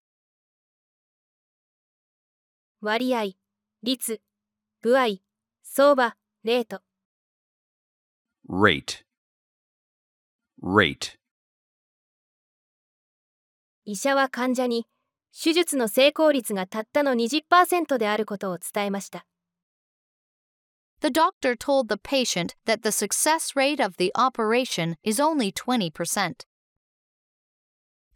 [2.81, 3.35] 割合、
[3.83, 4.23] 率、
[4.81, 5.21] 部合、
[5.63, 6.81] 相場、レート。
[8.49, 9.05] Rate.
[10.63, 11.19] Rate.
[13.85, 14.87] 医者は患者に、
[15.41, 19.25] 手術の成功率がたったの20%であることを伝えました。
[21.01, 26.45] The doctor told the patient that the success rate of the operation is only 20%.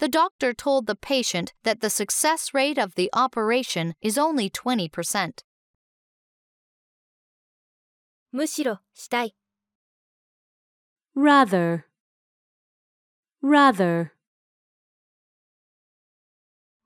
[0.01, 5.45] The doctor told the patient that the success rate of the operation is only 20%.
[8.33, 9.37] むしろ、したい。
[11.15, 11.85] rather,
[13.41, 14.11] rather,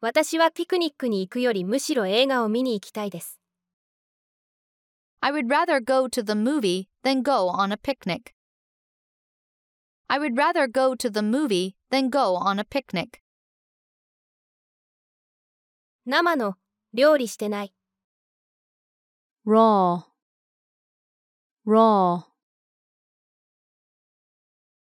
[0.09, 3.41] 私はピクニックに行くよりむしろ映画を見に行きたいです。
[5.19, 8.33] I would rather go to the movie than go on a picnic.
[10.07, 13.19] I would rather go to the movie than go on a picnic.
[16.05, 16.55] 生の、
[16.95, 17.75] 料理してない。
[19.45, 20.05] raw,
[21.67, 22.23] raw,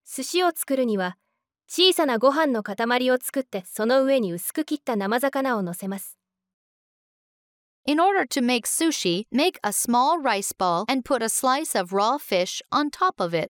[0.04, 1.18] 寿司を作るには、
[1.72, 6.18] 小さなご飯の塊を作ってその上に薄く切った生魚を乗せます。
[7.86, 12.18] In order to make sushi, make a small rice ball and put a slice of raw
[12.18, 13.52] fish on top of it.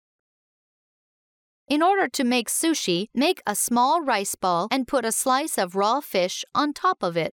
[1.71, 5.75] In order to make sushi, make a small rice ball and put a slice of
[5.75, 7.33] raw fish on top of it.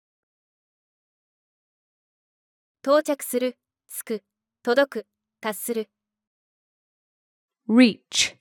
[2.83, 3.55] 到着する、
[3.87, 4.23] つく、
[4.61, 5.07] 届く、
[5.39, 5.89] 達する。
[7.69, 8.35] reach,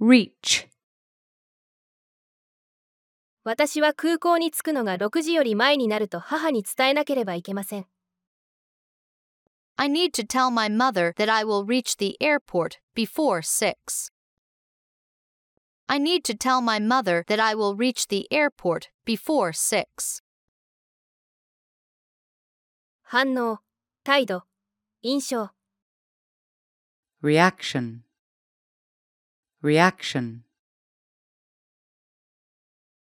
[0.00, 0.69] reach,
[3.42, 7.86] 私は空港に着くのが6時より前になると母に伝えなければいけません。
[9.76, 14.12] I need to tell my mother that I will reach the airport before 6.
[15.86, 20.22] I need to tell my mother that I will reach the airport before 6.
[23.02, 23.60] 反応、
[24.04, 24.42] 態度、
[25.00, 25.54] 印象。
[27.22, 28.02] reaction,
[29.62, 30.42] reaction,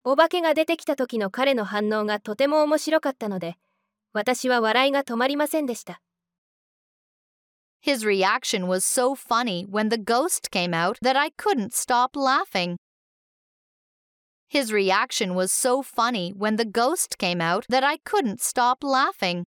[0.04, 3.56] お化けが出てきた時の彼の反応がとても面白かったので、
[4.12, 6.00] 私は笑いが止まりませんでした。
[7.80, 12.76] His reaction was so funny when the ghost came out that I couldn't stop laughing.
[14.48, 19.44] His reaction was so funny when the ghost came out that I couldn't stop laughing.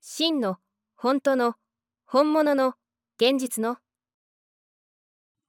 [0.00, 0.58] 真の、
[0.96, 1.54] 本当の、
[2.06, 2.74] 本物の、
[3.20, 3.78] 現実の、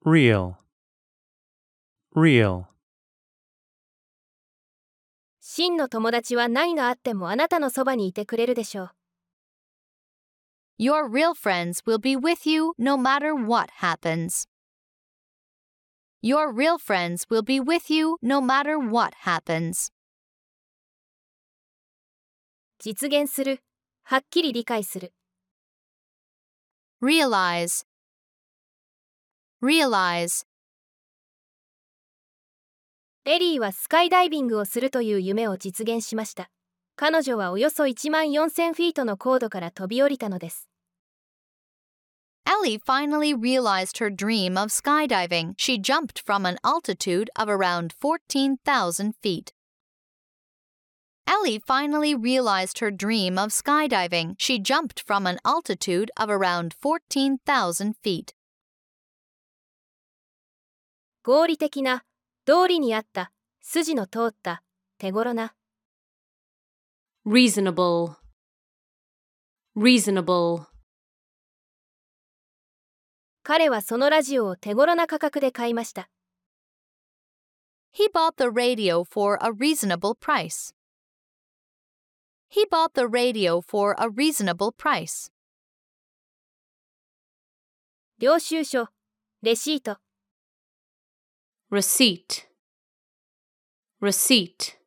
[0.04, 0.56] real,
[2.16, 2.66] real,
[5.40, 8.92] 真の友達は何があってもあなたのそばにいてくれるでしょう。
[10.80, 14.48] Your real friends will be with you no matter what happens.
[16.24, 19.92] Your real friends will be with you no matter what happens.
[22.80, 23.60] 実現する、
[24.04, 25.14] はっきり理解する。
[27.02, 27.86] Realize.
[29.62, 30.48] Realize.
[33.25, 36.49] エリーはスカイダイビングをするという夢を実現しました。
[36.97, 40.69] 彼女はおよそ1万4000フィートの高度から飛び降りたのです。
[42.45, 45.55] Ellie finally realized her dream of skydiving.
[45.59, 49.53] She jumped from an altitude of around 14,000 feet.
[51.27, 54.35] Ellie finally realized her dream of skydiving.
[54.39, 58.33] She jumped from an altitude of around 14,000 feet.
[61.23, 62.05] 合理的な、
[62.46, 64.64] 道理にあった、筋の通った、
[64.98, 65.56] 手頃な。
[67.26, 68.16] reasonable,
[69.78, 70.66] reasonable,
[73.44, 76.10] 彼はそのラジオを手頃な価格で買いました。
[77.94, 80.74] He bought the radio for a reasonable price.
[82.50, 85.32] He bought the radio for a reasonable price.
[88.20, 88.88] 領収書、
[89.42, 89.98] レシート、
[91.73, 92.47] receipt,
[94.01, 94.79] receipt,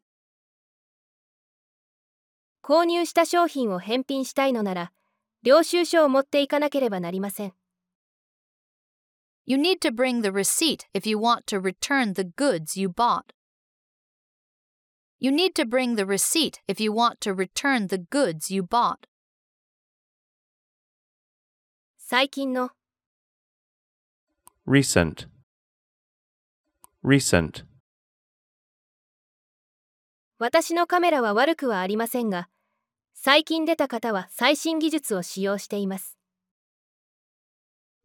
[2.64, 4.92] 購入した商品を返品したいのなら、
[5.44, 7.54] 領収書を持っていかなければなりません。
[9.46, 13.34] You need to bring the receipt if you want to return the goods you bought.
[15.20, 19.08] You need to bring the receipt if you want to return the goods you bought.
[21.98, 22.72] 最近の、
[24.68, 25.28] recent,
[27.06, 27.66] recent,
[30.40, 32.50] 私のカメラは悪くはありませんが、
[33.14, 36.18] 最近出た方は最新技術を使用しています。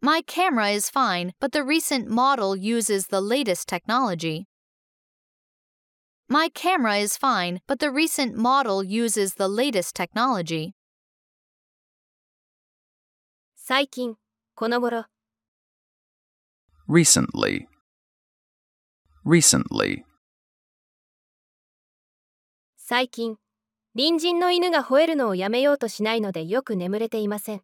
[0.02, 4.44] My camera is fine, but the recent model uses the latest technology.
[6.28, 10.72] My camera is fine, but the recent model uses the latest technology.
[13.55, 14.16] 最近、
[14.55, 15.06] この頃、
[16.88, 17.66] recently,
[19.31, 20.03] Recently,
[22.75, 23.37] 最近、
[23.95, 27.61] 隣人の犬が吠えるのをやめようとしないのでよく眠れていません。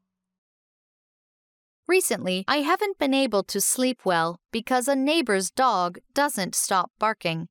[1.90, 7.48] Recently, I haven't been able to sleep well because a neighbor's dog doesn't stop barking.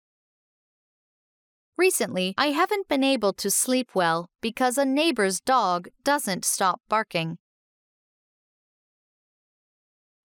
[1.79, 7.37] Recently, I haven't been able to sleep well because a neighbor's dog doesn't stop barking.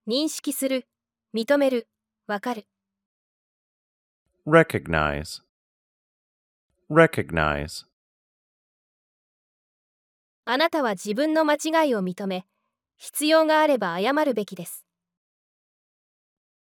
[0.08, 0.86] 認識する、
[1.34, 1.88] 認める、
[2.26, 2.66] わかる。
[4.45, 5.41] recognize,
[6.89, 7.85] recognize,
[10.45, 12.45] あなたは自分の間違いを認め、
[12.95, 14.85] 必要があれば謝るべきです。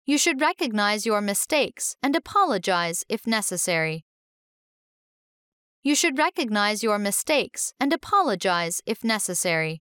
[0.07, 4.03] You should recognize your mistakes and apologize if necessary.
[5.83, 9.81] You should recognize your mistakes and apologize if necessary.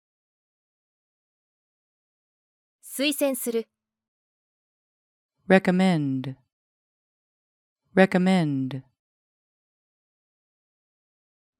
[2.82, 3.68] 推薦する、
[5.48, 6.36] recommend,
[7.99, 8.83] recommend,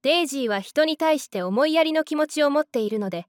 [0.03, 3.25] デイジーは人に対して思いやりの気持ちを持っているので、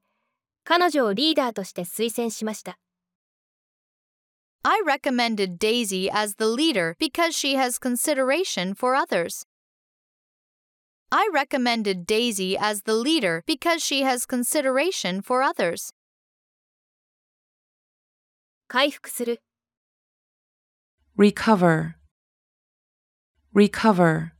[0.63, 2.79] 彼女をリーダーとして推薦しました。
[4.63, 9.45] I recommended Daisy as the leader because she has consideration for others.
[11.09, 15.93] I recommended Daisy as the leader because she has consideration for others.
[18.69, 19.41] 回復する、
[21.17, 21.95] recover,
[23.54, 24.32] recover,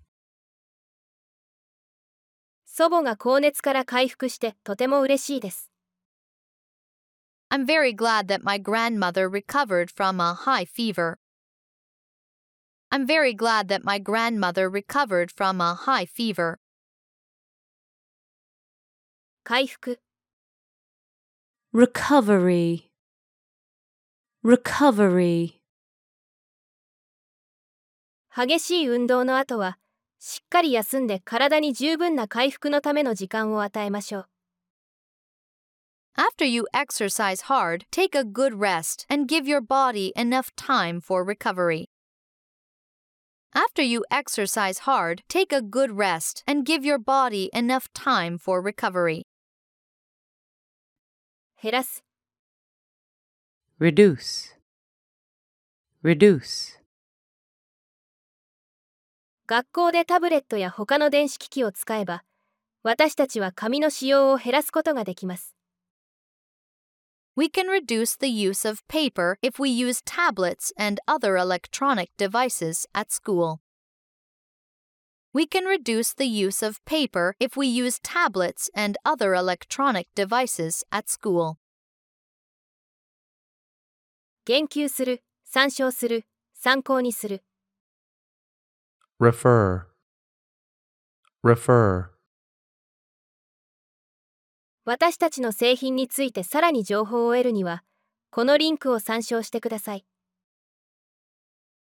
[2.67, 5.71] 祖母が高熱から回復してとても嬉しいです。
[7.49, 11.17] I'm very glad that my grandmother recovered from a high fever.
[12.91, 16.59] I'm very glad that my grandmother recovered from a high fever.
[19.43, 19.99] 回復、
[21.73, 22.91] recovery,
[24.43, 25.60] recovery,
[28.35, 29.79] 激しい運動の後は、
[30.19, 34.29] しっかり休んで体に十分な回復のための時間を与えましょう。
[36.17, 41.23] After you exercise hard, take a good rest and give your body enough time for
[41.25, 41.89] recovery.
[43.53, 48.63] After you exercise hard, take a good rest and give your body enough time for
[48.63, 49.27] recovery.
[51.63, 52.03] 減らす、
[53.79, 54.55] reduce,
[56.03, 56.79] reduce,
[59.51, 62.25] 学校でタブレットや他の電子機器を使えば、
[62.83, 65.57] 私たちは紙の使用を減らすことができます。
[67.37, 72.89] We can reduce the use of paper if we use tablets and other electronic devices
[72.95, 73.59] at school.
[75.35, 80.83] We can reduce the use of paper if we use tablets and other electronic devices
[80.91, 81.59] at school.
[84.47, 86.25] 言及する、参照する、
[86.55, 87.45] 参考にする。
[89.22, 89.86] Refer,
[91.44, 92.10] refer,
[94.84, 97.84] 私たちの製品についてさらに情報を得るには、
[98.32, 100.06] このリンクを参照してください。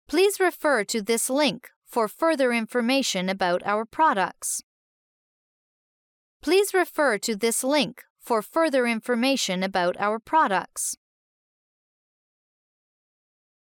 [0.07, 4.63] Please refer to this link for further information about our products.
[6.41, 10.97] Please refer to this link for further information about our products.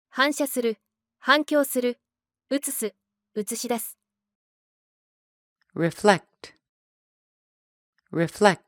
[0.10, 0.80] 反射する、
[1.19, 1.98] 反響する、
[2.52, 2.94] 映す、
[3.36, 3.98] 映し出す。
[5.76, 6.22] reflect,
[8.12, 8.60] reflect,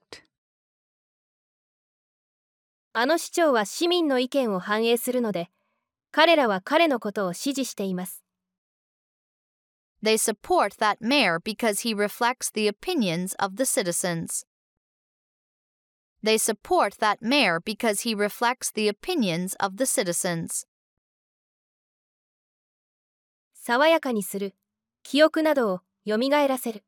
[2.93, 5.49] あの市長は市民の意見を反映するので、
[6.11, 8.23] 彼らは彼のことを支持しています。
[10.01, 14.45] They support that mayor because he reflects the opinions of the citizens.
[16.23, 20.65] They support that mayor because he reflects the opinions of the citizens.
[23.67, 24.53] 爽やかにする、
[25.01, 26.83] 記憶などを蘇らせる。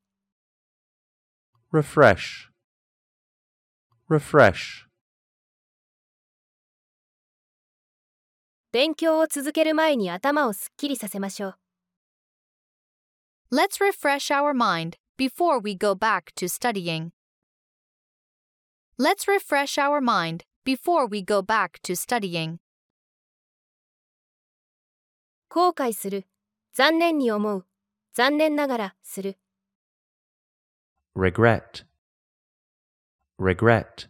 [1.73, 2.51] refresh,
[4.07, 4.85] refresh,
[8.71, 11.57] 勉強を続ける前に頭をすっきりさせましょう。
[13.51, 17.09] Let's refresh our mind before we go back to studying.
[18.99, 22.57] Let's refresh our mind before we go back to studying.
[25.49, 26.27] 後悔する、
[26.77, 27.65] 残念に思う、
[28.13, 29.39] 残念ながらする。
[31.15, 31.87] regret,
[33.39, 34.07] regret,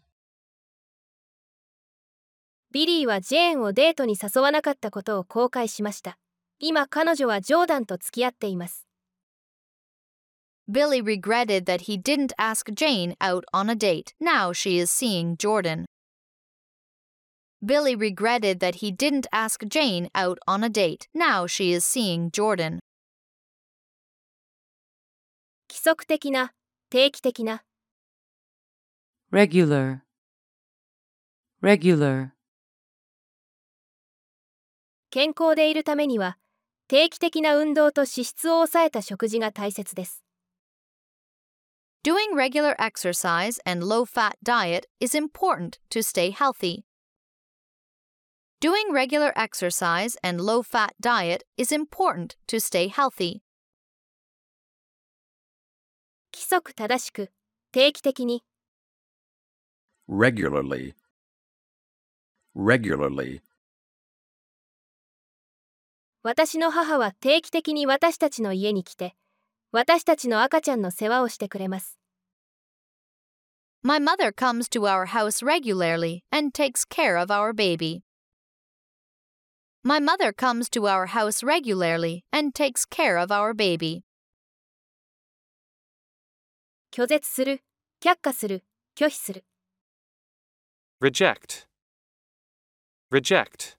[2.73, 6.18] ビリーはジェーンをデートに誘わなかったことを後悔しました。
[6.60, 8.85] 今彼女はジョーダンと付き合っています。
[10.69, 14.14] Billy regretted that he didn't ask Jane out on a date.
[14.19, 15.85] Now she is seeing Jordan.
[17.64, 21.06] Billy regretted that he didn't ask Jane out on a date.
[21.14, 22.80] Now she is seeing Jordan.
[25.68, 26.52] 規則的な、
[26.90, 27.64] 定期的な、
[29.32, 30.00] regular,
[31.62, 32.32] regular,
[35.10, 36.38] 健康でいるためには、
[36.88, 40.22] 定期的な運動と脂質を抑えた食事が大切です。
[42.04, 46.84] Doing regular exercise and low fat diet is important to stay healthy.
[48.62, 53.42] Doing regular exercise and low fat diet is important to stay healthy.
[56.32, 57.32] 規則正しく、
[57.72, 58.44] 定期的に、
[60.09, 60.94] regularly,
[62.56, 63.42] regularly,
[66.22, 69.16] 私の母は定期的に私たちの家に来て、
[69.72, 71.98] 私たちの赤ちゃんの世話をしてくれます。
[73.82, 78.04] My mother comes to our house regularly and takes care of our baby.
[79.83, 84.03] My mother comes to our house regularly and takes care of our baby.
[86.91, 87.61] 拒絶する、
[88.01, 88.63] 却下する、
[88.95, 89.45] 拒否する。
[90.99, 91.67] reject,
[93.11, 93.77] reject,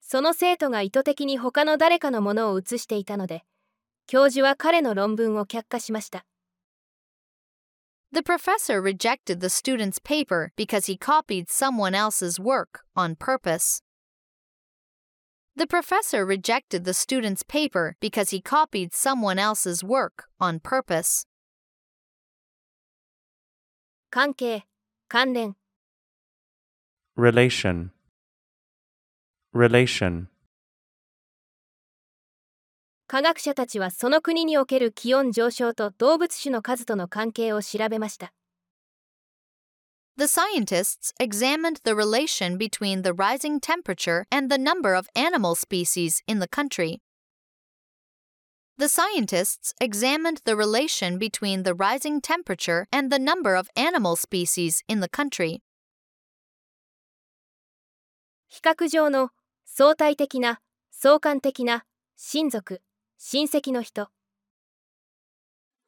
[0.00, 3.44] その生徒が意図的に他の誰かのものを写していたので、
[4.06, 6.26] 教授は彼の論文を却下しました。
[8.11, 13.81] The professor rejected the student's paper because he copied someone else's work on purpose.
[15.55, 21.25] The professor rejected the student's paper because he copied someone else's work on purpose.
[24.09, 24.65] 関係、
[25.09, 25.55] 関連、
[27.17, 27.91] relation,
[29.51, 30.27] relation,
[33.12, 38.32] 科学者たちはその国における気温上昇と動物種の数との関係を調べました。
[40.16, 46.40] The scientists examined the relation between the rising temperature and the number of animal species in
[46.40, 47.02] the country.
[48.78, 54.82] The scientists examined the relation between the rising temperature and the number of animal species
[54.88, 55.60] in the country.
[58.48, 59.28] 比較上の
[59.66, 61.84] 相対的な相関的な
[62.16, 62.80] 親族
[63.24, 64.08] 親戚の人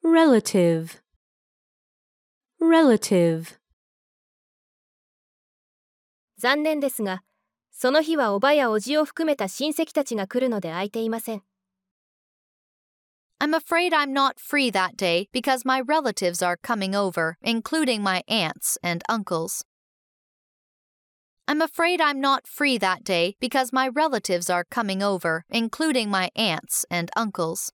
[0.01, 1.01] relative,
[2.61, 3.57] relative,
[6.37, 7.23] 残念ですが
[7.71, 11.43] その日はおばやおじを含めた親戚たちが来るので空いていません
[13.41, 18.23] I'm afraid I'm not free that day because my relatives are coming over, including my
[18.29, 19.65] aunts and uncles.
[21.46, 26.30] I'm afraid I'm not free that day because my relatives are coming over, including my
[26.36, 27.72] aunts and uncles.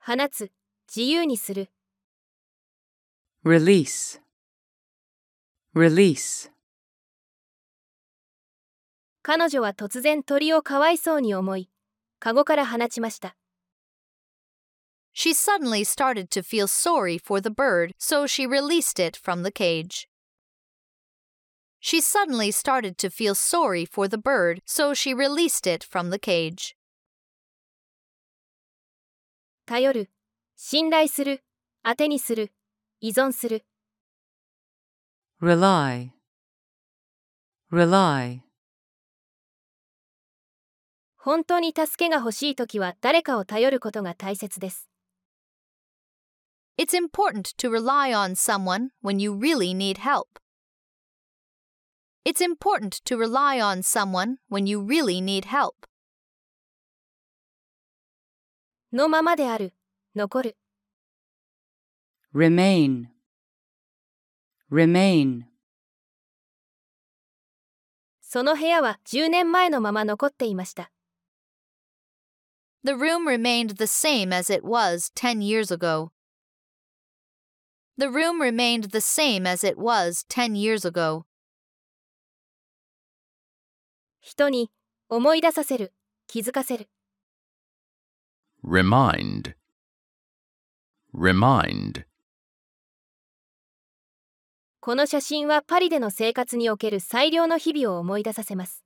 [0.00, 0.50] 放つ
[0.88, 1.70] 自由にする
[3.44, 4.18] Release.
[5.74, 6.50] Release.
[9.22, 11.68] 彼女は突然鳥をかわいそうに思い
[12.18, 13.36] カゴから放ちました
[15.14, 19.50] She suddenly started to feel sorry for the bird, so she released it from the
[19.50, 20.08] cage.
[21.82, 26.18] She suddenly started to feel sorry for the bird, so she released it from the
[26.18, 26.74] cage.
[29.66, 30.10] 頼る
[30.56, 31.44] 信頼する
[31.84, 32.52] 当てにする
[33.00, 33.64] 依存する
[35.40, 36.10] Rely.
[37.70, 38.40] Rely.
[41.16, 44.88] 本当に助けが欲しいときは誰かを頼ることが大切です
[46.78, 50.38] It's important to rely on someone when you really need help.
[52.24, 55.86] It's important to rely on someone when you really need help.
[58.92, 59.74] のままである
[60.14, 60.56] 残る
[62.34, 63.06] Remain.
[64.70, 65.44] Remain.
[68.20, 70.90] その部屋は10年前のまま残っていました
[72.84, 76.12] The room remained the same as it was 10 years ago.
[77.96, 81.26] The room remained the same as it was 10 years ago.
[84.25, 84.71] 人に
[85.09, 85.91] 思い出させる
[86.27, 86.87] 気づかせる
[88.63, 89.53] Remind.
[91.13, 92.05] Remind.
[94.79, 98.85] この写真はパリでの生活における最良の日々を思い出させます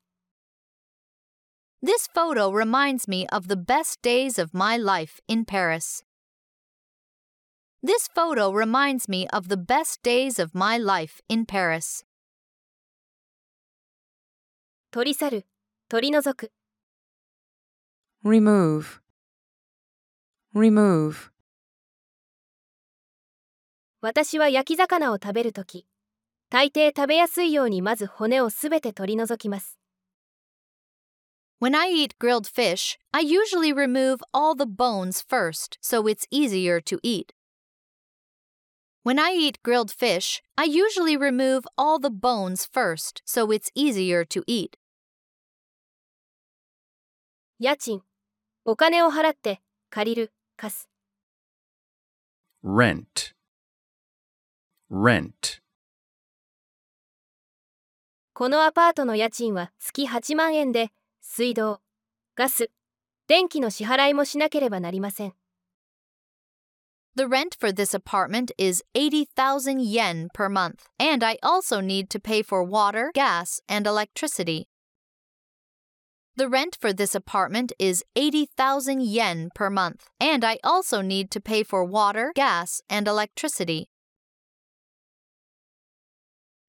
[1.83, 6.03] This photo reminds me of the best days of my life in Paris.
[7.83, 12.06] This photo reminds me of the best days of my life in Paris.
[14.97, 15.45] 取り去る
[15.89, 16.51] 取り除く
[18.25, 18.99] Remove.
[20.55, 21.29] Remove.
[24.01, 25.85] 私は焼き魚を食べるとき
[26.49, 29.77] 大抵食べやすいようにまず骨をすべて取り除きます
[31.61, 36.81] When I eat grilled fish, I usually remove all the bones first so it's easier
[36.81, 37.33] to eat.
[39.03, 44.25] When I eat grilled fish, I usually remove all the bones first so it's easier
[44.25, 44.75] to eat.
[47.59, 48.03] 家賃
[48.65, 50.89] お金を払って借りる貸す
[52.63, 53.33] Rent.
[54.91, 55.59] Rent.
[58.35, 61.81] このアパートの家賃は月8万円で水道
[62.35, 62.69] ガス
[63.27, 65.33] 電気の支払いもしなければなりません
[67.15, 72.19] The rent for this apartment is 80,000 yen per month, and I also need to
[72.19, 74.67] pay for water, gas, and electricity.
[76.36, 81.40] The rent for this apartment is 80,000 yen per month, and I also need to
[81.40, 83.88] pay for water, gas, and electricity.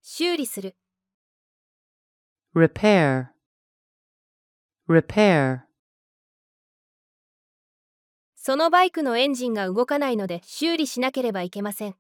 [0.02, 0.76] 修理する
[2.54, 3.30] Repair.
[4.88, 5.62] Repair.
[8.36, 11.96] そのバイクのエンジンが動かないので修理しなければいけません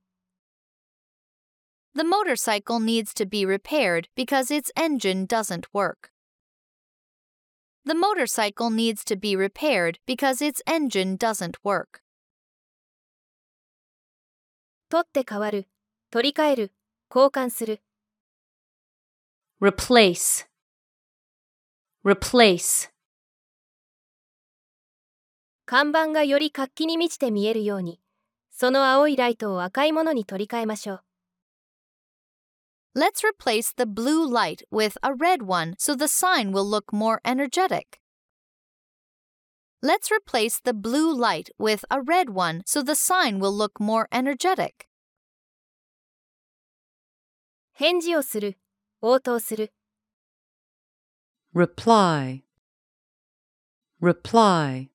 [1.96, 6.12] The motorcycle needs to be repaired because its engine doesn't work.
[7.89, 12.03] The motorcycle needs to be repaired because its engine doesn't work.
[14.91, 15.69] 取って代わる
[16.11, 16.73] 取り替える
[17.11, 17.81] 交換する
[19.63, 20.47] replace,
[22.05, 22.91] replace,
[25.65, 28.01] 看板がより活気に満ちて見えるように
[28.51, 31.08] その青いライトを赤いものに取り替えましょう
[32.98, 37.20] Let's replace the blue light with a red one so the sign will look more
[37.26, 38.00] energetic.
[39.82, 44.08] Let's replace the blue light with a red one so the sign will look more
[44.12, 44.88] energetic.
[47.74, 48.60] 返事をする、
[49.02, 49.74] 応答する。
[51.54, 52.44] reply,
[54.02, 54.90] reply,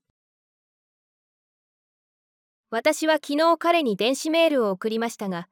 [2.71, 5.49] 私は昨日彼に電子メールを送りましたが、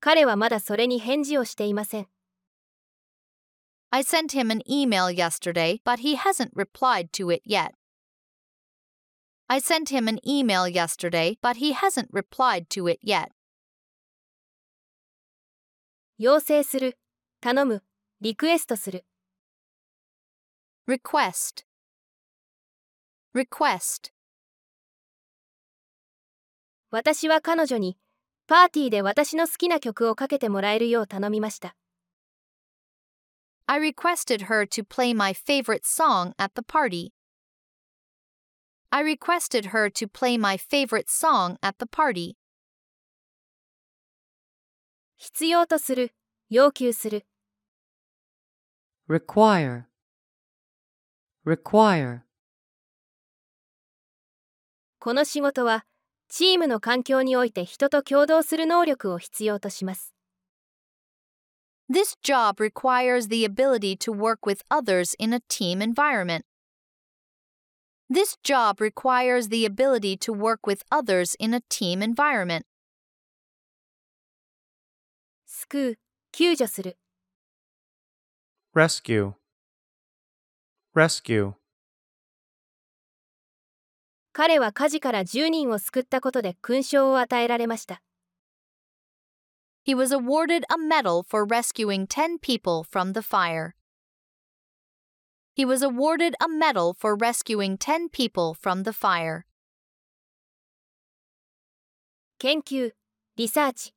[0.00, 2.08] 彼はまだそれに返事をしていません。
[3.90, 7.72] I sent him an email yesterday, but he hasn't replied to it yet.
[9.48, 13.30] I sent him an email yesterday, but he hasn't replied to it yet.
[16.18, 16.98] 要請する、
[17.40, 17.82] 頼む、
[18.20, 19.04] リクエストする。
[20.86, 21.64] Request.
[23.34, 24.12] Request.
[26.90, 27.98] 私は彼女に、
[28.50, 31.76] パーティーで私の好きな曲をかけてもらえるよう頼みました。
[33.66, 37.12] I requested her to play my favorite song at the party.
[38.90, 42.34] I requested her to play my favorite song at the party.
[45.16, 46.12] 必要とする、
[46.48, 47.24] 要求する。
[49.08, 49.84] require,
[51.46, 52.22] require,
[54.98, 55.86] この仕事は、
[56.29, 60.13] チームの環境において人と共同する能力を必要とします。
[61.89, 66.43] This job requires the ability to work with others in a team environment.
[68.09, 72.65] This job requires the ability to work with others in a team environment.
[75.45, 75.99] 救う、
[76.31, 76.97] 救助する。
[78.75, 79.33] rescue,
[80.93, 81.55] rescue,
[84.32, 88.02] 彼は火事から10人を救ったことで勲章を与えられました。
[89.84, 93.74] He was awarded a medal for rescuing 10 people from the fire.
[95.56, 99.44] He was awarded a medal for rescuing 10 people from the fire.
[102.38, 102.92] 研究、
[103.36, 103.94] リサーチ。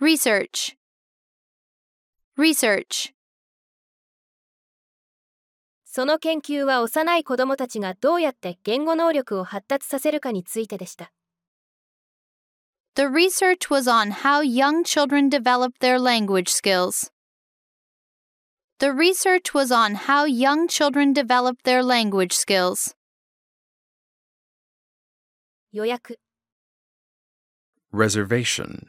[0.00, 0.76] Research.
[2.36, 3.15] Research.
[5.95, 11.11] その研究は幼い子供たちがどうやって言語能力を発達させるかについてでした。
[12.95, 17.11] The research was on how young children develop their language skills.
[18.79, 22.95] The research was on how young children develop their language skills.
[25.71, 26.19] 予約、
[27.93, 28.87] reservation,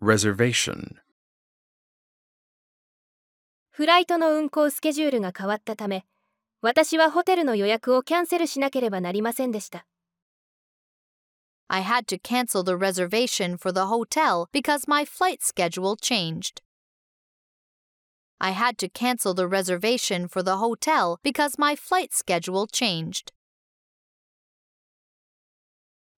[0.00, 1.00] reservation,
[3.81, 6.05] フライトの運航スケジュールが変わったため、
[6.61, 9.87] 私はホテルの予約をキャンセルしなければなりませんでした。
[11.67, 16.61] I had to cancel the reservation for the hotel because my flight schedule changed.
[18.37, 23.33] I had to cancel the reservation for the hotel because my flight schedule changed.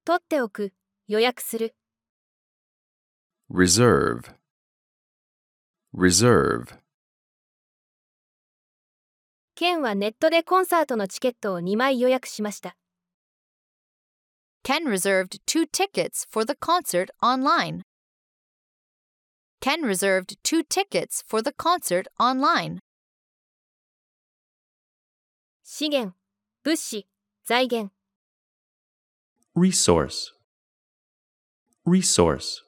[0.03, 0.73] 取っておく、
[1.07, 1.73] 予約する。
[3.49, 4.35] reserve,
[5.95, 6.82] reserve,
[9.63, 12.75] ケンはネットでコンサートのチケットを2枚予約しました。
[14.61, 17.83] Ken reserved two tickets for the concert online.
[19.61, 22.79] Ken reserved two tickets for the concert online.
[25.63, 26.13] 資源、
[26.65, 27.07] 物資、
[27.45, 27.93] 財源。
[29.55, 30.33] resource,
[31.87, 32.65] resource,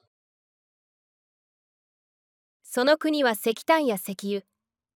[2.62, 4.46] その国は石炭や石油、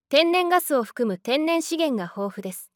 [0.09, 2.71] 天然ガスを含む天然資源が豊富です。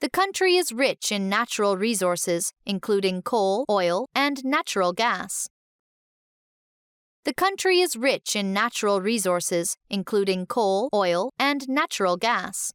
[0.00, 5.48] The country is rich in natural resources, including coal, oil, and natural gas.
[7.24, 12.74] The country is rich in natural resources, including coal, oil, and natural gas.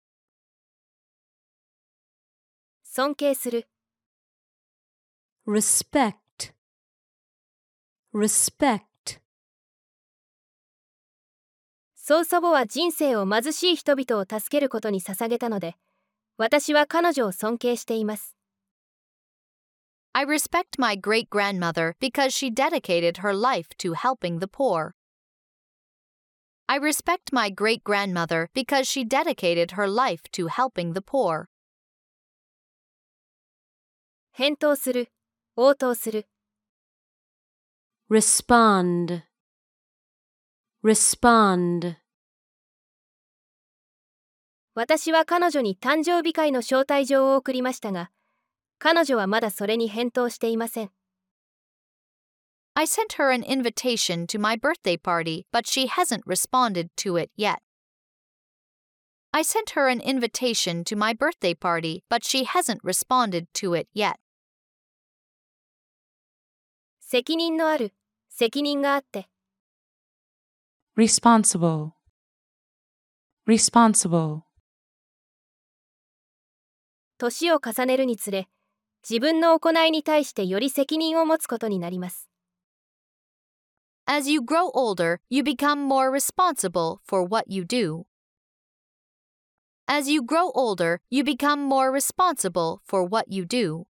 [2.83, 3.67] 尊敬する、
[5.45, 6.53] respect,
[8.11, 8.85] respect,
[12.06, 15.74] 曽祖母は人生を貧しい人々を助けることに捧げたので、
[16.36, 18.36] 私は彼女を尊敬しています。
[20.12, 24.90] I respect my great grandmother because she dedicated her life to helping the poor.
[26.66, 31.46] I respect my great grandmother because she dedicated her life to helping the poor.
[34.32, 35.08] 返答する、
[35.56, 36.26] 応答する。
[38.10, 39.22] respond,
[40.84, 41.96] respond,
[44.74, 48.10] 私は彼女に誕生日会の招待状を送りましたが、
[48.78, 50.90] 彼女はまだそれに返答していません。
[52.74, 57.60] I sent her an invitation to my birthday party, but she hasn't responded to it yet.
[59.32, 63.88] I sent her an invitation to my birthday party, but she hasn't responded to it
[63.94, 64.16] yet.
[67.00, 67.94] 責任のある、
[68.28, 69.30] 責任があって。
[70.96, 71.92] Responsible,
[73.48, 74.42] responsible,
[77.18, 78.48] 年を重ねるにつれ、
[79.08, 82.28] 自分の行いに対してより責任を持つことになります。
[84.06, 88.04] As you grow older, you become more responsible for what you do.
[89.86, 93.86] As you grow older, you become more responsible for what you do.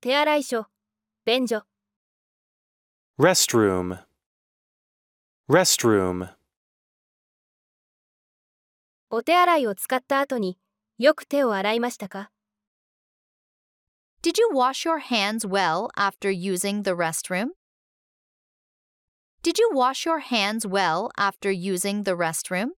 [0.00, 0.66] 手洗い所、
[1.24, 1.64] 便所、
[3.18, 4.07] restroom,
[5.49, 6.29] restroom,
[9.09, 10.57] お手洗いを使った後に
[10.97, 12.31] よく手を洗いましたか
[14.23, 17.49] Did you wash your hands well after using the restroom?
[19.43, 22.69] Did you wash your hands well after using the restroom?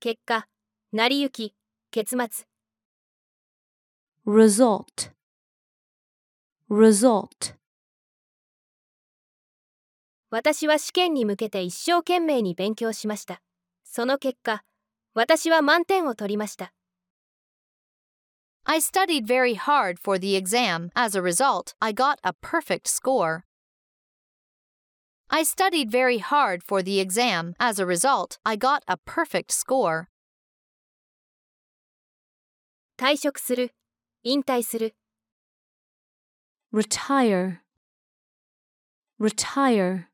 [0.00, 0.48] 結果、
[0.92, 1.54] 成り行き、
[1.90, 2.46] 結末、
[4.26, 5.12] result,
[6.68, 7.54] result,
[10.31, 13.41] 私は試験に向けて一生懸命に勉強しました。
[13.83, 14.63] その結果、
[15.13, 16.73] 私は満点を取りました。
[18.63, 20.89] I studied very hard for the exam.
[20.95, 23.43] As a result, I got a perfect score.
[25.27, 27.53] I studied very hard for the exam.
[27.59, 30.05] As a result, I got a perfect score.
[32.97, 33.73] 退職する、
[34.23, 34.95] 引退する、
[36.71, 37.57] retire,
[39.19, 40.10] retire,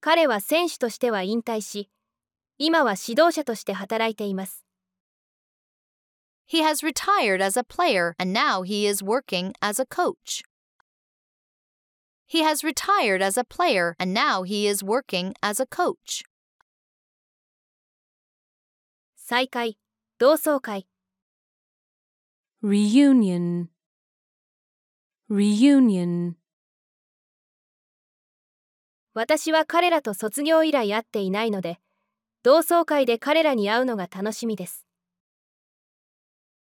[0.00, 1.90] 彼は選手としては引退し、
[2.56, 4.64] 今は指導者として働いています。
[6.46, 10.42] He has retired as a player and now he is working as a coach.
[12.26, 16.24] He has retired as a player and now he is working as a coach.
[19.14, 19.76] 再会、
[20.16, 20.86] 同窓会、
[22.62, 23.68] reunion,
[25.28, 26.37] reunion,
[29.18, 31.80] 私は彼らと卒業以来会っていないので、
[32.44, 34.86] 同窓会で彼らに会うのが楽しみです。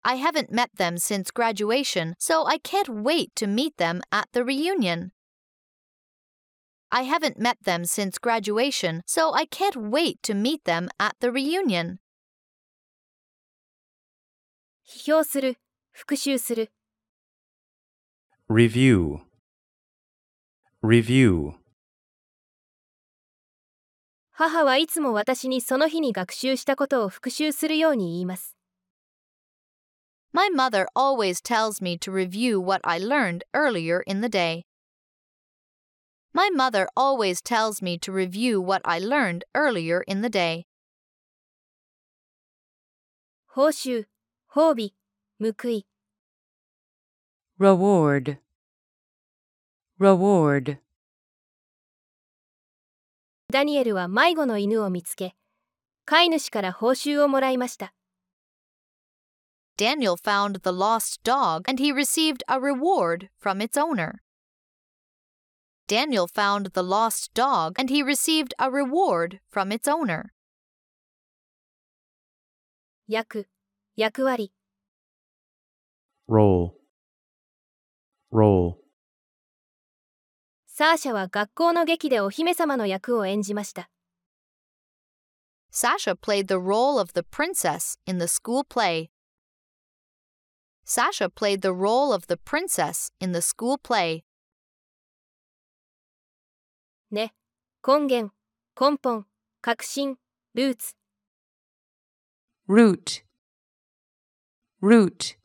[0.03, 4.41] I haven't met them since graduation, so I can't wait to meet them at the
[4.41, 5.13] reunion.
[6.91, 11.29] I haven't met them since graduation, so I can't wait to meet them at the
[11.29, 12.01] reunion.
[14.87, 15.57] 批評する、
[15.93, 16.71] 復習する、
[18.51, 19.21] review,
[20.83, 21.62] review,
[24.35, 28.57] 母はいつも私にその日に学習したことを復習するように言います。
[30.33, 34.65] My mother always tells me to review what I learned earlier in the day.
[36.33, 40.65] My mother always tells me to review what I learned earlier in the day.
[43.55, 44.07] 報酬、
[44.49, 44.95] 褒美、
[45.39, 45.87] 報い、
[47.59, 48.39] reward,
[49.99, 50.79] reward,
[53.53, 55.35] ダニエルは迷子の犬を見つけ、
[56.07, 57.93] 飼い主から報酬をもらいました。
[59.77, 64.21] Daniel found the lost dog and he received a reward from its owner.
[65.87, 70.31] Daniel found the lost dog and he received a reward from its owner.
[73.07, 73.49] 役、
[73.97, 74.51] 役割、
[76.27, 76.73] role,
[78.31, 78.82] role,
[80.83, 83.89] サーシャは学校の劇でお姫様の役を演じました。
[85.71, 89.09] Sasha played the role of the princess in the school play.
[90.85, 94.25] Sasha played the role of the princess in the school play.
[97.13, 97.33] ね、
[97.87, 98.33] 根源、
[98.75, 99.27] 根本、
[99.61, 100.17] 革新、
[100.55, 100.97] ルーツ、
[102.69, 103.23] root,
[104.83, 105.39] root,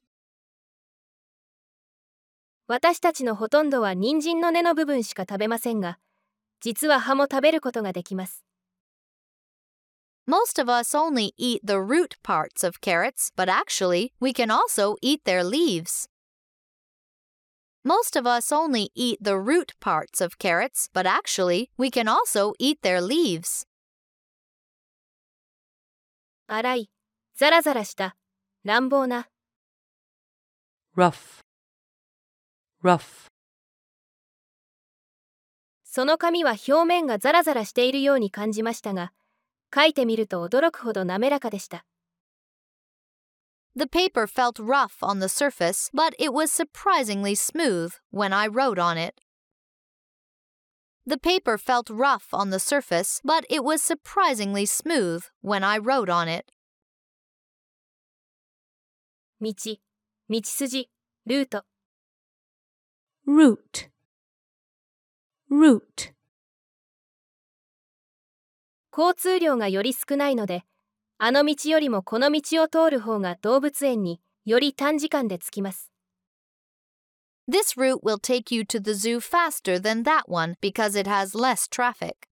[2.70, 6.00] 私たちのほとんどは人参の根の部分しか食べませんが、
[6.60, 8.44] 実は葉も食べることができます。
[10.28, 15.24] Most of us only eat the root parts of carrots, but actually, we can also eat
[15.24, 16.10] their leaves.
[17.86, 22.52] Most of us only eat the root parts of carrots, but actually, we can also
[22.60, 23.66] eat their leaves.
[26.50, 26.90] 粗い、
[27.38, 28.18] ザラザラした、
[28.66, 29.30] 乱暴な、
[30.98, 31.47] rough,
[32.88, 33.28] rough,
[35.84, 39.12] その紙は表面がザラザラしているように感じましたが、
[39.74, 41.86] 書いてみると驚くほど滑らかでした。
[43.76, 48.98] The paper felt rough on the surface, but it was surprisingly smooth when I wrote on
[48.98, 49.16] it.
[51.06, 56.10] The paper felt rough on the surface, but it was surprisingly smooth when I wrote
[56.10, 56.46] on it.
[59.40, 59.54] 道、
[60.30, 60.90] 道筋、
[61.26, 61.64] ルート、
[63.28, 63.90] root,
[65.52, 66.14] root,
[68.98, 70.64] 交通量がより少ないので、
[71.18, 75.92] あの道よりもこの道を通る方が動物園により短時間で着きます。
[77.50, 81.68] This route will take you to the zoo faster than that one because it has less
[81.68, 82.30] traffic.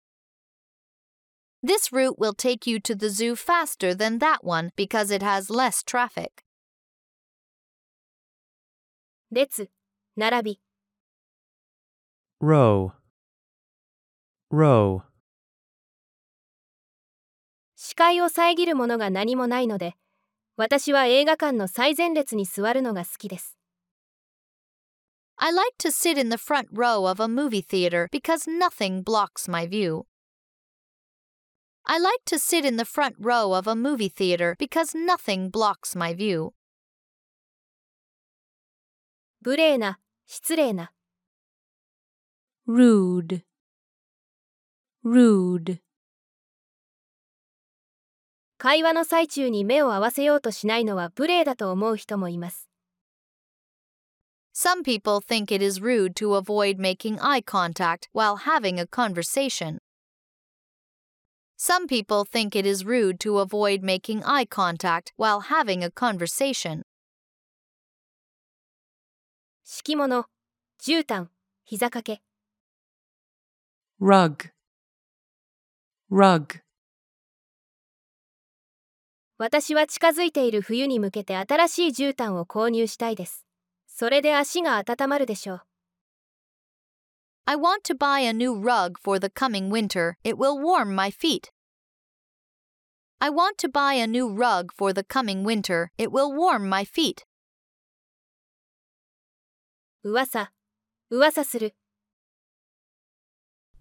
[1.61, 5.49] This route will take you to the zoo faster than that one because it has
[5.49, 6.45] less traffic.
[9.31, 9.69] 列、
[10.15, 10.64] 並び、
[12.41, 12.91] row,
[14.51, 15.01] row,
[17.75, 19.95] 視界を遮るものが何もないので、
[20.57, 23.57] 私は映画館の最前列に座るのが好きです。
[25.37, 29.67] I like to sit in the front row of a movie theater because nothing blocks my
[29.67, 30.03] view.
[31.85, 35.97] I like to sit in the front row of a movie theater because nothing blocks
[35.97, 36.51] my view.
[39.41, 40.91] 無礼な、失礼な、
[42.67, 43.43] rude,
[45.03, 45.79] rude,
[48.57, 52.67] 会話の最中に目を合わせようとしないのは無礼だと思う人もいます。
[54.55, 59.77] Some people think it is rude to avoid making eye contact while having a conversation.
[61.57, 66.83] Some people think it is rude to avoid making eye contact while having a conversation.
[69.63, 70.25] 敷物、
[70.81, 71.29] 絨毯、
[71.65, 72.21] 膝掛け、
[74.00, 74.50] rug,
[76.10, 76.60] rug,
[79.40, 83.46] 私は近づいている冬に向けて新しい絨毯を購入したいです。
[83.86, 85.62] それで足が温まるでしょう。
[87.46, 90.16] I want to buy a new rug for the coming winter.
[90.24, 91.50] It will warm my feet.
[93.18, 95.88] I want to buy a new rug for the coming winter.
[95.96, 97.24] It will warm my feet.
[100.04, 100.52] 噂、
[101.10, 101.74] 噂する、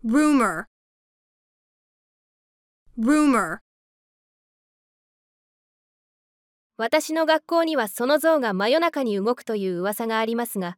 [0.05, 0.65] rumor
[2.97, 3.59] rumor
[6.77, 10.77] 私の学校にはその像が真夜中に動くという噂がありますが、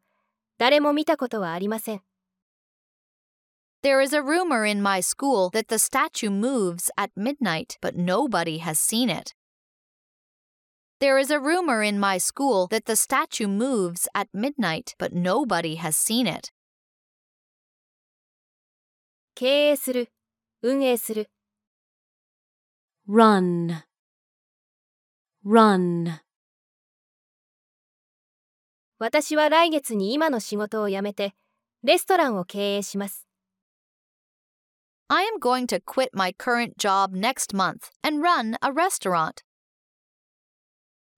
[0.57, 2.01] 誰も見たことはありません。
[3.83, 8.59] There is a rumor in my school that the statue moves at midnight, but nobody
[8.59, 9.35] has seen it.
[10.99, 15.75] There is a rumor in my school that the statue moves at midnight, but nobody
[15.75, 16.51] has seen it.
[19.38, 20.08] 経営する、
[20.62, 21.28] 運営する、
[23.06, 23.82] run,
[25.44, 26.20] run,
[28.98, 31.34] 私は来月に今の仕事を辞めて、
[31.82, 33.28] レストランを経営します。
[35.08, 39.44] I am going to quit my current job next month and run a restaurant.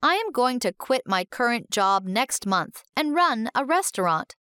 [0.00, 4.36] I am going to quit my current job next month and run a restaurant.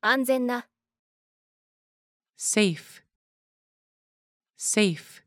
[0.00, 0.68] 安全な、
[2.44, 3.04] safe,
[4.58, 5.22] safe,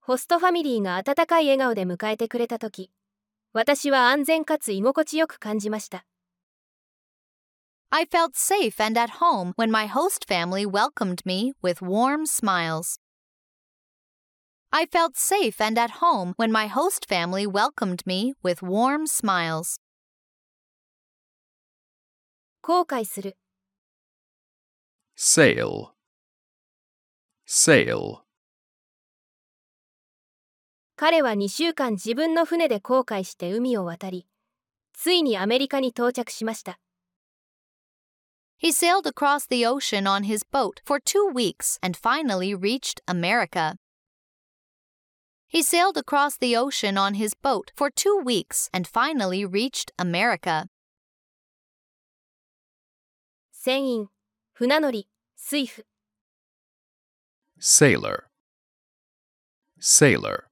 [0.00, 2.90] ホストファミリーが温かい笑顔で迎えてくれたとき、
[3.52, 6.06] 私は安全かつ居心地よく感じました。
[7.90, 12.98] I felt safe and at home when my host family welcomed me with warm smiles.
[14.70, 19.78] I felt safe and at home when my host family welcomed me with warm smiles.
[22.62, 23.36] 後悔する、
[25.17, 25.93] sail,
[27.45, 28.23] sail,
[30.95, 34.27] 彼は2週間自分の船で航海して海を渡り、
[34.93, 36.79] ついにアメリカに到着しました。
[38.61, 43.75] He sailed across the ocean on his boat for two weeks and finally reached America.
[45.47, 50.67] He sailed across the ocean on his boat for two weeks and finally reached America.
[53.51, 54.09] 船員、
[54.60, 55.84] 船乗り、水夫、
[57.60, 58.24] sailor,
[59.80, 60.46] sailor,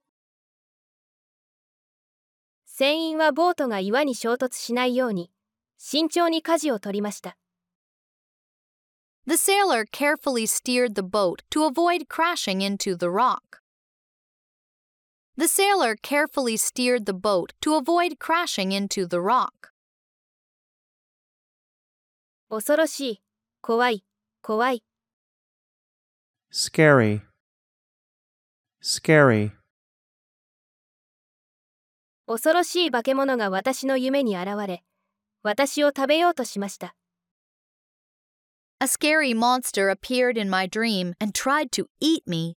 [2.63, 5.29] 船員はボートが岩に衝突しないように、
[5.77, 7.37] 慎重に舵を取りました。
[9.25, 13.61] The sailor carefully steered the boat to avoid crashing into the rock.
[15.37, 19.73] The sailor carefully steered the boat to avoid crashing into the rock.
[22.49, 23.21] 恐ろしい、
[23.61, 24.03] 怖い、
[24.41, 24.83] 怖い、
[26.51, 27.21] scary,
[28.81, 29.51] scary,
[32.27, 34.83] 恐ろしい化け物が私の夢に現れ、
[35.43, 36.95] 私を食べようとしました。
[38.79, 42.55] A scary monster appeared in my dream and tried to eat me.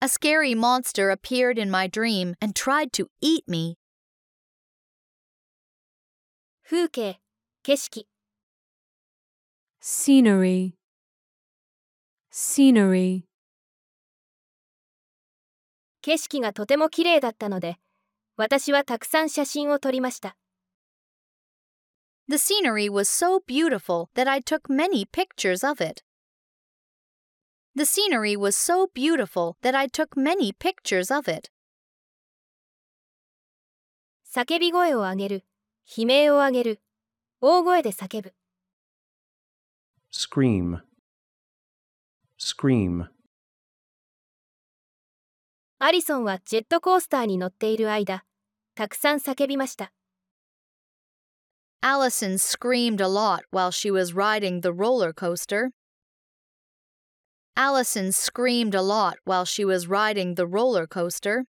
[0.00, 3.78] A scary monster appeared in my dream and tried to eat me.
[6.68, 7.16] 風景、
[7.62, 8.06] 景色、
[9.86, 10.72] scenery,
[12.32, 13.24] scenery,
[16.00, 17.76] 景色がとても綺麗だったので、
[18.38, 20.38] 私はたくさん写真を撮りました。
[22.28, 26.02] The scenery was so beautiful that I took many pictures of it.
[27.76, 31.50] The scenery was so beautiful that I took many pictures of it.
[34.34, 35.44] 叫び声を上げる、
[35.94, 36.80] 悲鳴を上げる、
[37.42, 38.32] 大声で叫ぶ。
[40.13, 40.81] scream,
[42.37, 43.09] scream,
[45.81, 48.25] アリソンはジェットコースターに乗っている間、
[48.75, 49.93] たくさん叫びました。
[51.81, 55.71] Allison screamed a lot while she was riding the roller coaster.
[57.55, 61.45] Allison screamed a lot while she was riding the roller coaster.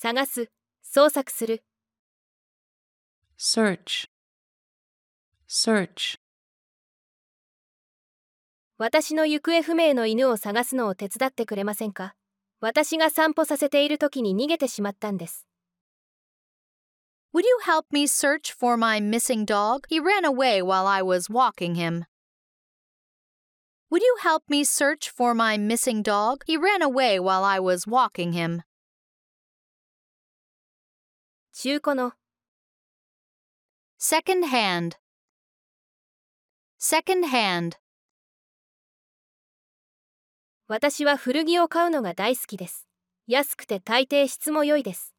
[0.00, 0.50] 探す、
[0.82, 1.62] 捜索する、
[3.38, 4.08] search,
[5.51, 6.17] search,
[8.77, 12.15] 私の行方不明の犬を探すのを手伝ってくれませんか
[12.61, 15.45] 私が散歩させている時に逃げてしまったんです。
[17.33, 19.81] Would you help me search for my missing dog?
[19.89, 22.05] He ran away while I was walking him.
[23.91, 26.45] Would you help me search for my missing dog?
[26.47, 28.61] He ran away while I was walking him.
[31.51, 32.13] 中古の、
[33.99, 35.00] Second hand.
[36.80, 37.76] Second hand.
[40.68, 42.86] 私は古着を買うのが大好きです。
[43.26, 45.14] 安くて大抵質も良いです。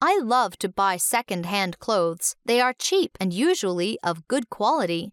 [0.00, 2.36] I love to buy second hand clothes.
[2.46, 5.12] They are cheap and usually of good quality.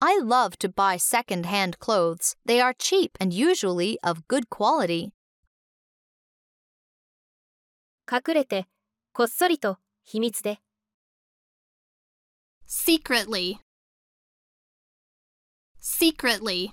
[0.00, 2.36] I love to buy second hand clothes.
[2.46, 5.10] They are cheap and usually of good quality.
[8.10, 8.68] 隠れて、
[9.12, 10.60] こっそりと、秘密で。
[12.66, 13.58] secretly
[15.80, 16.72] secretly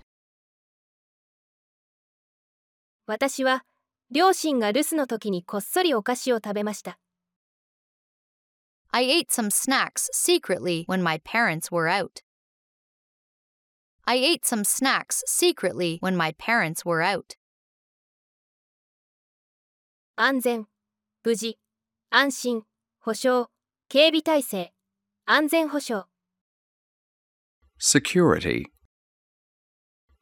[3.07, 3.63] 私は、
[4.09, 6.97] 両親が留守の時にこっそりお菓子を食べました。
[8.91, 12.23] I ate some snacks secretly when my parents were out.
[14.05, 17.35] I ate some snacks secretly when my parents were out.
[20.15, 20.65] 安全、
[21.23, 21.59] 無事、
[22.09, 22.63] 安心、
[22.99, 23.49] 保障、
[23.89, 24.73] 警備体制、
[25.29, 26.07] 安全保障。
[27.77, 28.65] security,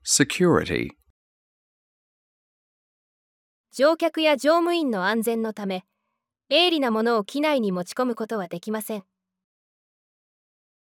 [0.04, 0.91] security,
[3.72, 5.84] 乗客や乗務員の安全のため、
[6.50, 9.04] 鋭利なものを機内に持ち込むことはできません。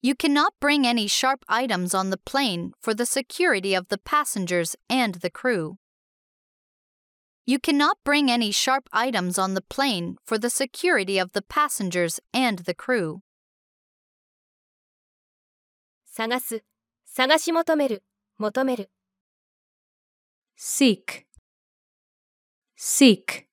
[0.01, 4.75] You cannot bring any sharp items on the plane for the security of the passengers
[4.89, 5.75] and the crew.
[7.45, 12.19] You cannot bring any sharp items on the plane for the security of the passengers
[12.33, 13.21] and the crew.
[16.18, 16.64] 探す、
[17.04, 18.02] 探し求める、
[18.38, 18.90] 求める。
[20.56, 21.26] seek,
[22.74, 23.44] seek,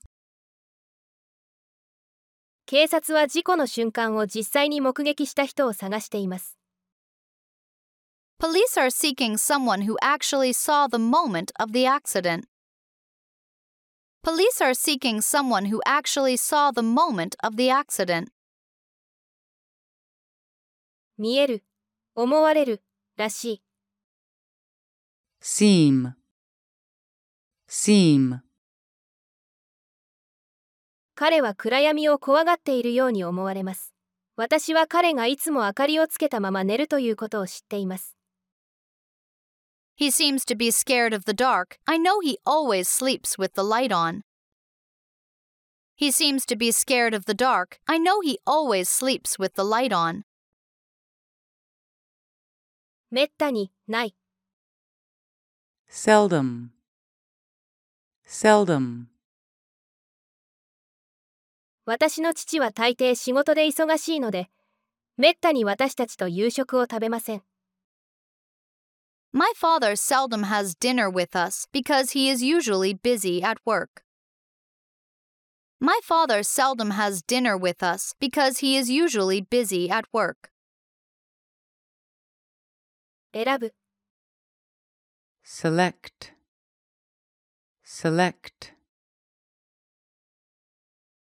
[2.66, 6.58] 警察は事故の瞬間を実際に目撃した人を探しています。
[8.40, 12.46] Police are seeking someone who actually saw the moment of the accident.
[14.24, 18.28] Police are seeking someone who actually saw the moment of the accident.
[21.18, 21.66] 見える、
[22.16, 22.84] 思われる、
[23.18, 23.64] らしい。
[25.42, 26.14] seem,
[27.68, 28.40] seem,
[31.16, 33.94] 彼は暗闇を怖がっているように思われます。
[34.36, 38.16] 私は彼がいつも明かりをつけたまま寝るということを知っています。
[40.00, 41.78] He seems to be scared of the dark.
[41.86, 44.22] I know he always sleeps with the light on.
[45.96, 47.80] He seems to be scared of the dark.
[47.86, 50.24] I know he always sleeps with the light on.
[53.14, 54.16] めったにない。
[55.88, 56.70] seldom,
[58.28, 59.06] seldom,
[61.86, 64.50] 私の父は大抵仕事で忙しいので、
[65.16, 67.44] めったに私たちと夕食を食べません。
[69.32, 74.04] My father seldom has dinner with us because he is usually busy at work.
[75.80, 80.53] My father seldom has dinner with us because he is usually busy at work.
[83.33, 83.75] 選ぶ、
[85.45, 86.35] select,
[87.85, 88.75] select,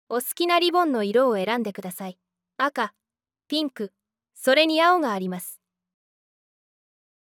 [0.08, 2.18] お好きなリボンの色を選んでください。
[2.56, 2.94] 赤、
[3.48, 3.92] ピンク、
[4.34, 5.60] それに青があります。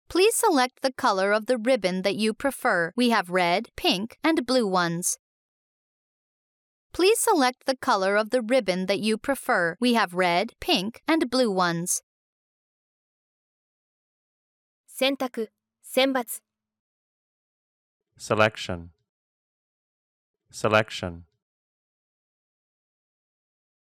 [0.07, 2.91] Please select the color of the ribbon that you prefer.
[2.95, 5.17] We have red, pink, and blue ones.
[6.93, 9.75] Please select the color of the ribbon that you prefer.
[9.81, 12.01] We have red, pink, and blue ones.
[15.00, 15.50] 選択
[15.82, 16.42] 選抜
[18.18, 18.88] Selection.
[20.52, 21.22] Selection.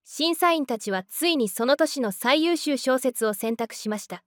[0.05, 4.23] 審査員たちはついにその年の最優秀小説を選択しました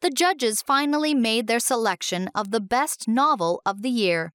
[0.00, 4.32] The judges finally made their selection of the best novel of the year.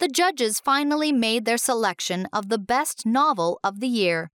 [0.00, 4.30] The judges finally made their selection of the best novel of the year.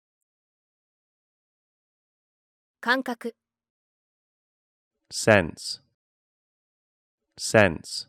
[2.81, 3.37] 感覚
[5.12, 5.82] Sense.
[7.38, 8.08] Sense.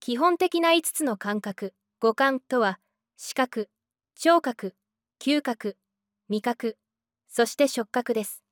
[0.00, 2.78] 基本的な5つの感覚五感とは
[3.16, 3.68] 視覚
[4.14, 4.74] 聴覚
[5.20, 5.76] 嗅覚
[6.28, 6.78] 味覚
[7.28, 8.42] そして触覚です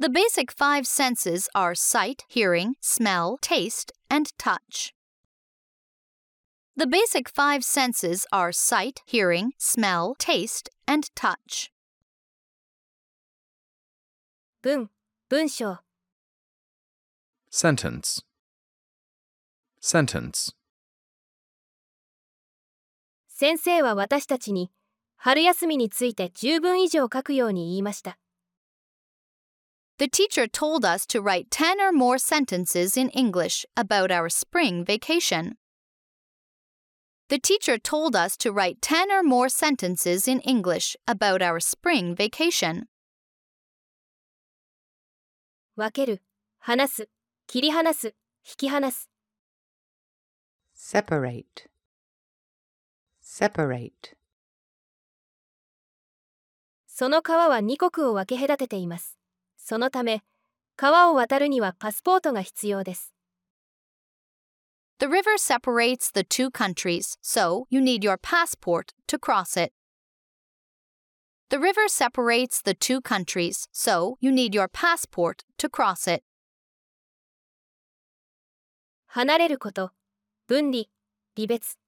[0.00, 4.94] The basic five senses are sight, hearing, smell, taste, and touch.
[6.76, 11.71] The basic five senses are sight, hearing, smell, taste, and touch.
[14.62, 14.90] 文
[15.28, 15.78] 文章
[17.50, 18.22] Sentence.
[19.80, 20.52] Sentence.
[23.28, 24.70] 先生は私たちに
[25.16, 28.18] 春休みについて10文以上書くように言いました
[29.98, 34.84] The teacher told us to write 10 or more sentences in English about our spring
[34.84, 35.56] vacation.
[37.28, 42.14] The teacher told us to write 10 or more sentences in English about our spring
[42.14, 42.86] vacation.
[45.75, 46.21] 分ける
[46.59, 47.09] 話す
[47.47, 49.09] 切り離す引き離す
[50.75, 51.43] separate,
[53.21, 53.89] separate,
[56.85, 59.17] その川は2国を分け隔てています
[59.57, 60.23] そのため
[60.75, 63.13] 川を渡るにはパスポートが必要です
[64.99, 69.73] The river separates the two countries, so you need your passport to cross it.
[71.52, 76.22] The river separates the two countries, so you need your passport to cross it.
[79.08, 79.92] 離れること
[80.46, 80.84] 分離
[81.34, 81.78] 離別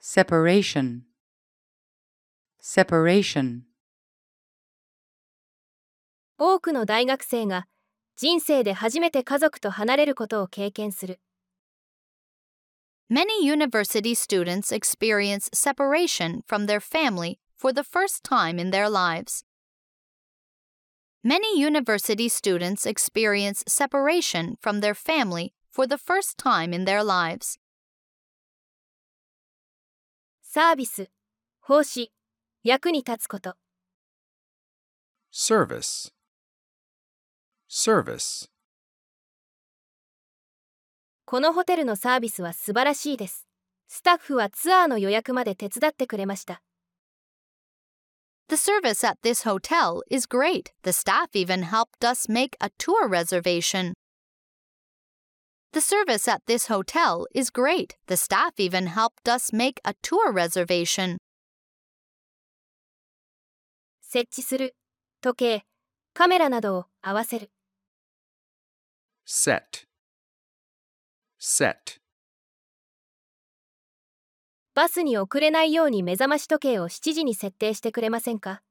[0.00, 1.02] separation,
[2.58, 3.64] separation,
[6.38, 7.66] 多くの大学生が
[8.16, 11.20] 人生で初めて家族と離れることを経験する
[13.10, 19.43] Many university students experience separation from their family for the first time in their lives.
[21.23, 27.57] Many university students experience separation from their family for the first time in their lives.
[30.41, 31.09] サービス
[31.59, 32.13] 奉仕
[32.63, 33.55] 役に立つこと
[35.33, 36.13] Service.
[37.67, 38.49] Service.
[41.25, 43.45] このホテルのサービスは素晴らしいです
[43.87, 46.61] スタッフはツアーの予約まで手伝ってくれました
[48.48, 50.72] The service at this hotel is great.
[50.82, 53.94] The staff even helped us make a tour reservation.
[55.72, 57.96] The service at this hotel is great.
[58.06, 61.18] The staff even helped us make a tour reservation.
[64.02, 64.74] 設置する
[65.20, 65.64] 時計
[66.12, 67.50] カメラなどを合わせる
[69.24, 69.86] Set.
[71.38, 72.00] Set.
[74.75, 78.61] バスに遅れないように目覚まし時計を7時に設定してくれませんか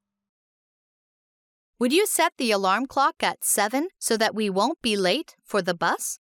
[1.81, 5.63] Would you set the alarm clock at 7 so that we won't be late for
[5.63, 6.21] the bus?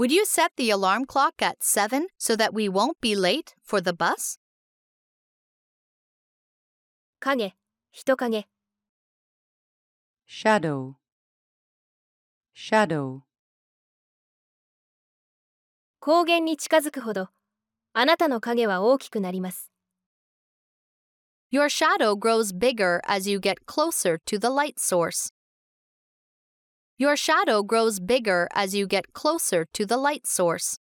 [0.00, 3.80] Would you set the alarm clock at 7 so that we won't be late for
[3.80, 4.40] the bus?
[7.20, 7.54] 影
[7.92, 8.48] 人影
[10.26, 10.96] shadow,
[12.52, 13.20] shadow,
[16.00, 17.30] 高原に近づくほど
[17.92, 19.70] あなたの影は大きくなります
[21.52, 25.32] Your shadow grows bigger as you get closer to the light source.
[26.96, 30.78] Your shadow grows bigger as you get closer to the light source.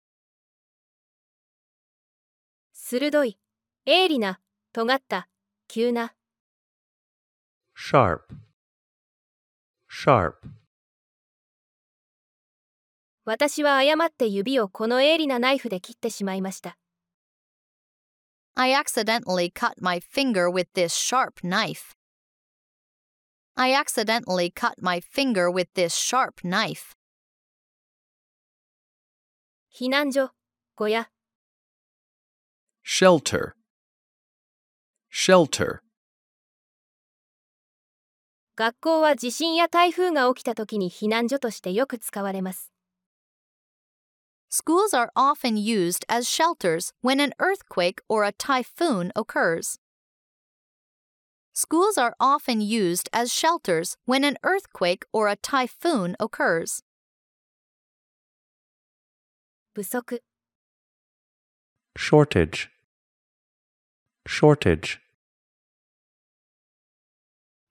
[2.74, 3.39] 鋭い
[3.86, 4.40] 鋭利な
[4.74, 5.28] 尖った
[5.68, 6.12] 急な
[7.74, 8.20] Sharp.
[9.89, 10.35] Sharp.
[13.24, 16.76] 私は誤って指をこの鋭利なナイフで切ってしまいました
[18.60, 21.94] I accidentally cut my finger with this sharp knife.
[23.56, 26.97] I accidentally cut my finger with this sharp knife.
[29.72, 30.32] 避難所
[30.74, 31.09] 小屋
[32.82, 33.55] Shelter.
[35.09, 35.78] Shelter.
[38.56, 42.72] 学校は地震や台風が起きた時に避難所としてよく使われます
[44.49, 49.80] Schools are often used as shelters when an earthquake or a typhoon occurs.
[51.53, 56.84] Schools are often used as shelters when an earthquake or a typhoon occurs.
[59.75, 60.21] 不足
[61.95, 62.69] shortage,
[64.27, 64.99] shortage,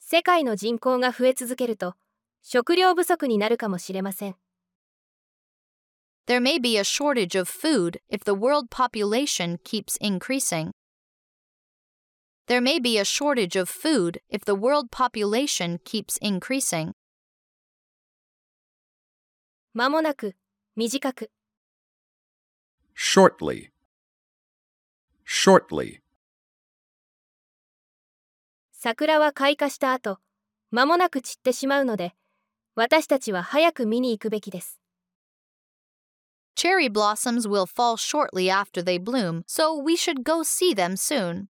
[0.00, 1.94] 世界の人口が増え続けると
[2.42, 4.36] 食料不足になるかもしれません
[6.26, 10.70] There may be a shortage of food if the world population keeps increasing.
[12.46, 16.92] There may be a shortage of food if the world population keeps increasing.
[19.74, 20.36] 間もなく
[20.76, 21.30] 短く
[22.94, 23.70] shortly,
[25.26, 26.00] shortly,
[28.72, 30.18] 桜は開花した後
[30.70, 32.12] 間もなく散ってしまうので
[32.74, 34.78] 私たちは早く見に行くべきです
[36.56, 41.48] Cherry blossoms will fall shortly after they bloom, so we should go see them soon.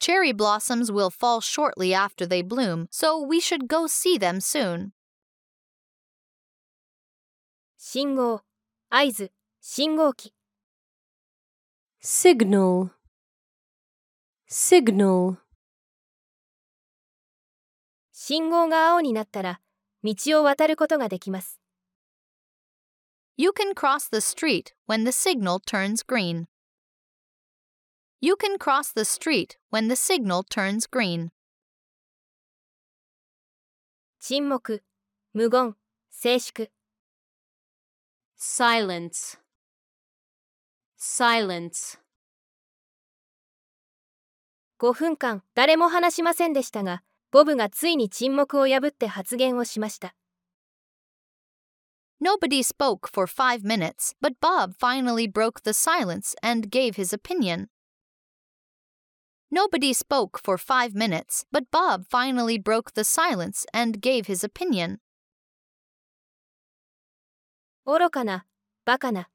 [0.00, 4.92] Cherry blossoms will fall shortly after they bloom, so we should go see them soon.
[7.78, 8.42] 信号
[8.88, 10.32] 合図信号機
[12.00, 12.90] signal,
[14.48, 15.36] signal,
[18.12, 19.60] 信号が青になったら
[20.02, 21.55] 道を渡ることができます
[23.39, 26.47] You can cross the street when the signal turns green.
[28.19, 31.29] You can cross the street when the signal turns green.
[34.19, 34.81] 沈黙
[35.33, 35.75] 無言
[36.09, 36.71] 静粛
[38.35, 39.37] silence,
[40.97, 41.99] silence,
[44.79, 50.15] 5分間誰も話しませんでしたがボブがついに沈黙を破って発言をしました
[52.20, 57.68] Nobody spoke for five minutes, but Bob finally broke the silence and gave his opinion.
[59.50, 65.00] Nobody spoke for five minutes, but Bob finally broke the silence and gave his opinion.
[67.84, 68.46] 愚かな
[68.84, 69.28] バカな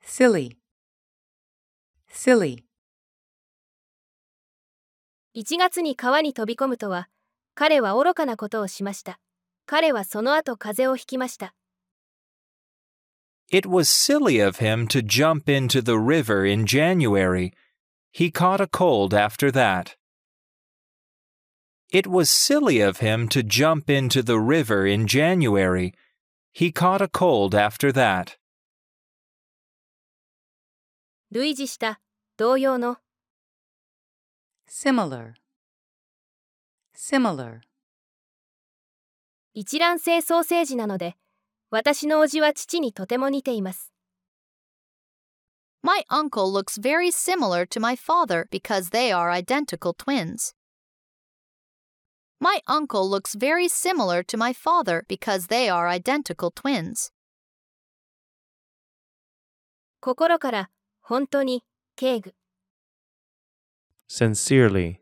[0.00, 0.56] silly,
[2.08, 2.62] silly,
[5.34, 7.08] 1月に川に飛び込むとは
[7.56, 9.18] 彼は愚かなことをしました
[9.70, 11.54] 彼はその後風邪をひきました
[13.50, 17.52] It was silly of him to jump into the river in January.
[18.10, 19.96] He caught a cold after that.
[21.92, 25.94] It was silly of him to jump into the river in January.
[26.52, 28.36] He caught a cold after that.
[31.32, 32.00] 類似した
[32.36, 32.98] 同様の
[34.68, 35.34] similar,
[36.94, 37.60] similar,
[39.53, 41.15] 一卵性ソーセージなので
[41.69, 43.91] 私の叔父は父にとても似ています
[45.83, 50.53] My uncle looks very similar to my father because they are identical twins.
[52.39, 57.11] My uncle looks very similar to my father because they are identical twins.
[60.01, 60.69] 心から
[61.01, 61.63] 本当に
[61.95, 62.35] 敬具
[64.07, 64.99] sincerely,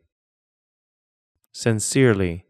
[1.54, 2.49] sincerely,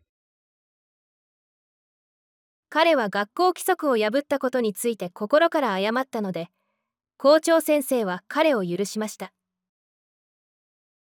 [2.69, 6.49] 彼は学校規則を破ったことについて心から謝ったので
[7.17, 9.33] 校長先生は彼を許しました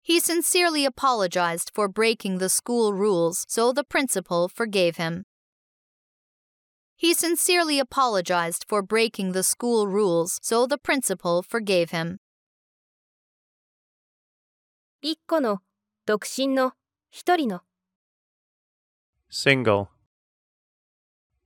[0.03, 5.25] He sincerely apologized for breaking the school rules, so the principal forgave him.
[6.97, 12.19] He sincerely apologized for breaking the school rules, so the principal forgave him.
[15.03, 15.61] 一個の
[16.07, 16.73] 独身の
[17.11, 17.61] 一人の
[19.31, 19.89] single,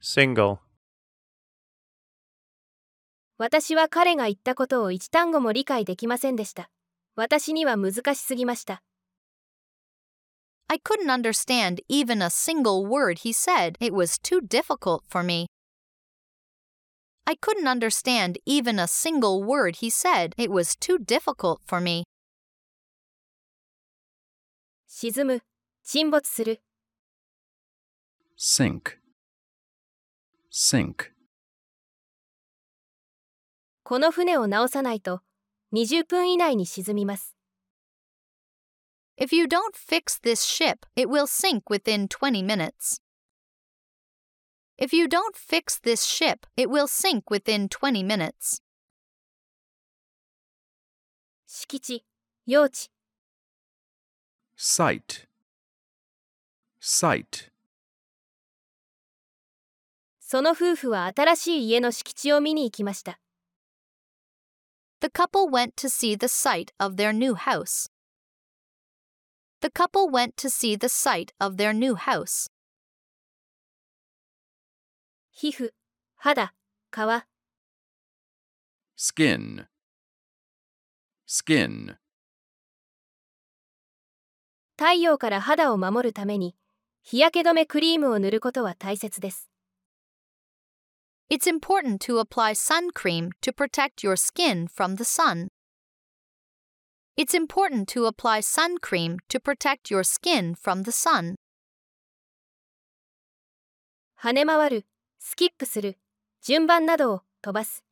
[0.03, 0.59] single,
[3.37, 6.69] 私は彼が言ったことを一単語も理解できませんでした
[7.15, 8.81] 私には難しすぎました
[10.67, 13.75] I couldn't understand even a single word he said.
[13.79, 15.47] It was too difficult for me.
[17.25, 20.33] I couldn't understand even a single word he said.
[20.37, 22.03] It was too difficult for me.
[24.87, 25.41] 沈む
[25.83, 26.61] 沈没する
[28.37, 28.99] sink,
[30.56, 31.10] sink,
[33.82, 35.20] この船を直さないと
[35.72, 37.34] 20分以内に沈みます
[39.18, 43.00] If you don't fix this ship, it will sink within 20 minutes.
[44.78, 48.62] If you don't fix this ship, it will sink within 20 minutes.
[51.46, 52.04] 敷地
[52.46, 52.92] 用地
[54.56, 55.26] sight,
[56.80, 57.53] sight,
[60.26, 63.20] その夫婦は新しい家の敷地を見に行きました。
[65.02, 67.90] The couple went to see the site of their new house.
[69.60, 72.50] The couple went to see the site of their new house.
[75.30, 75.72] 皮膚、
[76.16, 76.54] 肌、
[76.90, 77.26] 皮、
[78.96, 79.66] skin,
[81.26, 81.96] skin,
[84.78, 86.56] 太陽から肌を守るために
[87.02, 89.50] 日焼け止めクリームを塗ることは大切です。
[91.30, 95.48] It's important to apply sun cream to protect your skin from the sun.
[97.16, 101.36] It's important to apply sun cream to protect your skin from the sun.
[104.20, 104.86] 跳ね回る、
[105.18, 105.98] スキップする、
[106.42, 107.82] 順番などを飛ばす。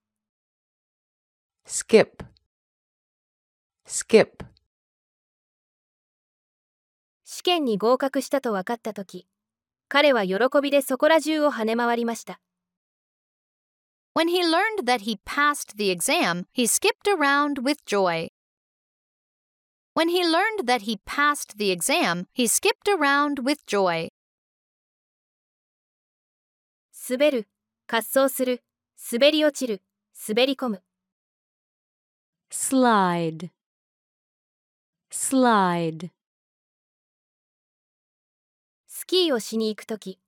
[1.67, 2.25] skip,
[3.87, 4.45] skip,
[7.25, 9.27] 試験に合格したと分かったとき、
[9.89, 12.41] 彼は喜びでそこら中を跳ね回りました。
[14.14, 18.30] When he learned that he passed the exam, he skipped around with joy.
[19.94, 24.10] When he learned that he passed the exam, he skipped around with joy.
[27.10, 27.48] 滑る、
[27.88, 28.64] 滑走する、
[29.12, 29.82] 滑り落ちる、
[30.28, 30.84] 滑り込む。
[32.52, 33.50] slide,
[35.10, 36.12] slide,
[38.88, 40.20] スキーをしに行くとき、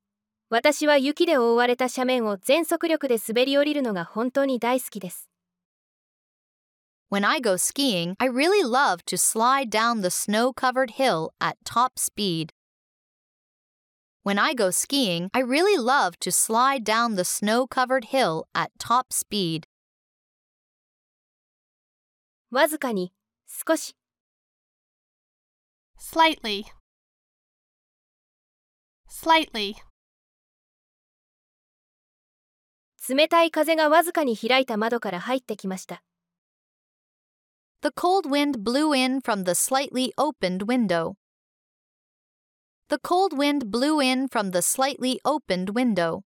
[0.55, 5.29] 私は雪で覆われた斜面を全速力で滑り降りるのが本当に大好きです。
[7.11, 11.99] When I go skiing, I really love to slide down the snow covered hill at top
[11.99, 12.51] speed.
[14.25, 18.71] When I go skiing, I really love to slide down the snow covered hill at
[18.79, 19.65] top speed.
[22.53, 23.13] わずかに、
[23.49, 23.97] 少し、
[25.99, 26.63] slightly,
[29.11, 29.75] slightly,
[33.07, 36.03] 冷たい風がわずかに開いた窓から入ってきました。
[37.83, 41.17] The cold wind blew in from the slightly opened window.
[42.89, 46.23] The cold wind blew in from the slightly opened window.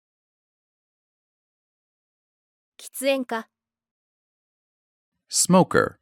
[2.79, 3.49] 喫煙家、
[5.29, 5.97] smoker,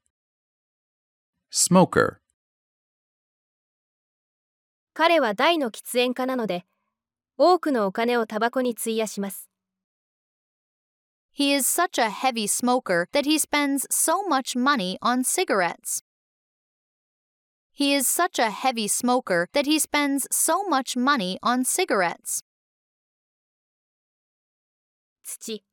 [1.50, 2.18] smoker,
[4.94, 6.64] 彼は大の喫煙家なので、
[7.36, 9.49] 多くのお金をタバコに費やします。
[11.39, 16.01] He is such a heavy smoker that he spends so much money on cigarettes.
[17.73, 22.41] He is such a heavy smoker that he spends so much money on cigarettes.
[25.25, 25.63] 土、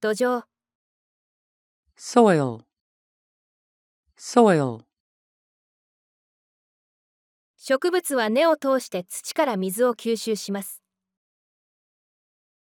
[0.00, 0.42] 土壌、
[1.96, 2.64] soil,
[4.16, 4.84] soil,
[7.56, 10.82] 植物は根を通して土から水を吸収します。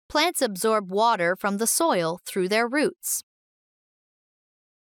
[0.08, 3.22] Plants absorb water from the soil through their roots.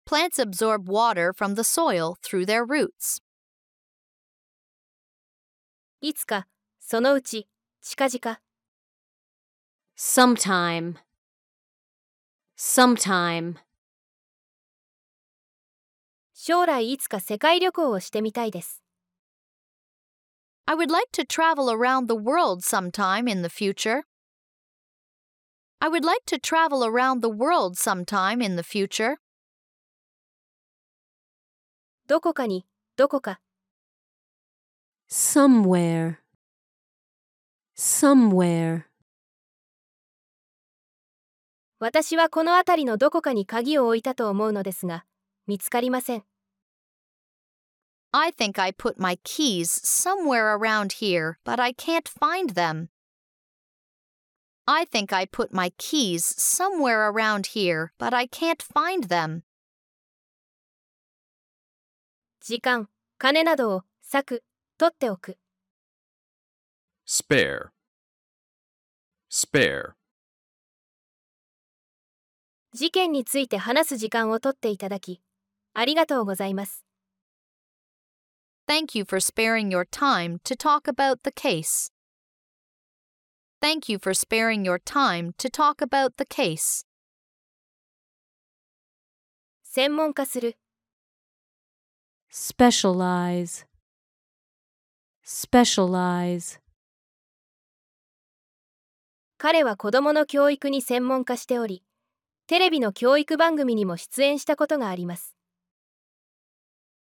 [0.04, 3.22] Plants absorb water from the soil through their roots.
[6.00, 6.48] いつか、
[6.80, 7.46] そのうち、
[7.80, 8.40] 近々、
[9.96, 10.96] sometime,
[12.56, 13.56] sometime,
[16.34, 18.82] 将来いつか世界旅行をしてみたいです。
[20.66, 24.02] I would like to travel around the world sometime in the future.
[25.80, 29.16] I would like to travel around the world sometime in the future.
[32.06, 33.40] どこかに、どこか、
[35.08, 36.18] somewhere,
[37.76, 38.84] somewhere,
[41.82, 45.04] 私はこの辺りのどこかに鍵を置いたと思うのですが、
[45.48, 46.24] 見つかりません。
[48.12, 52.88] I think I put my keys somewhere around here, but I can't find them.
[54.69, 59.43] I think I put my keys somewhere around here, but I can't find them.
[62.41, 64.43] 時間、金などを、割く、
[64.77, 65.37] 取っておく。
[67.07, 67.69] spare,
[69.31, 69.93] spare,
[72.73, 75.21] 事件について話す時間を取っていただき、
[75.73, 76.83] ありがとうございます。
[78.67, 81.96] Thank you for sparing your time to talk about the case.
[83.62, 86.84] Thank you for sparing your time to talk about the case.
[89.62, 90.58] 専門化する、
[92.30, 93.64] specialize,
[95.24, 96.58] specialize,
[99.38, 101.82] 彼は子供の教育に専門化しており、
[102.46, 105.36] テレビの教育番組にも出演したことがあります。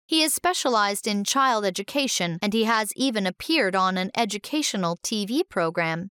[0.07, 5.43] He is specialized in child education and he has even appeared on an educational TV
[5.47, 6.09] program.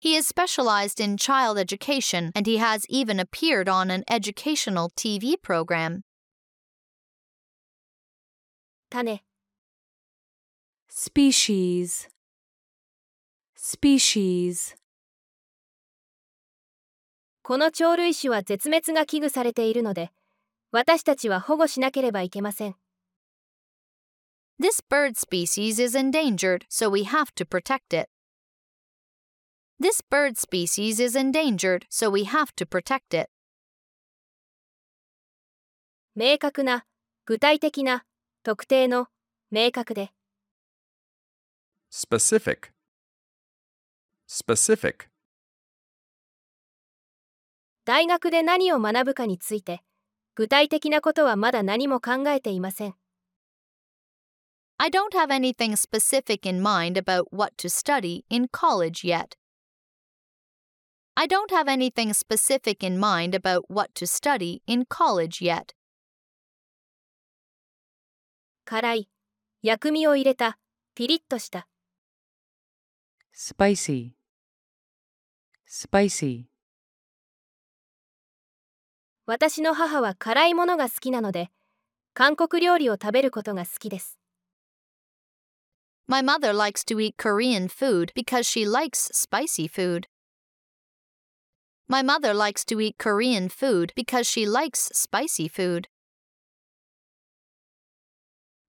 [0.00, 5.34] He is specialized in child education and he has even appeared on an educational TV
[5.40, 6.02] program.
[8.90, 9.22] 種
[10.88, 12.08] species,
[13.56, 14.76] species,
[17.42, 20.12] この鳥類種は絶滅が危惧されているので
[20.70, 22.76] 私たちは保護しなければいけません
[24.60, 28.08] This bird species is endangered, so we have to protect it.
[29.80, 33.28] This bird species is endangered, so we have to protect it.
[36.16, 36.86] 明確な
[37.26, 38.04] 具体的な
[38.44, 39.08] 特定の
[39.50, 40.12] 明確で
[41.90, 42.70] Specific.
[44.28, 45.08] Specific.
[47.84, 49.82] 大学で何を学ぶかについて
[50.36, 52.94] 具体的なことはまだ何も考えていません
[54.78, 59.36] I don't have anything specific in mind about what to study in college yet.
[61.21, 65.73] I don't have anything specific in mind about what to study in college yet.
[68.63, 69.09] 辛い
[69.61, 70.57] 薬味を入れた
[70.95, 71.67] ピリッとした
[73.35, 74.11] spicy,
[75.67, 76.45] spicy,
[79.25, 81.49] 私の母は辛いものが好きなので
[82.13, 84.17] 韓国料理を食べることが好きです
[86.07, 90.07] My mother likes to eat Korean food because she likes spicy food.
[91.88, 95.88] My mother likes to eat Korean food because she likes spicy food.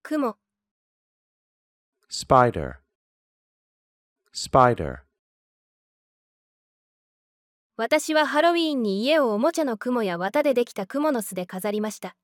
[0.04, 0.36] 雲
[2.10, 2.82] spider,
[4.32, 5.06] spider,
[7.78, 12.16] 私はハロウィーンに家をおもちゃの雲や綿でできた蜘蛛の巣で飾りました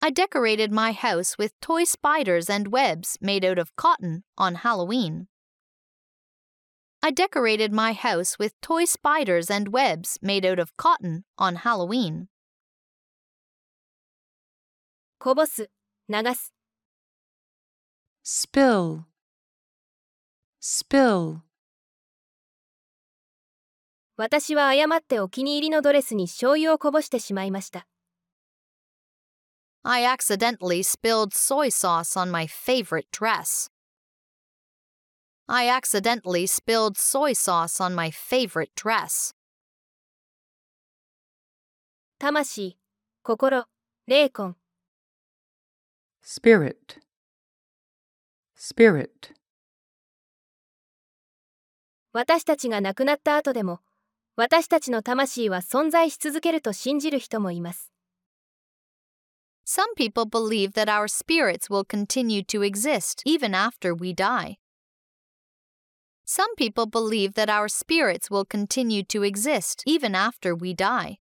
[0.00, 5.26] I decorated my house with toy spiders and webs made out of cotton on Halloween.
[7.02, 12.28] I decorated my house with toy spiders and webs made out of cotton on Halloween.
[15.18, 15.70] こぼす
[16.08, 16.52] 流す
[18.24, 19.04] spill,
[20.60, 21.42] spill,
[24.16, 27.86] 私は誤ってお気に入りのドレスに醤油をこぼしてしまいました
[29.84, 33.68] I accidentally spilled soy sauce on my favorite dress.
[35.49, 39.33] I accidentally spilled soy sauce on my favorite dress.
[42.19, 42.75] 魂
[43.23, 43.65] 心
[44.07, 44.55] 霊魂
[46.21, 46.97] spirit,
[48.57, 49.33] spirit,
[52.11, 53.79] 私たちが亡くなった後でも
[54.35, 57.93] 私たちの魂は存在し続けると信じる人もいます
[59.65, 64.57] Some people believe that our spirits will continue to exist even after we die.
[66.26, 71.18] Some people believe that our spirits will continue to exist even after we die.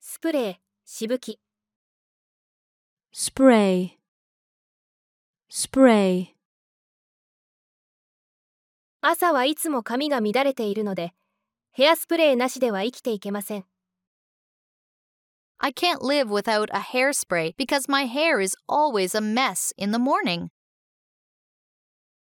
[0.00, 1.40] スプレーしぶき
[3.12, 3.98] spray,
[5.50, 6.34] spray,
[9.00, 11.14] 朝はいつも髪が乱れているので
[11.72, 13.64] ヘアスプレーなしでは生きていけません
[15.58, 19.98] I can't live without a hairspray because my hair is always a mess in the
[19.98, 20.50] morning.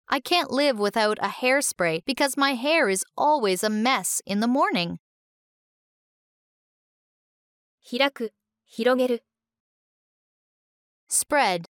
[0.09, 4.47] I can't live without a hairspray because my hair is always a mess in the
[4.47, 4.99] morning.
[7.83, 8.33] 開く
[8.67, 9.25] 広げる
[11.11, 11.65] Spread.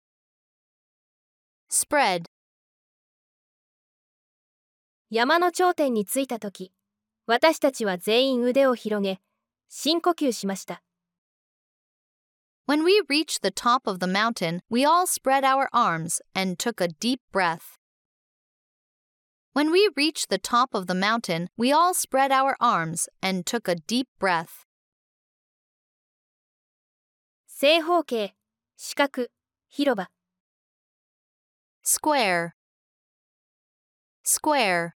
[1.69, 2.25] Spread.
[5.09, 6.71] 山の頂点に着いた時
[7.25, 9.19] 私たちは全員腕を広げ
[9.69, 10.81] 深呼吸しました
[12.67, 16.81] When we reached the top of the mountain, we all spread our arms and took
[16.81, 17.77] a deep breath.
[19.53, 23.67] When we reached the top of the mountain, we all spread our arms and took
[23.67, 24.65] a deep breath.
[27.47, 28.35] 正方形
[28.75, 29.27] 四角
[29.69, 30.09] 広場
[31.83, 32.55] Square.
[34.25, 34.91] Square.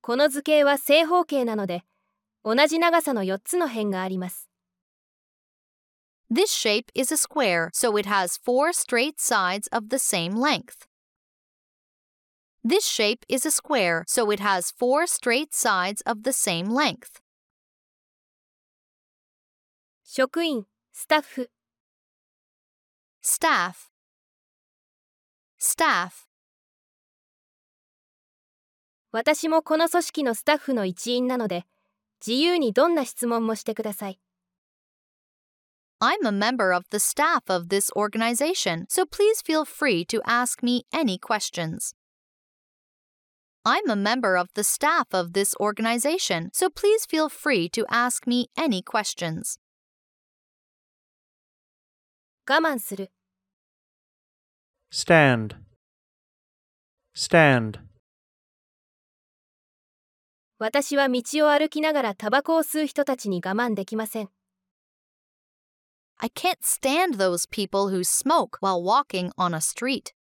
[0.00, 1.84] この図形は正方形なので
[2.44, 4.48] 同じ長さの4つの辺があります
[6.28, 10.88] This shape is a square, so it has four straight sides of the same length.
[12.66, 17.20] This shape is a square, so it has four straight sides of the same length.
[20.04, 21.50] 職員スタッフ
[23.22, 23.90] Staff.
[25.58, 26.28] Staff.
[29.10, 31.64] 私もこの組織のスタッフの一員なので
[32.26, 34.18] 自由にどんな質問もしてください
[36.00, 40.62] I'm a member of the staff of this organization, so please feel free to ask
[40.62, 41.94] me any questions.
[43.66, 48.26] I'm a member of the staff of this organization, so please feel free to ask
[48.26, 49.58] me any questions.
[52.44, 53.12] 我慢する
[54.90, 55.56] stand,
[57.14, 57.78] stand,
[60.58, 64.30] 私は道を歩きながらタバコを吸う人たちに我慢できません
[66.18, 70.12] I can't stand those people who smoke while walking on a street.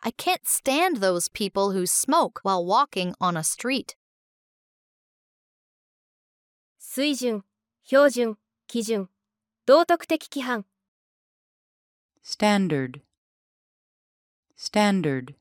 [0.00, 3.96] I can't stand those people who smoke while walking on a street.
[6.78, 7.42] 水準
[7.84, 8.36] 標準
[8.68, 9.08] 基準
[9.66, 10.64] 道徳的規範
[12.22, 13.00] standard,
[14.56, 15.34] standard,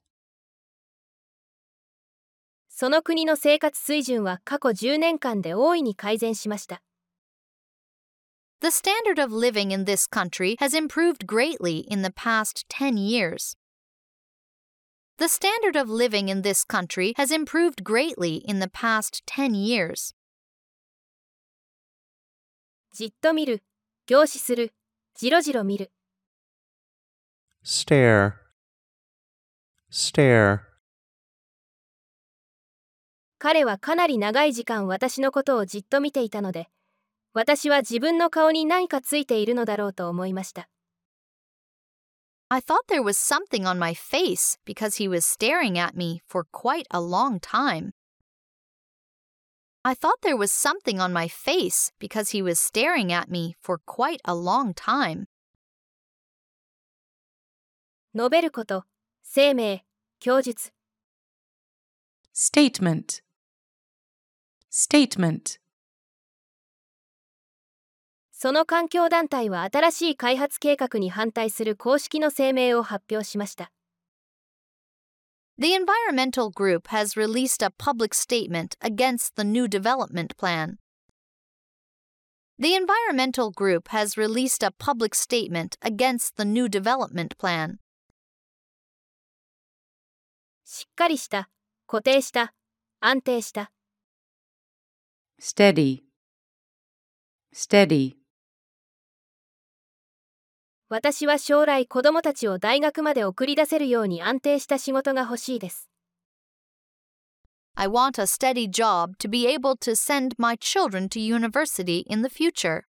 [2.70, 6.82] その国の生活水準は過去10年間で大いに改善しました
[8.62, 13.57] The standard of living in this country has improved greatly in the past 10 years.
[15.19, 20.15] The standard of living in this country has improved greatly in the past 10 years.
[22.93, 23.65] じっと見る
[24.07, 24.73] 凝視する
[25.17, 25.91] じろじろ見る
[27.65, 28.35] stare,
[29.91, 30.61] stare,
[33.39, 36.69] 彼はかなり長い時間私のことをじっと見ていたので
[37.35, 40.69] 私は自分の顔に何かついているのだろうと思いました
[42.50, 46.46] I thought there was something on my face because he was staring at me for
[46.52, 47.94] quite a long time.
[49.84, 53.80] I thought there was something on my face because he was staring at me for
[53.86, 55.28] quite a long time.
[58.16, 58.86] 述べること
[59.24, 59.82] 声明
[60.20, 60.72] 供述
[62.32, 63.24] statement,
[64.70, 65.60] statement,
[68.41, 73.73] その環境団体は新しい開発計画に反対する公式の声明を発表しました
[75.61, 80.77] The environmental group has released a public statement against the new development plan.
[82.61, 87.79] The environmental group has released a public statement against the new development plan.
[90.65, 91.51] しっかりした
[91.89, 92.55] 固定した
[93.01, 93.73] 安定した
[95.41, 96.05] steady,
[97.53, 98.19] steady,
[100.91, 105.91] 私は将来子供たちを大学まで送り出せるように安定した仕事が欲しいです
[107.75, 112.23] I want a steady job to be able to send my children to university in
[112.23, 112.87] the future.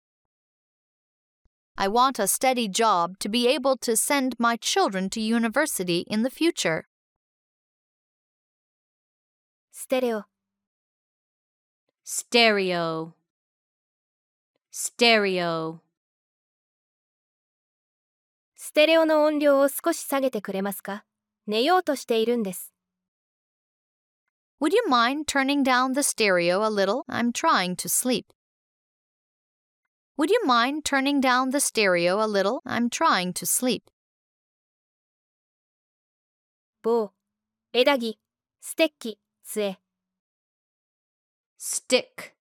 [1.76, 6.22] I want a steady job to be able to send my children to university in
[6.22, 6.84] the future.
[9.70, 10.24] ステレオ
[12.02, 13.12] stereo,
[14.72, 15.87] stereo, ス
[18.78, 21.02] テレオの音量を少し下げてくれますか
[21.48, 22.72] 寝ようとしているんです
[24.60, 27.02] Would you mind turning down the stereo a little?
[27.08, 28.26] I'm trying to sleep.
[30.16, 32.60] Would you mind turning down the stereo a little?
[32.64, 33.82] I'm trying to sleep.
[36.80, 37.10] 棒
[37.72, 38.20] 枝木
[38.60, 39.80] ステッキ杖
[41.58, 42.36] stick,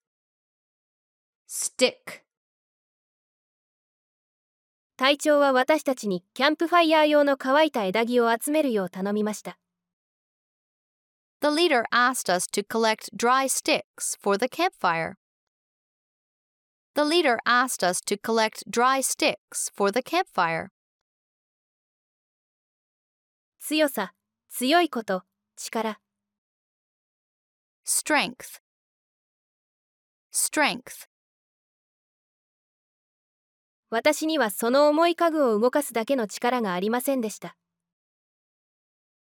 [1.48, 2.27] stick,
[4.98, 9.60] 隊長は私たちにキャンプファイヤー用の乾いた枝木を集めるよう頼みました
[11.40, 15.14] The leader asked us to collect dry sticks for the campfire.
[16.96, 20.70] The leader asked us to collect dry sticks for the campfire.
[23.60, 24.14] 強さ
[24.50, 25.22] 強いこと
[25.56, 26.00] 力
[27.86, 28.62] Strength.
[30.32, 31.08] Strength.
[33.90, 37.56] 私にはその重い家具を動かすだけの力がありませんでした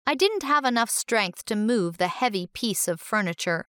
[0.05, 3.65] I didn't have enough strength to move the heavy piece of furniture.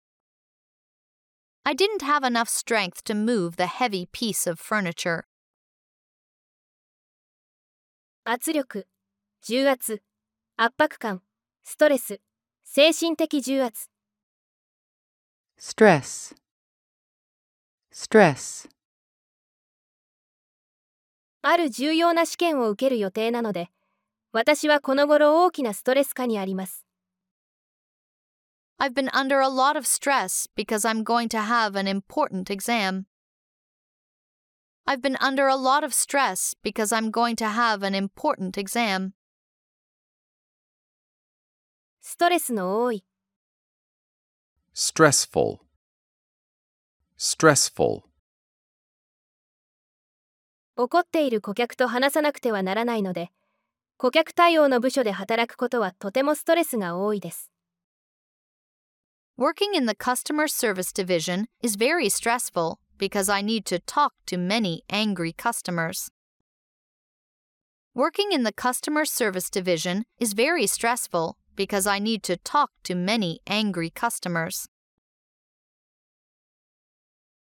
[1.62, 5.24] I didn't have enough strength to move the heavy piece of furniture.
[8.24, 8.86] 圧力
[9.42, 10.02] 重圧
[10.56, 11.22] 圧迫感
[11.64, 12.20] ストレス
[12.64, 13.90] 精神的重圧
[15.58, 16.34] stress,
[17.92, 18.68] stress,
[21.41, 23.69] ある重要な試験を受ける予定なので
[24.31, 26.85] 私はこの頃大きなストレス下にあります
[28.79, 33.07] I've been under a lot of stress because I'm going to have an important exam.
[34.85, 39.13] I've been under a lot of stress because I'm going to have an important exam.
[42.01, 43.03] ストレスの多い
[44.73, 45.57] stressful,
[47.17, 48.03] stressful,
[50.76, 53.30] 怒っている顧客と話さなくてはならないので、
[53.98, 57.50] 顧客対応の部署で働くことはとてもストレスが多いです。
[59.38, 64.82] Working in the customer service division is very stressful because I need to talk to many
[64.88, 66.10] angry customers.
[67.94, 72.94] Working in the customer service division is very stressful because I need to talk to
[72.94, 74.70] many angry customers.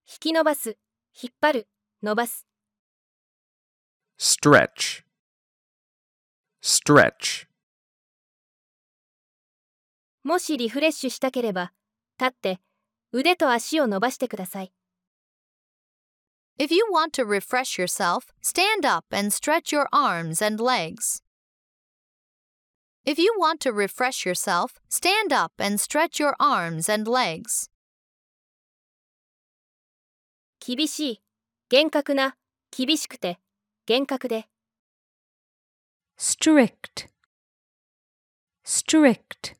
[0.08, 0.76] 引き伸ばす、
[1.22, 1.68] 引っ張る、
[2.02, 2.51] 伸ばす。
[4.17, 5.03] stretch,
[6.61, 7.47] stretch,
[10.27, 11.71] もしリフレッシュしたければ、
[12.19, 12.59] 立って、
[13.13, 14.73] 腕と足を伸ばしてください。
[16.59, 21.23] If you want to refresh yourself, stand up and stretch your arms and legs.
[23.05, 27.69] If you want to refresh yourself, stand up and stretch your arms and legs.
[30.59, 31.21] 厳しい、
[31.69, 32.35] 厳格な、
[32.75, 33.39] 厳しくて、
[33.84, 34.46] 厳格で。
[36.16, 37.08] strict,
[38.64, 39.56] strict,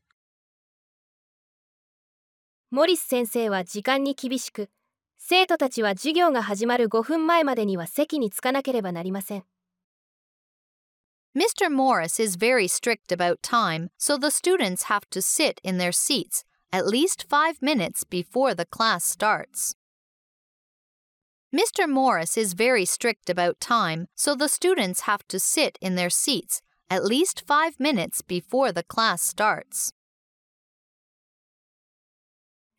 [2.71, 4.71] モリス先生は時間に厳しく、
[5.19, 9.45] 生徒たちは授業が始まる5分前までには席に着かなければなりません。
[11.35, 11.69] Mr.
[11.69, 16.45] Morris is very strict about time, so the students have to sit in their seats
[16.71, 19.75] at least five minutes before the class starts.
[21.54, 21.88] Mr.
[21.88, 26.62] Morris is very strict about time, so the students have to sit in their seats
[26.90, 29.94] at least five minutes before the class starts.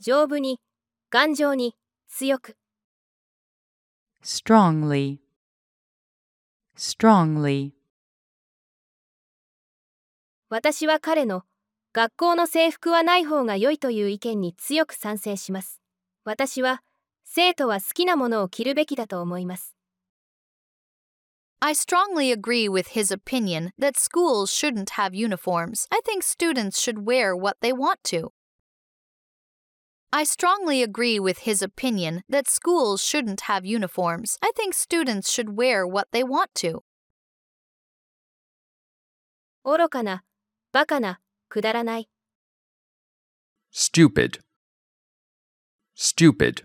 [0.01, 0.61] 丈夫に、
[1.11, 1.77] 頑丈に、
[2.09, 2.57] 強く。
[4.23, 5.19] strongly,
[6.77, 7.73] strongly,
[10.51, 11.43] 私は彼の
[11.93, 15.81] 学校の制服はない方が良いという意見に強く賛成します。
[16.25, 16.83] 私は
[17.33, 19.75] 生徒は好きなものを着るべきだと思います。
[21.61, 25.87] I strongly agree with his opinion that schools shouldn't have uniforms.
[25.91, 28.33] I think students should wear what they want to.
[30.11, 34.39] I strongly agree with his opinion that schools shouldn't have uniforms.
[34.41, 36.83] I think students should wear what they want to.
[39.65, 40.25] 愚かな、
[40.73, 42.09] バカな、くだらない。
[43.71, 44.41] stupid,
[45.95, 46.63] stupid,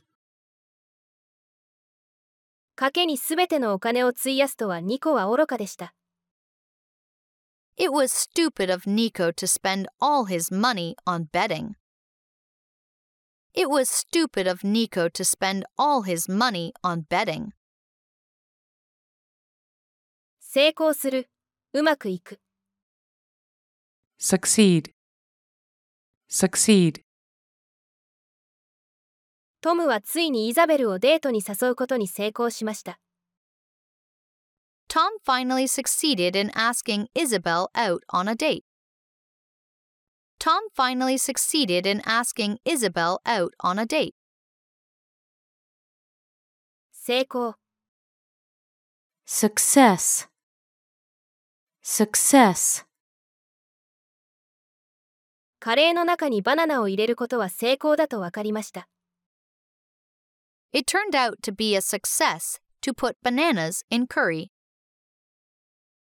[2.78, 5.94] 賭けにすべてのお金を費やすとはニコは愚かでした。
[7.76, 11.72] It was stupid of Nico to spend all his money on betting.
[13.52, 17.48] It was stupid of Nico to spend all his money on betting.
[20.38, 21.28] 成功する、
[21.72, 22.38] うまくいく。
[24.20, 24.92] succeed,
[26.30, 27.02] succeed,
[29.60, 33.00] トムはついにイザベルをデートに誘うことに成功しました。
[34.88, 38.62] Tom finally succeeded in asking Isabel out on a date.
[40.38, 44.14] Tom finally succeeded in asking Isabel out on a date.
[46.92, 47.56] 成功、
[49.26, 50.28] success,
[51.82, 52.86] success,
[55.58, 58.88] カレーの中にバナナを入れることは成功だと分かりました。
[60.72, 64.50] It turned out to be a success to put bananas in curry.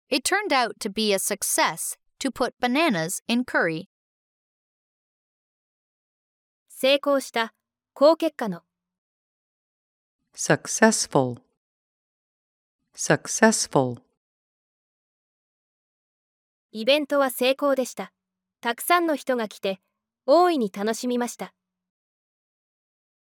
[0.09, 3.89] It turned out to be a success to put bananas in curry.
[6.69, 7.53] 成功した、
[7.93, 8.61] 高結果の。
[10.35, 11.37] successful,
[12.93, 14.01] successful,
[16.71, 18.11] イベントは成功でした。
[18.59, 19.79] たくさんの人が来て、
[20.25, 21.53] 大いに楽しみました。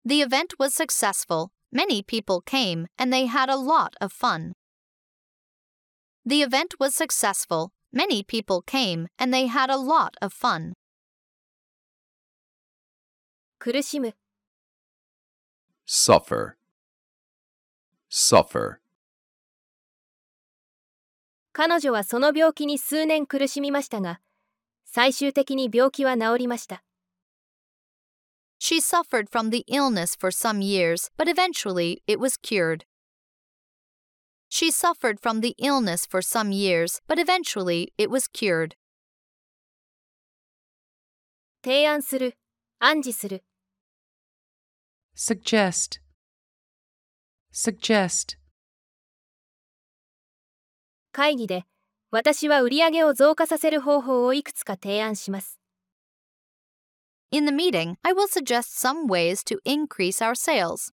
[0.04, 1.50] The event was successful.
[1.72, 4.54] Many people came and they had a lot of fun.
[6.24, 7.72] The event was successful.
[7.92, 10.74] Many people came and they had a lot of fun.
[13.58, 14.16] 苦しむ、
[15.86, 16.54] suffer,
[18.08, 18.78] suffer,
[21.52, 24.20] 彼女はその病気に数年苦しみましたが、
[24.86, 26.82] 最終的に病気は治りました。
[28.58, 32.84] She suffered from the illness for some years, but eventually it was cured.
[34.48, 38.74] She suffered from the illness for some years, but eventually it was cured.
[41.62, 42.36] 提案する、
[42.78, 43.44] 暗示する、
[45.14, 46.00] suggest,
[47.52, 48.38] suggest,
[51.12, 51.64] 会議で、
[52.10, 55.60] 私は売り上げを増加させる方法をいくつか提案します。
[57.30, 60.92] In the meeting, I will suggest some ways to increase our sales.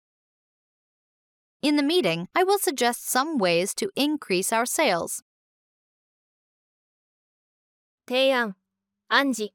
[1.61, 5.23] In the meeting, I will suggest some ways to increase our sales.
[8.05, 8.55] 提案
[9.09, 9.51] 暗示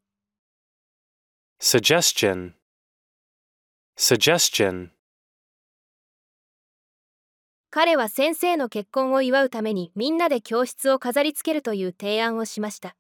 [1.58, 2.54] Suggestion.
[3.96, 4.90] Suggestion.
[7.70, 12.94] 彼は先生の結婚を祝うためにみんなで教室を飾り付けるという提案をしました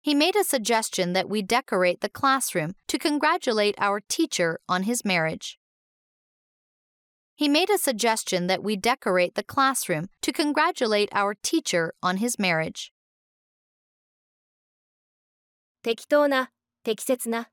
[0.00, 5.04] He made a suggestion that we decorate the classroom to congratulate our teacher on his
[5.04, 5.58] marriage.
[7.34, 12.38] He made a suggestion that we decorate the classroom to congratulate our teacher on his
[12.38, 12.92] marriage.
[15.82, 16.50] 適当な
[16.82, 17.50] 適切な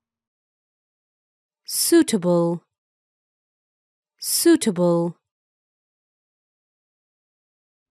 [1.68, 2.62] suitable,
[4.20, 5.16] suitable,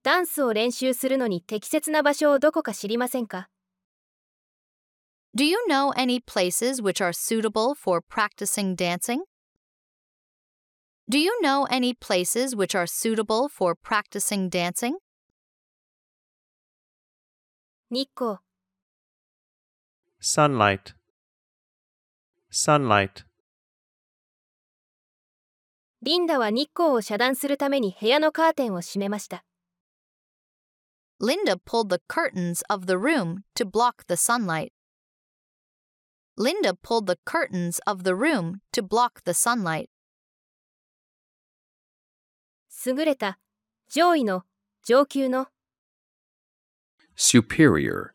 [0.02, 3.50] ダンスを練習するのに適切な場所をどこか知りませんか
[5.34, 9.22] Do you know any places which are suitable for practicing dancing?
[11.08, 14.98] Do you know any places which are suitable for practicing dancing?
[17.92, 18.39] 日光
[20.20, 20.94] sunlight,
[22.52, 23.24] sunlight,
[26.02, 29.44] リンダは日光を遮断するために部屋のカーテンを閉めました
[31.20, 34.70] Linda pulled the curtains of the room to block the sunlight.
[36.38, 39.89] Linda pulled the curtains of the room to block the sunlight.
[42.85, 43.39] 優れた
[43.89, 44.43] 上位の
[44.83, 45.47] 上級の
[47.15, 48.11] superior,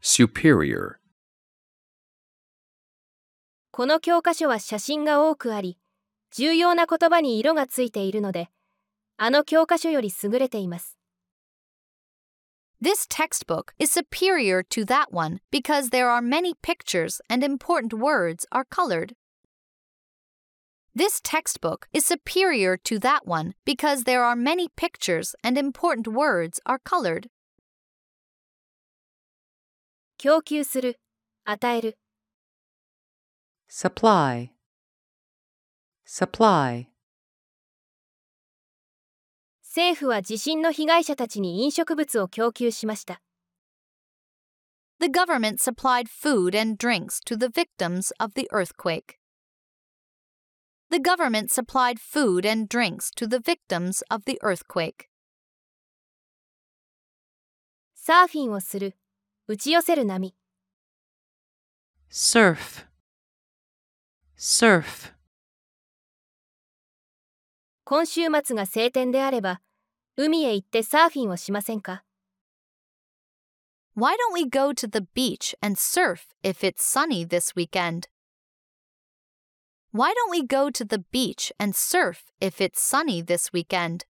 [0.00, 1.00] superior,
[3.72, 5.76] この教科書は写真が多くあり
[6.30, 8.48] 重要な言葉に色がついているので
[9.16, 10.99] あの教科書より優れています
[12.79, 18.45] This textbook is superior to that one because there are many pictures and important words
[18.51, 19.15] are colored.
[20.93, 26.59] This textbook is superior to that one because there are many pictures and important words
[26.65, 27.29] are colored.
[30.17, 30.97] 供給する
[31.43, 31.97] 与える
[33.67, 34.51] supply,
[36.05, 36.87] supply,
[39.69, 43.21] 政府は地震の被害者たちに飲食物を供給しました
[44.99, 49.19] The government supplied food and drinks to the victims of the earthquake.
[50.89, 55.09] The government supplied food and drinks to the victims of the earthquake.
[57.95, 58.95] サーフィンをする
[59.47, 60.35] 打ち寄せる波
[62.09, 62.85] surf,
[64.37, 65.11] surf,
[67.90, 69.60] 今週末が晴天であれば
[70.16, 72.04] 海へ行ってサーフィンをしませんか
[73.96, 78.06] Why don't we go to the beach and surf if it's sunny this weekend?
[79.92, 84.06] Why don't we go to the beach and surf if it's sunny this weekend?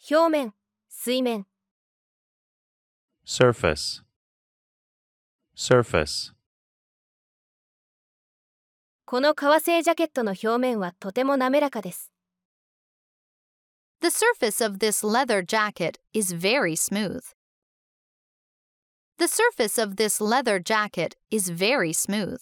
[0.00, 0.52] 表面
[0.88, 1.46] 水面
[3.24, 4.00] surface,
[5.54, 6.32] surface,
[9.10, 12.12] この革製ジャケットの表面はとても滑らかです
[14.02, 17.22] The surface of this leather jacket is very smooth.
[19.16, 22.38] The surface of this leather jacket is very smooth.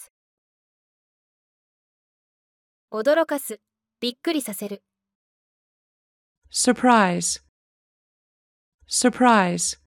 [2.93, 3.61] 驚かす
[4.01, 4.83] びっくりさせる
[6.51, 7.45] surprise,
[8.89, 9.79] surprise,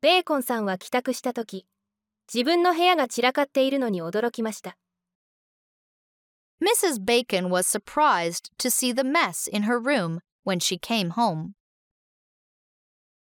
[0.00, 1.68] ベーコンさんは帰宅した時
[2.32, 4.76] 自分の部屋が散らかっているのに驚きました
[6.60, 7.00] Mrs.
[7.04, 11.54] Bacon was surprised to see the mess in her room when she came home.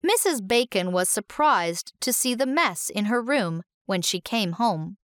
[0.03, 0.45] Mrs.
[0.45, 4.95] Bacon was surprised to see the mess in her room when she came home.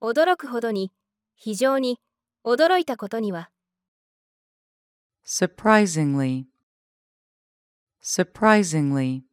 [0.00, 0.90] 驚くほどに
[1.36, 2.00] 非常に
[2.44, 3.50] 驚いたことには
[5.26, 6.46] surprisingly,
[8.00, 9.25] surprisingly,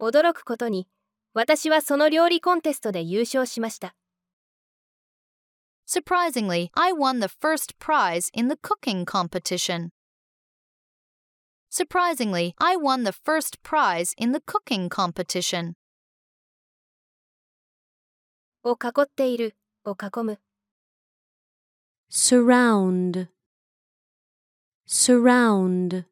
[0.00, 0.88] 驚くことに
[1.34, 3.94] 私はその料理コンテストで優勝しました
[5.86, 9.90] Surprisingly, I won the first prize in the cooking competition.
[11.68, 15.74] Surprisingly, I won the first prize in the cooking competition.
[18.62, 20.38] を囲っているを囲む
[22.10, 23.28] surround,
[24.86, 26.09] surround,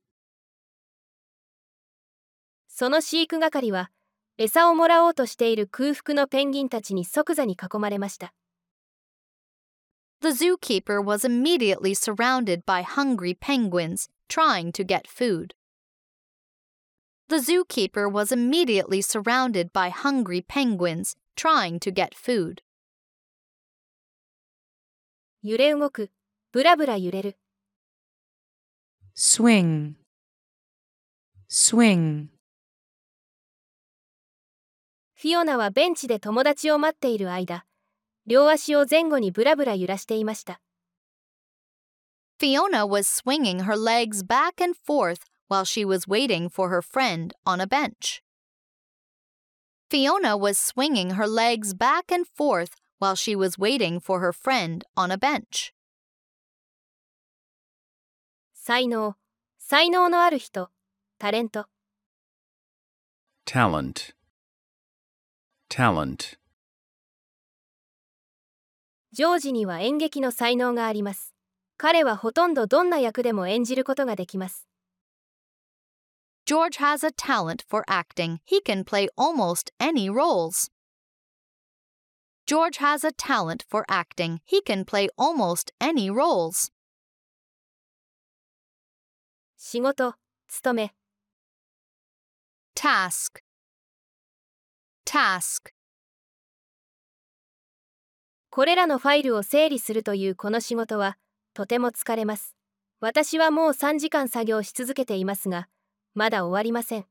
[2.79, 3.91] その飼育係は
[4.37, 8.33] 餌をもらおうとしている空腹のペンギンたちに即座に囲まれました
[10.21, 15.57] The zookeeper was immediately surrounded by hungry penguins trying to get food.
[17.29, 22.63] The zookeeper was immediately surrounded by hungry penguins trying to get food.
[25.43, 26.13] 揺れ動く、
[26.53, 27.37] ブラブラ揺れる。
[29.17, 29.95] swing,
[31.49, 32.29] swing,
[35.21, 37.65] フィオナはベンチで友達を待っている間、
[38.29, 40.61] 両足を前後にブラブラ揺らしていました。
[42.39, 47.61] Fiona was swinging her legs back and forth while she was waiting for her friend on
[47.61, 48.23] a bench.
[49.91, 54.85] Fiona was swinging her legs back and forth while she was waiting for her friend
[54.95, 55.73] on a bench.
[58.55, 59.17] 才能、
[59.59, 60.71] 才能のある人、
[61.19, 61.67] タレント。
[63.45, 64.15] talent,
[65.69, 66.39] talent,
[69.13, 71.35] ジョージには演劇の才能があります。
[71.77, 74.67] 彼はほとんどどんな役でも演じることができます。
[76.47, 78.39] George has a talent for acting.
[78.47, 80.71] He can play almost any roles.
[82.47, 84.39] George has a talent for acting.
[84.47, 86.73] He can play almost any roles.
[89.57, 90.15] 仕事、
[90.49, 90.95] 務め、
[92.75, 93.48] Task.
[95.11, 95.71] Task.
[98.51, 101.17] これらのファイルを整理するというこの仕事は
[101.55, 102.55] とても疲れます。
[103.01, 105.67] 私はもう3時間作業し続けていますが、
[106.13, 107.07] まだ終わりません。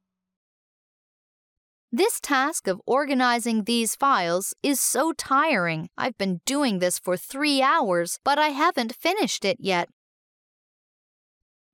[1.91, 5.87] This task of organizing these files is so tiring.
[5.97, 9.87] I've been doing this for three hours, but I haven't finished it yet.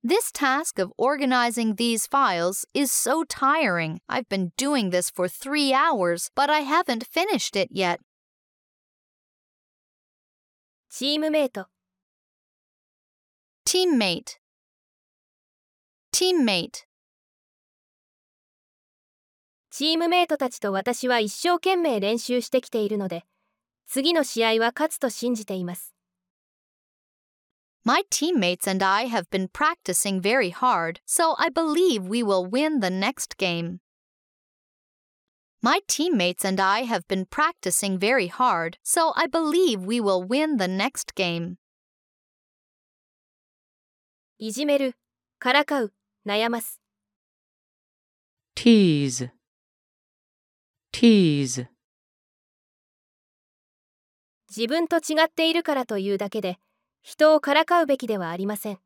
[0.06, 4.00] This task of organizing these files is so tiring.
[4.06, 8.00] I've been doing this for three hours, but I haven't finished it yet.
[10.90, 11.68] チームメイト、
[13.66, 14.38] Teammate.
[16.12, 16.84] Teammate.
[19.70, 23.24] チームメイトたちと私は一生懸命練習してきているので、
[23.86, 25.93] 次の試合は勝つと信じています。
[27.85, 32.89] My teammates and I have been practicing very hard, so I believe we will win the
[32.89, 33.79] next game.
[35.61, 40.57] My teammates and I have been practicing very hard, so I believe we will win
[40.57, 41.57] the next game.
[44.37, 44.95] いじめる、
[45.37, 45.93] からかう、
[46.25, 46.79] 悩ます。
[48.55, 49.31] tease,
[50.93, 51.67] tease,
[54.49, 56.57] 自分と違っているからというだけで、
[57.06, 58.78] 人をからかうべきではありません。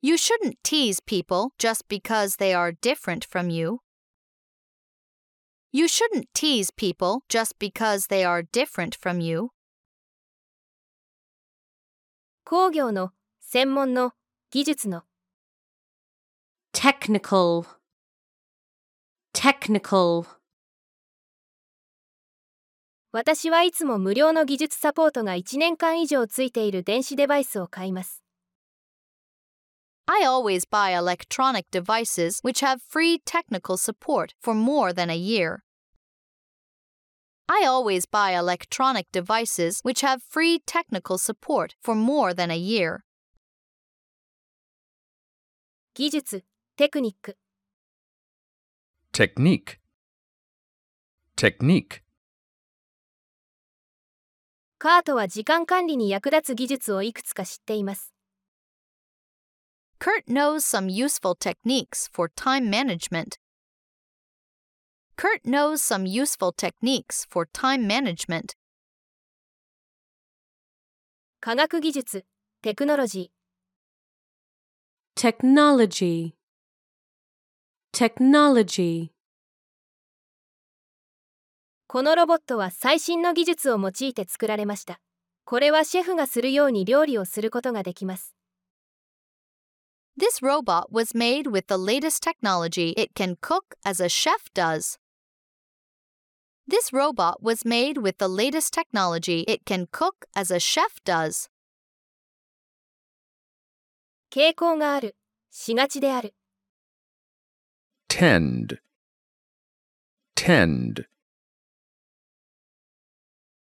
[0.00, 3.80] You shouldn't tease people just because they are different from you.
[5.72, 9.50] You shouldn't tease people just because they are different from you.
[12.44, 14.12] 工業の、専門の、
[14.50, 15.02] 技術の、
[16.72, 17.66] technical,
[19.34, 20.26] technical,
[23.14, 28.22] 私はいつも無料の技術サポートが1年間以上ついている電子デバイスを買います。
[30.06, 35.58] I always buy electronic devices which have free technical support for more than a year.
[37.48, 43.00] I always buy electronic devices which have free technical support for more than a year.
[45.94, 46.44] 技術、
[46.76, 47.36] テクニック、
[49.12, 49.80] technique,
[51.36, 52.01] technique,
[54.82, 58.12] カートは時間管理に役立つ技術をいくつか知っています。
[60.00, 63.38] Kurt knows some useful techniques for time management.
[65.16, 68.56] Kurt knows some useful techniques for time management.
[71.38, 72.24] 科学技術、
[72.62, 76.32] テクノロジー、technology,
[77.92, 79.12] technology,
[81.92, 84.98] このロボットは最新の技術を用いて作られました。
[85.44, 88.34] これはシェフがするように料理をすることができます。
[90.18, 92.94] This robot was made with the latest technology.
[92.98, 94.98] It can cook as a chef does.
[96.66, 99.44] This robot was made with the latest technology.
[99.46, 101.50] It can cook as a chef does.
[104.30, 105.14] 傾向がある、
[105.50, 106.32] しがちである。
[108.08, 108.78] tend,
[110.34, 111.04] tend,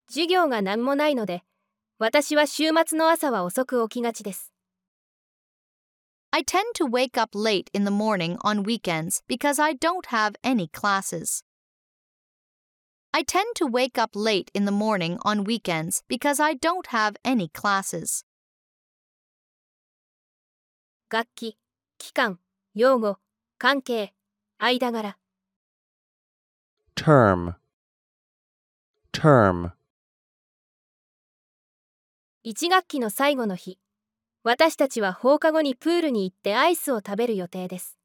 [0.09, 1.43] 授業が何もないので、
[1.99, 4.51] 私は週末の朝は遅く起きがちです。
[6.31, 10.67] I tend to wake up late in the morning on weekends because I don't have any
[10.71, 11.43] classes.
[13.11, 17.15] I tend to wake up late in the morning on weekends because I don't have
[17.23, 18.23] any classes.
[21.11, 21.57] 楽器、
[21.99, 22.39] 機関、
[22.73, 23.17] 用語、
[23.59, 24.13] 関係、
[24.59, 25.17] 間柄。
[26.95, 27.55] term,
[29.11, 29.71] term,
[32.45, 33.80] 1学期の最後の日、
[34.43, 37.98] 私たちは放課後にプールに行ってアイスを食べる予定です。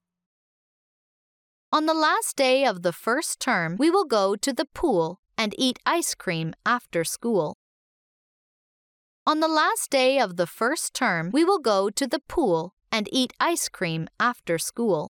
[1.71, 5.55] On the last day of the first term, we will go to the pool and
[5.57, 7.55] eat ice cream after school.
[9.25, 13.09] On the last day of the first term, we will go to the pool and
[13.13, 15.11] eat ice cream after school.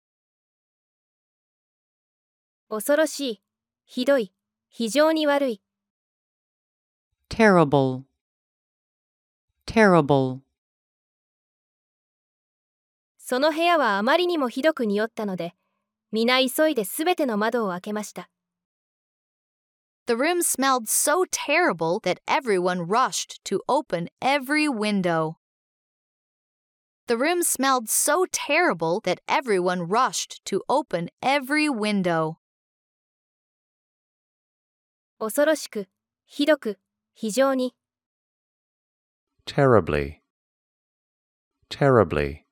[2.68, 3.42] 恐ろしい、
[3.86, 4.34] ひどい、
[4.68, 5.62] 非常に悪い。
[7.30, 8.04] terrible,
[9.65, 10.41] terrible,
[13.17, 15.53] その部屋はあまりにもひどく匂ったので、
[16.11, 18.29] 皆急いですべての窓を開けました。
[20.07, 25.35] The room smelled so terrible that everyone rushed to open every window.
[27.07, 32.35] The room smelled so terrible that everyone rushed to open every window.
[35.19, 35.87] 恐ろしく、
[36.25, 36.79] ひどく、
[37.13, 37.73] 非常に。
[39.45, 40.21] terribly,
[41.69, 42.45] terribly,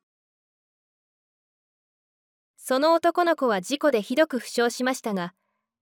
[2.56, 5.34] その男の子は事故でひどく負傷しましたが、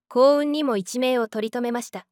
[0.08, 2.06] 幸運にも一命を取り留めました。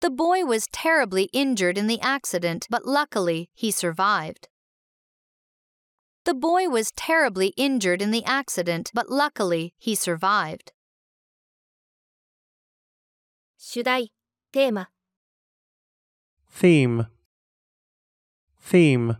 [0.00, 4.48] The boy was terribly injured in the accident, but luckily he survived.
[6.24, 10.72] The boy was terribly injured in the accident, but luckily he survived.
[13.56, 14.12] 主題、
[14.52, 14.90] テーマ、
[16.50, 17.06] theme,
[18.62, 19.16] theme,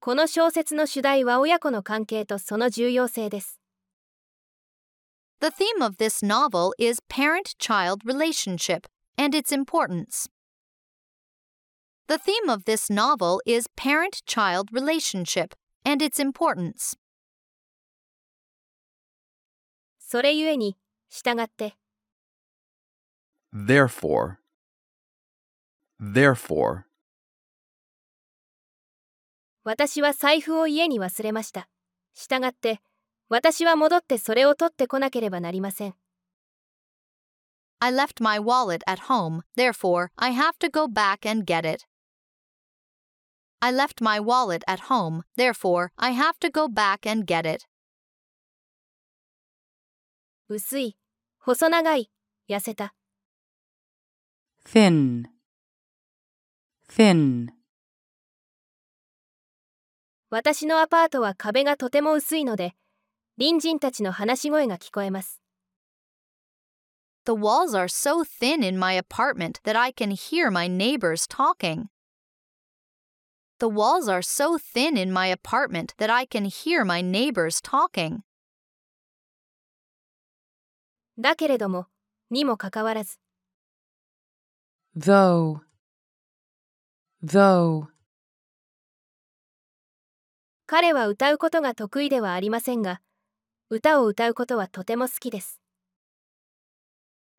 [0.00, 3.58] この小説の主題は親子の関係とその重要性です。
[5.40, 8.86] The theme of this novel is parent child relationship
[9.16, 10.28] and its importance.
[12.06, 16.98] The theme of this novel is parent child relationship and its importance.
[19.98, 20.76] それゆえに、
[21.08, 21.76] 従って、
[23.54, 24.36] Therefore.
[26.00, 26.84] Therefore.
[29.64, 31.68] 私は財布を家に忘れました。
[32.14, 32.80] 従って、
[33.28, 35.94] 私は戻ってそれを取ってこなければなりません。
[37.80, 41.86] I left my wallet at home, therefore I have to go back and get it.
[43.60, 47.66] I left my wallet at home, therefore I have to go back and get it.
[50.48, 50.96] 薄い、
[51.38, 52.10] 細長い、
[52.48, 52.94] 痩せた。
[54.66, 55.24] thin,
[56.89, 57.51] thin,
[60.31, 62.73] 私のアパートは壁がとても薄いので、
[63.39, 65.39] 隣人たちの話し声が聞こえます。
[67.25, 71.89] The walls are so thin in my apartment that I can hear my neighbors talking.
[73.59, 78.21] The walls are so thin in my apartment that I can hear my neighbors talking.
[81.19, 81.85] だけれども、
[82.31, 83.19] にもかかわらず、
[84.97, 85.68] though,
[87.23, 87.87] though,
[90.65, 93.01] 彼は歌うことが得意ではありませんが、
[93.69, 95.59] 歌を歌うことはとても好きです。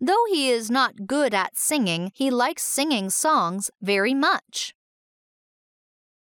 [0.02, 4.75] Though he is not good at singing, he likes singing songs very much.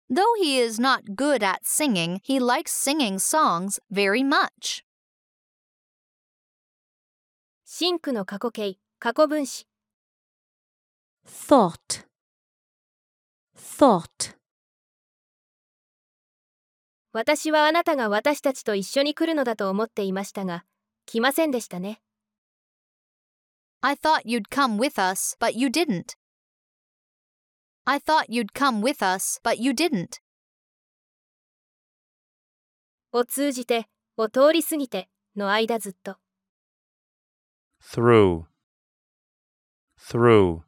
[0.09, 4.85] Though he is not good at singing, he likes singing songs very much.
[7.65, 9.65] 真句の過去形、過去分詞。
[11.25, 12.05] thought,
[13.65, 14.35] thought,
[17.11, 20.65] 私はあなたが私たちと一緒に来るのだと思っていましたが、
[21.05, 22.01] 来ませんでしたね。
[23.81, 26.15] I thought you'd come with us, but you didn't.
[27.85, 30.21] I thought you'd come with us, but you didn't.
[33.11, 33.87] を通じて、
[34.17, 36.17] を通り過ぎて、の間ずっと。
[37.81, 38.45] through,
[39.97, 40.61] through,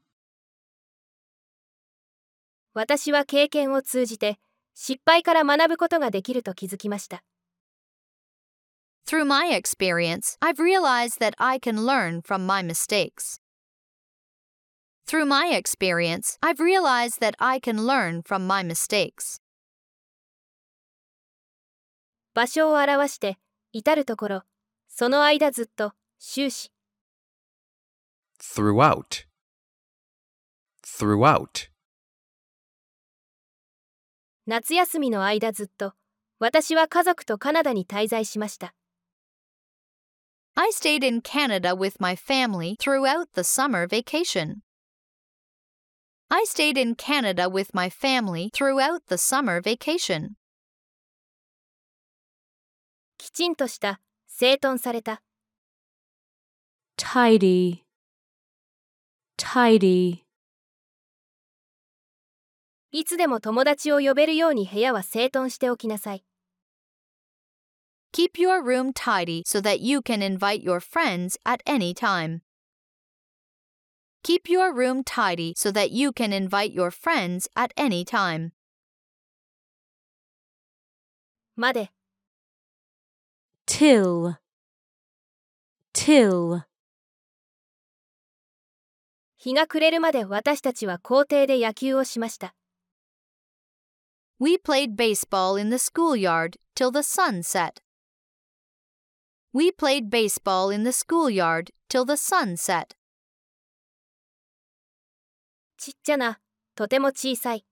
[2.78, 4.38] 私は経験を通じて、
[4.76, 7.24] 失敗から学ぶことができると気づきました。
[9.08, 13.42] Through my experience, I've realized that I can learn from my mistakes.
[15.08, 19.42] Through my experience, I've realized that I can learn from my mistakes.
[22.36, 23.40] 場所を表して、
[23.72, 24.44] 至るところ、
[24.88, 26.72] その間ずっと、終始。
[28.40, 29.26] Throughout.
[30.84, 31.76] Throughout.
[34.50, 35.94] 夏休みの間ずっと、
[36.40, 38.74] 私は家族とカナダに滞在しました。
[40.56, 44.62] I stayed in Canada with my family throughout the summer vacation.
[46.30, 50.36] I stayed in Canada with my family throughout the summer vacation.
[53.18, 55.22] きちんとした、整頓された。
[56.98, 57.84] tidy,
[59.38, 60.27] tidy,
[62.92, 66.24] いつでも友達を呼べるように部屋は整頓しておきなさい。
[68.14, 72.40] Keep your room tidy so that you can invite your friends at any time.
[74.24, 78.52] Keep your room tidy so that you can invite your friends at any time.
[81.56, 81.92] まで、
[83.66, 84.36] till,
[85.94, 86.64] till,
[89.38, 92.54] 日が暮れるまで私たちは校庭で野球をしました。
[94.40, 97.82] We played baseball in the schoolyard till the sun set.
[99.52, 102.96] We played baseball in the schoolyard till the sun set.
[105.78, 106.40] ちっちゃな、
[106.76, 107.66] とても小さい。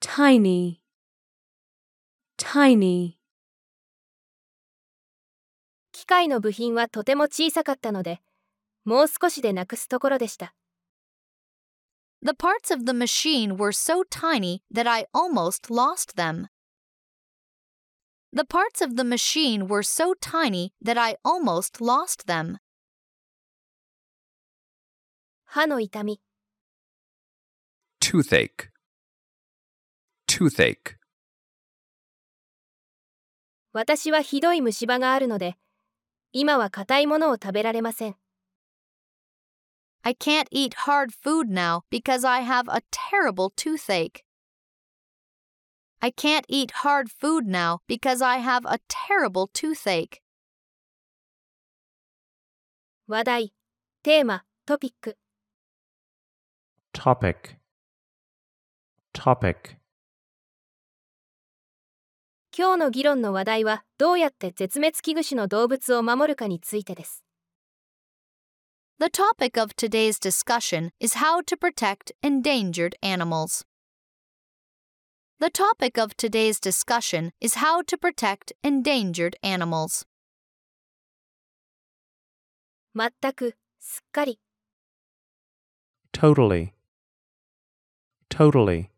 [0.00, 0.78] tiny,
[2.36, 3.14] tiny,
[5.90, 8.20] 機械の部品はとても小さかったので、
[8.84, 10.54] もう少しでなくすところでした。
[12.21, 16.47] The parts of the machine were so tiny that I almost lost them.
[18.33, 22.57] The parts of the machine were so tiny that I almost lost them.
[25.45, 26.19] 歯の痛み、
[27.99, 28.69] Toothache.
[30.27, 30.97] Toothache.
[33.73, 35.57] 私はひどい虫歯があるので、
[36.31, 38.15] 今は硬いものを食べられません。
[40.03, 44.23] I can't eat hard food now because I have a terrible toothache.
[46.01, 50.21] I can't eat hard food now because I have a terrible toothache.
[53.07, 53.53] 話題、
[54.03, 55.17] テーマ、トピック。
[56.93, 57.57] topic,
[59.13, 59.77] topic,
[62.57, 67.23] 今日の議論の話題はどうやって絶滅危惧種の動物を守るかについてです。
[69.01, 73.63] The topic of today's discussion is how to protect endangered animals.
[75.39, 80.07] The topic of today's discussion is how to protect endangered animals.
[82.95, 84.39] 全く、すっかり、
[86.11, 86.73] totally,
[88.29, 88.89] totally,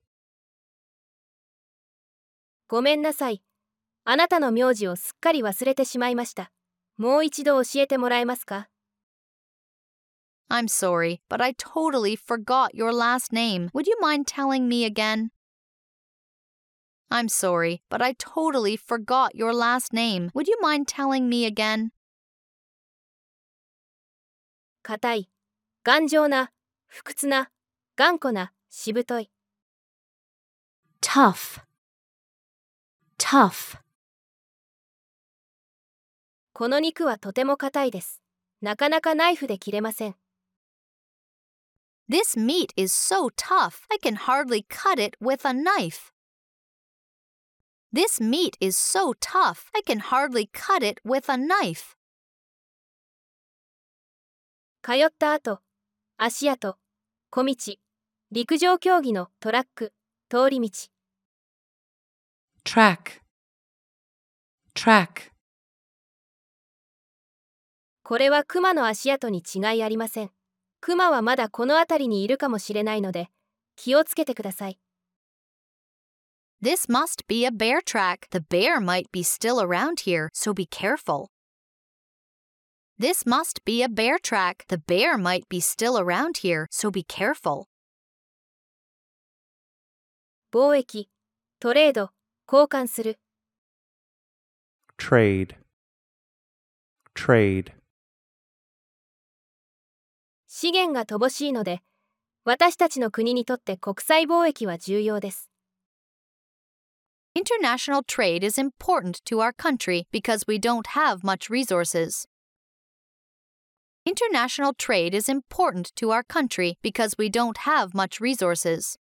[2.70, 3.44] ごめんなさい。
[4.06, 6.54] あなたの名字をすっかり忘れてしまいました。
[6.96, 8.70] もう一度教えてもらえますか
[10.50, 13.70] I'm sorry, but I totally forgot your last name.
[13.74, 15.32] Would you mind telling me again?
[17.12, 20.32] I'm sorry, but I totally forgot your last name.
[20.34, 21.92] Would you mind telling me again?
[24.84, 25.30] 硬い、
[25.84, 26.52] 頑丈な、
[26.88, 27.52] 不屈な、
[27.96, 29.30] 頑固な、しぶとい。
[31.02, 31.62] tough,
[33.18, 33.80] tough,
[36.54, 38.22] この肉はとても硬いです。
[38.62, 40.16] なかなかナイフで切れません。
[42.07, 46.13] This meat is so tough, I can hardly cut it with a knife.
[47.91, 51.97] This meat is so tough, I can hardly cut it with a knife.
[54.83, 55.63] 通った後、
[56.19, 56.77] 足跡、
[57.31, 57.79] 小道、
[58.31, 59.95] 陸上競技のトラック、
[60.29, 60.69] 通り道。
[62.65, 63.23] track,
[64.75, 65.31] track,
[68.03, 70.31] これはクマの足跡に違いありません。
[70.85, 73.31] クマはまだこの辺りにいるかもしれないので、
[73.75, 74.79] 気をつけてください。
[76.63, 78.29] This must be a bear track.
[78.33, 81.29] The bear might be still around here, so be careful.
[83.01, 84.67] This must be a bear track.
[84.69, 87.65] The bear might be still around here, so be careful.
[90.53, 91.09] 貿易、
[91.61, 92.11] トレード、
[92.47, 93.19] 交換する。
[94.99, 95.57] trade,
[97.15, 97.73] trade,
[100.57, 101.81] 資源が乏しいので、
[102.45, 105.51] 私たちの国にとって国際貿易は重要です。
[107.35, 112.29] International trade is important to our country because we don't have much resources.
[114.07, 118.95] International trade is important to our country because we don't have much resources.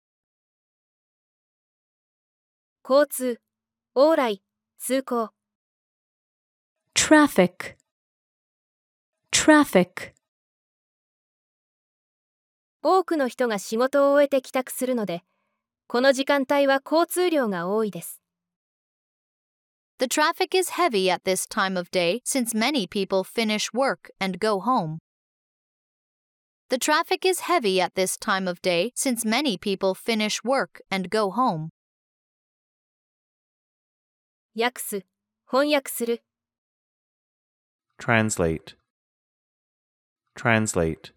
[2.82, 3.38] 交通、
[3.96, 4.40] 往来、
[4.80, 5.34] 通行。
[6.96, 7.76] traffic,
[9.34, 10.14] traffic,
[12.83, 15.23] 多くの人が仕事を終えて帰宅するので、
[15.89, 18.21] この時間帯は交通量が多いです。
[19.99, 24.39] The traffic is heavy at this time of day since many people finish work and
[24.39, 24.99] go home.
[26.69, 31.09] The traffic is heavy at this time of day since many people finish work and
[31.09, 31.71] go home.
[34.55, 35.07] 訳す、
[35.47, 36.23] 翻訳する
[37.99, 38.77] translate,
[40.35, 41.13] translate,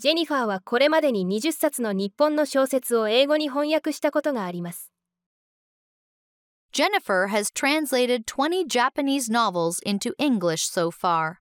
[0.00, 4.92] ジェニファーはこれまでに20冊の日本の小説を英語に翻訳したことがあります
[6.72, 11.38] Jennifer has translated 20 Japanese novels into English so far.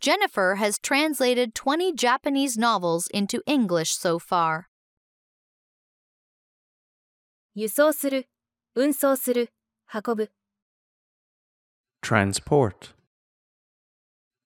[0.00, 4.64] Jennifer has translated 20 Japanese novels into English so far.
[7.54, 8.26] 輸送する
[8.74, 9.50] 運送する
[9.92, 10.30] 運ぶ
[12.02, 12.94] transport,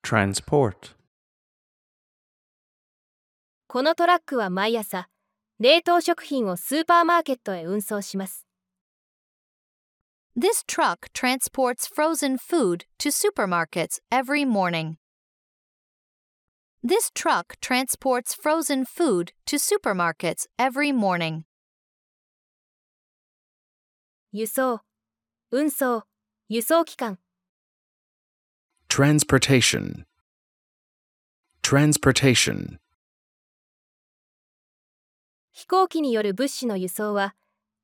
[0.03, 0.96] transport,
[3.76, 5.08] このトラックは毎朝
[5.60, 8.46] 冷凍食品をスーパーマーケットへ運送します
[10.36, 14.96] This truck transports frozen food to supermarkets every morning.
[16.82, 21.44] This truck transports frozen food to supermarkets every morning.
[24.32, 24.80] 輸送
[25.52, 26.04] 運送
[26.48, 27.20] 輸送機関
[28.88, 30.06] Transportation.
[31.62, 32.80] Transportation.
[35.56, 37.36] 飛行機による物資の輸送は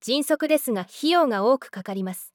[0.02, 2.34] 迅速ですが費用が多くかかります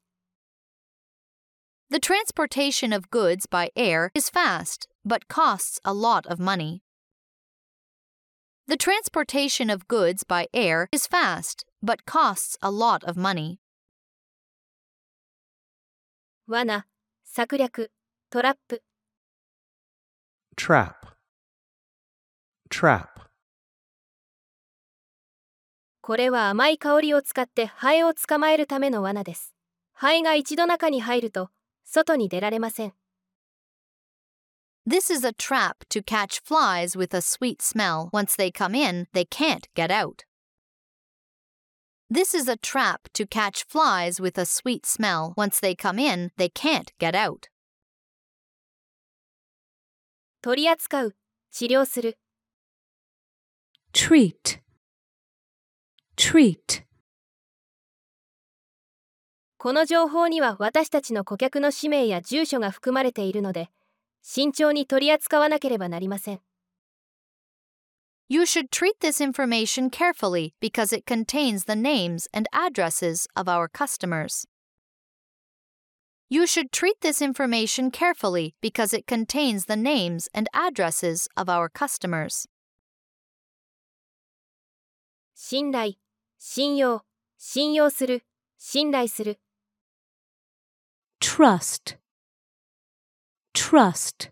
[1.91, 6.81] The transportation of goods by air is fast, but costs a lot of money.
[8.66, 13.58] The transportation of goods by air is fast, but costs a lot of money.
[16.49, 16.86] 罠
[17.24, 17.91] 策略
[18.31, 18.82] トラップ
[20.57, 20.94] trap,
[22.70, 23.08] trap,
[26.08, 29.53] これは甘い香りを使ってハエを捕まえるための罠です
[29.92, 31.50] ハエが一度中に入ると
[31.84, 32.94] 外に出られません
[34.90, 38.10] This is a trap to catch flies with a sweet smell.
[38.14, 40.24] Once they come in, they can't get out.
[42.10, 45.34] This is a trap to catch flies with a sweet smell.
[45.36, 47.50] Once they come in, they can't get out.
[50.42, 51.16] 取り扱う
[51.52, 52.18] 治療する
[53.92, 54.61] treat,
[56.17, 56.83] treat,
[59.59, 63.69] この情報には私たちの顧客の氏名や住所が含まれているので
[64.23, 66.39] 慎重に取り扱わなければなりません
[68.29, 73.69] You should treat this information carefully because it contains the names and addresses of our
[73.69, 74.45] customers.
[76.29, 81.69] You should treat this information carefully because it contains the names and addresses of our
[81.69, 82.47] customers.
[85.35, 85.97] 信頼
[86.40, 87.03] 信用
[87.38, 88.24] 信用する
[88.57, 89.40] 信頼する
[91.19, 91.98] trust,
[93.53, 94.32] trust,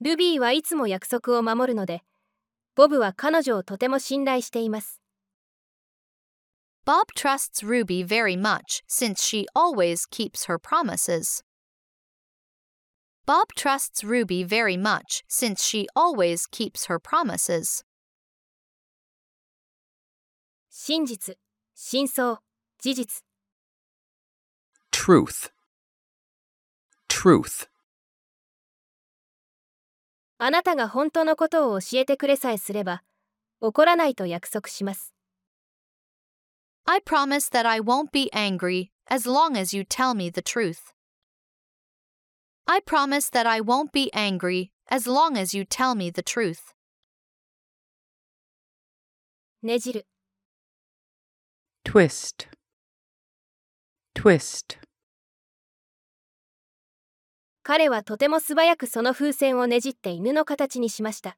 [0.00, 2.02] ルビーはいつも約束を守るので
[2.74, 5.02] ボブは彼女をとても信頼しています
[6.84, 11.44] Bob trusts Ruby very much since she always keeps her promises.
[13.24, 17.84] Bob trusts Ruby very much since she always keeps her promises.
[20.84, 21.38] 真実
[21.76, 22.42] 真相
[22.80, 23.22] 事実
[24.90, 25.52] Truth.
[27.08, 27.68] Truth.
[30.38, 33.04] あなたが本当のことを教えてくれさえすれば
[33.60, 35.14] 怒らないと約束します
[36.84, 40.92] I promise that I won't be angry as long as you tell me the truth.
[42.66, 46.74] I promise that I won't be angry as long as you tell me the truth.
[49.62, 50.08] ねじる
[51.83, 52.47] twist,
[54.13, 54.77] twist,
[57.63, 61.37] 彼はとても素早くその風船をねじって犬の形にしました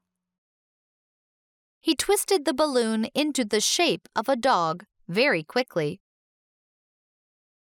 [1.82, 6.00] He twisted the balloon into the shape of a dog very quickly.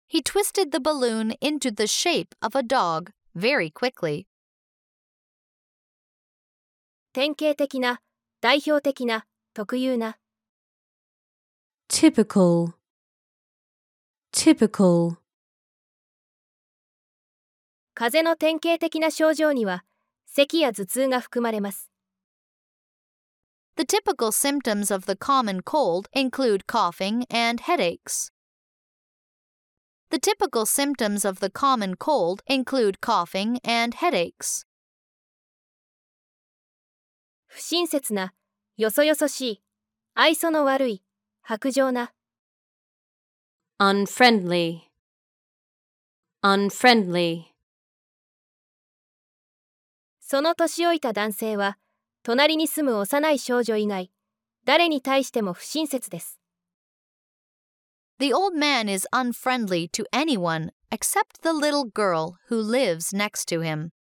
[0.07, 4.25] He twisted the balloon into the shape of a dog very quickly.
[7.13, 8.01] 典型的な
[8.41, 10.17] 代表的な特有な
[11.90, 12.74] Typical,
[14.32, 15.16] typical,
[17.94, 19.84] 風邪の典型的な症状には
[20.24, 21.90] 咳や頭痛が含まれます
[23.76, 28.30] The typical symptoms of the common cold include coughing and headaches.
[30.10, 34.64] The typical symptoms of the common cold include coughing and headaches.
[37.48, 38.32] 不親切な
[38.76, 39.62] よそよそしい
[40.14, 41.02] 愛想の悪い
[41.42, 42.12] 薄情な
[43.78, 44.82] unfriendly,
[46.42, 47.44] unfriendly,
[50.20, 51.76] その年老いた男性は
[52.22, 54.12] 隣に住む幼い少女以外
[54.64, 56.38] 誰に対しても不親切です
[58.20, 63.62] The old man is unfriendly to anyone except the little girl who lives next to
[63.62, 63.92] him.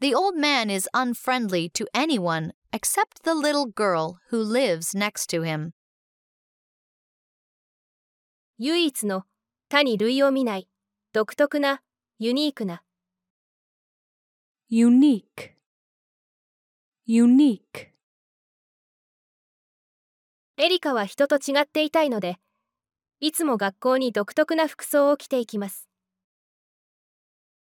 [0.00, 5.44] The old man is unfriendly to anyone except the little girl who lives next to
[5.44, 5.70] him.
[8.58, 9.22] 唯一の
[9.68, 10.68] 他に類を見ない
[11.12, 11.82] 独特な
[12.18, 12.82] ユニークな。
[14.68, 15.52] unique,
[17.06, 17.92] unique,
[20.56, 22.38] エリカは人と違っていたいので
[23.20, 25.88] いつも学校に独特な服装を着ていきます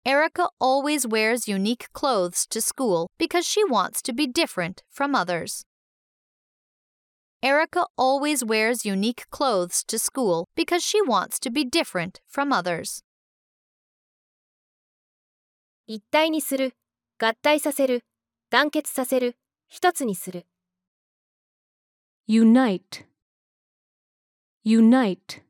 [0.07, 5.63] Erica always wears unique clothes to school because she wants to be different from others.
[7.41, 13.03] Erica always wears unique clothes to school because she wants to be different from others.
[15.85, 16.73] 一体にする
[17.19, 18.03] 合体させる
[18.49, 19.35] 団結させる
[19.67, 20.45] 一つにする
[22.27, 23.05] unite,
[24.65, 25.41] unite,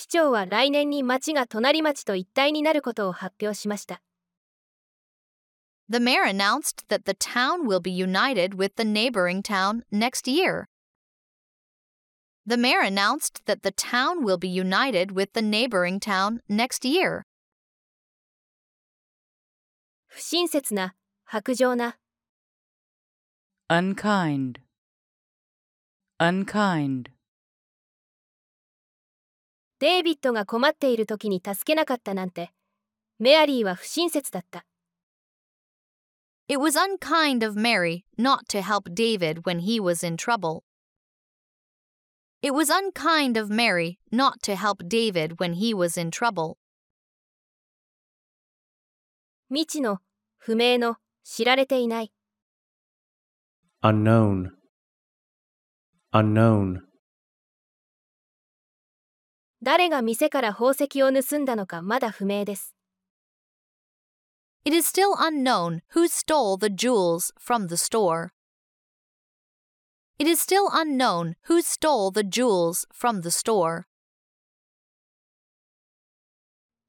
[0.00, 4.00] 市長は来年に町が隣町と一体になることを発表しました
[5.90, 10.68] The mayor announced that the town will be united with the neighboring town next year.
[12.46, 17.24] The mayor announced that the town will be united with the neighboring town next year.
[20.08, 20.94] 不親切な
[21.30, 21.98] 薄情な
[23.68, 24.60] unkind,
[26.18, 27.10] unkind,
[29.80, 32.52] デイビッドが困っている時に助けなかったなんて
[33.18, 34.66] メアリーは不親切だった
[36.48, 40.64] It was unkind of Mary not to help David when he was in trouble.
[42.42, 46.58] It was unkind of Mary not to help David when he was in trouble.
[49.48, 50.00] 未知の
[50.36, 52.12] 不明の知られていない
[53.82, 54.50] unknown,
[56.12, 56.89] unknown,
[59.62, 62.74] 誰が店から宝石を盗んだのかまだ不明です
[64.64, 68.30] It is still unknown who stole the jewels from the store.
[70.18, 73.84] It is still unknown who stole the jewels from the store.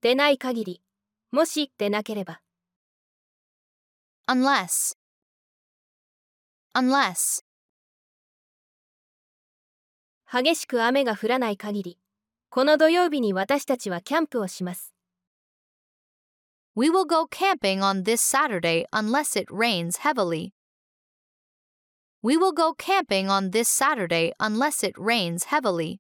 [0.02, 0.82] でない限り
[1.32, 2.42] もしでなければ
[4.28, 4.96] Unless.
[6.74, 7.44] Unless.
[10.32, 11.98] 激しく雨が降らない限り
[12.54, 14.94] この土曜日に私たちはキャンプをします
[16.76, 20.52] We will go camping on this Saturday unless it rains heavily.
[22.22, 26.00] We will go camping on this Saturday unless it rains heavily.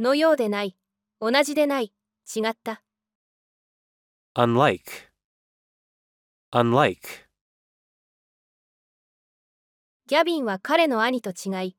[0.00, 0.76] のようでない
[1.20, 1.92] 同じでない
[2.34, 2.82] 違った
[4.34, 4.80] Unlike.
[6.52, 6.96] Unlike.
[10.08, 11.76] ギャビンは彼の兄と違い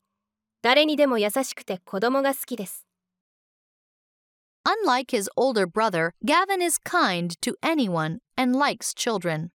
[0.65, 2.87] 誰にでも優しくて子供が好きです
[4.65, 9.51] Unlike his older brother, Gavin is kind to anyone and likes children.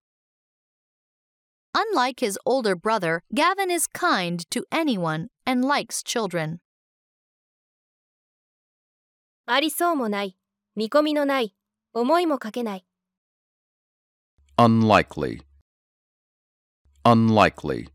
[1.75, 6.61] Unlike his older brother, Gavin is kind to anyone and likes children.
[9.47, 10.37] ありそうもない
[10.77, 11.57] 見込みのない
[11.93, 12.85] 思いもかけない
[14.59, 15.43] unlikely,
[17.05, 17.89] unlikely,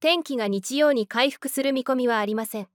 [0.00, 2.68] 天気が日曜に回復する見込みはありません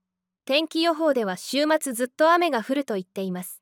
[0.44, 3.60] 天気予報では週末ずっと雨が降ると言っています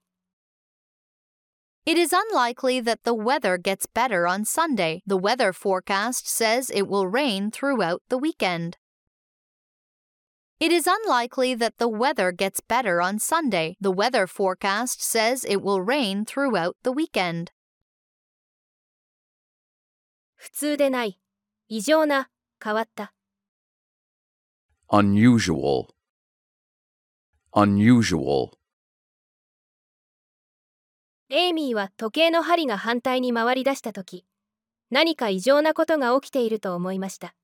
[1.87, 5.03] It is unlikely that the weather gets better on Sunday.
[5.07, 8.79] The weather forecast says it will rain throughout the weekend.
[10.59, 13.77] It is unlikely that the weather gets better on Sunday.
[13.83, 17.49] The weather forecast says it will rain throughout the weekend.
[20.37, 21.19] 普通でない
[21.69, 22.31] 異常な
[22.63, 23.13] 変わった
[24.95, 25.89] unusual,
[27.53, 28.53] unusual,
[31.31, 34.25] エイミーは時計の針が反対に回り出した時
[34.91, 37.35] 何か異常なことが起きていると思いました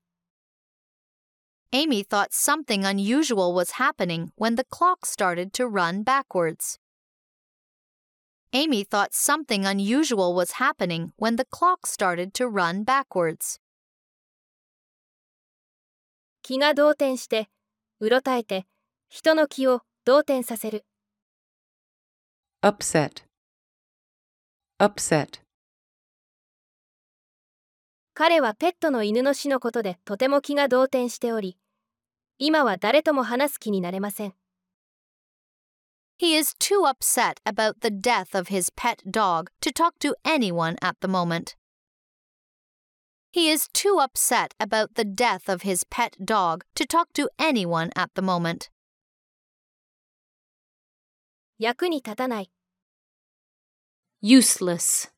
[1.73, 6.79] Amy thought something unusual was happening when the clock started to run backwards.
[8.53, 13.60] Amy thought something unusual was happening when the clock started to run backwards.
[16.51, 17.47] 気が動転して
[18.01, 18.65] うろたえて
[19.07, 20.83] 人の気を動転させる
[22.61, 23.23] upset,
[24.77, 25.39] upset,
[28.13, 31.55] 彼はペットの犬の死のことでとても気が動転しており
[32.37, 34.33] 今は誰とも話す気になれません
[36.19, 40.75] He is too upset about the death of his pet dog to talk to anyone
[40.81, 41.55] at the moment.
[43.32, 47.90] He is too upset about the death of his pet dog to talk to anyone
[47.94, 48.70] at the moment.
[51.58, 52.50] 役に立たない。
[54.22, 55.10] useless,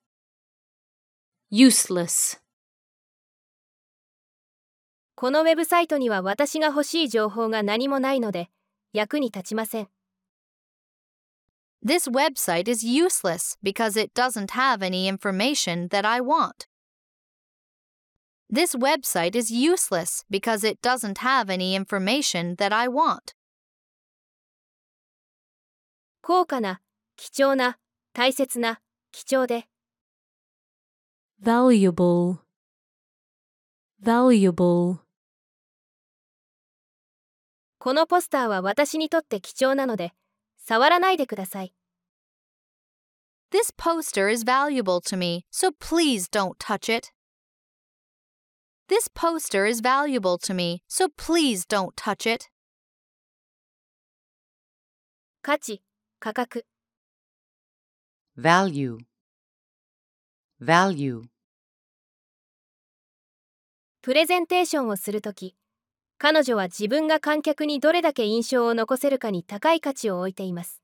[1.51, 2.41] useless,
[5.15, 8.51] このウェブサイトには私が欲しい情報が何もないので、
[8.93, 9.89] 役に立ちません。
[11.85, 16.69] This website is useless because it doesn't have any information that I want.
[18.53, 23.35] This website is useless because it doesn't have any information that I want.
[26.23, 26.81] 高価な、
[27.17, 27.79] 貴重な、
[28.13, 28.81] 大切な、
[29.13, 29.69] 貴重で、
[31.43, 32.39] valuable,
[34.03, 34.99] valuable,
[37.79, 40.13] このポスターは私にとって貴重なので、
[40.59, 41.73] 触らないでください。
[43.51, 47.13] This poster is valuable to me, so please don't touch it.
[48.89, 52.51] This poster is valuable to me, so please don't touch it.
[55.43, 55.83] 価値、
[56.21, 56.65] 価格、
[58.37, 58.99] value,
[60.61, 61.25] value,
[64.01, 65.55] プレゼンテーションをするとき、
[66.19, 70.83] 彼女は自分が観客にどれだけ印象を残せるかに高い価値を置いています。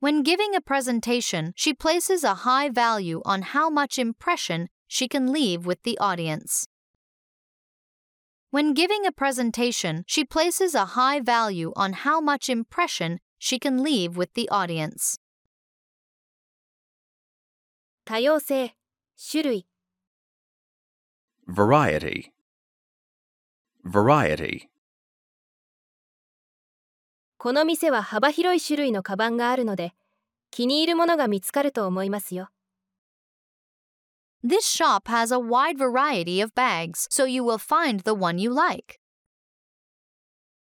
[0.00, 5.33] When giving a presentation, she places a high value on how much impression she can
[5.33, 6.67] leave with the audience.
[8.51, 13.81] When giving a presentation, she places a high value on how much impression she can
[13.81, 15.17] leave with the audience.
[18.05, 18.75] 多様性、
[19.17, 19.65] 種類、
[21.47, 22.31] Variety.
[23.83, 24.69] Variety.
[27.39, 29.95] この店は幅広い種類のカバンがあるので、
[30.51, 32.49] 気に入るものが見つかると思いますよ。
[34.42, 39.00] This shop has a wide variety of bags, so you will find the one you like.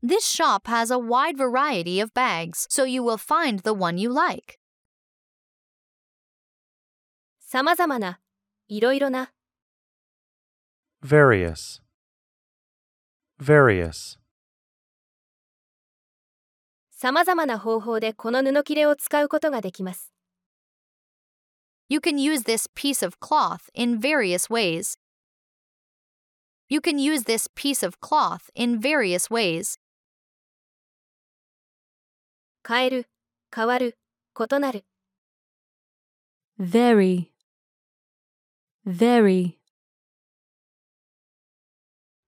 [0.03, 4.13] This shop has a wide variety of bags, so you will find the one you
[4.13, 4.59] like.
[7.41, 8.21] さまざまな、
[8.69, 9.33] いろいろな、
[11.03, 11.83] various,
[13.41, 14.19] various,
[16.93, 20.13] さまざまな方法でこの布切れを使うことができます。
[21.88, 24.98] You can use this piece of cloth in various ways.
[26.68, 29.78] You can use this piece of cloth in various ways.
[32.68, 33.08] 変える、
[33.56, 34.00] 変わる、
[34.34, 34.84] 異なる。
[36.60, 37.30] very,
[38.88, 39.58] very,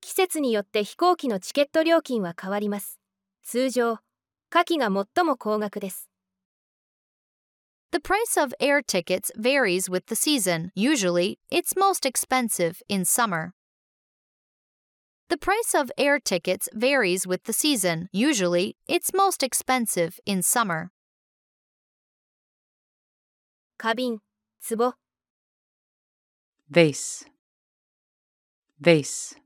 [0.02, 3.00] 季節によって飛行機のチケット料金は変わります。
[3.44, 3.98] 通常、
[4.52, 6.10] 夏季が最も高額です。
[7.93, 10.73] The price of air tickets varies with the season.
[10.75, 13.53] Usually, it's most expensive in summer.
[15.29, 18.09] The price of air tickets varies with the season.
[18.13, 20.91] Usually, it's most expensive in summer.
[23.79, 24.21] 花瓶、
[24.61, 24.95] 壺、
[26.71, 27.27] vase,
[28.81, 29.37] vase,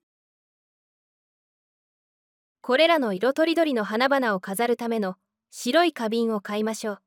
[2.60, 5.15] これらの色とりどりの花々を飾るための
[5.50, 6.99] 白い花瓶を買いましょう。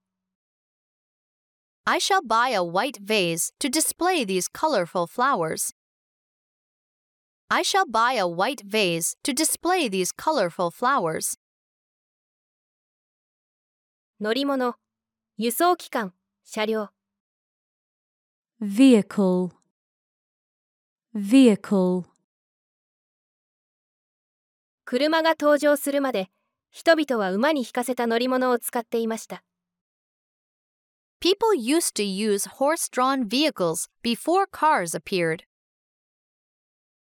[1.87, 5.75] I shall buy a white vase to display these colorful flowers.
[7.51, 11.39] I shall buy a white vase to display these colorful flowers.
[14.19, 14.77] 乗り物、
[15.37, 16.15] 輸送機関、
[16.45, 16.89] 車両、
[18.63, 19.51] vehicle,
[21.15, 22.05] vehicle,
[24.87, 26.31] 車が登場するまで、
[26.71, 29.45] 人々は馬に引かせた乗り物を使っていました。
[31.25, 35.45] People used to use horse drawn vehicles before cars appeared.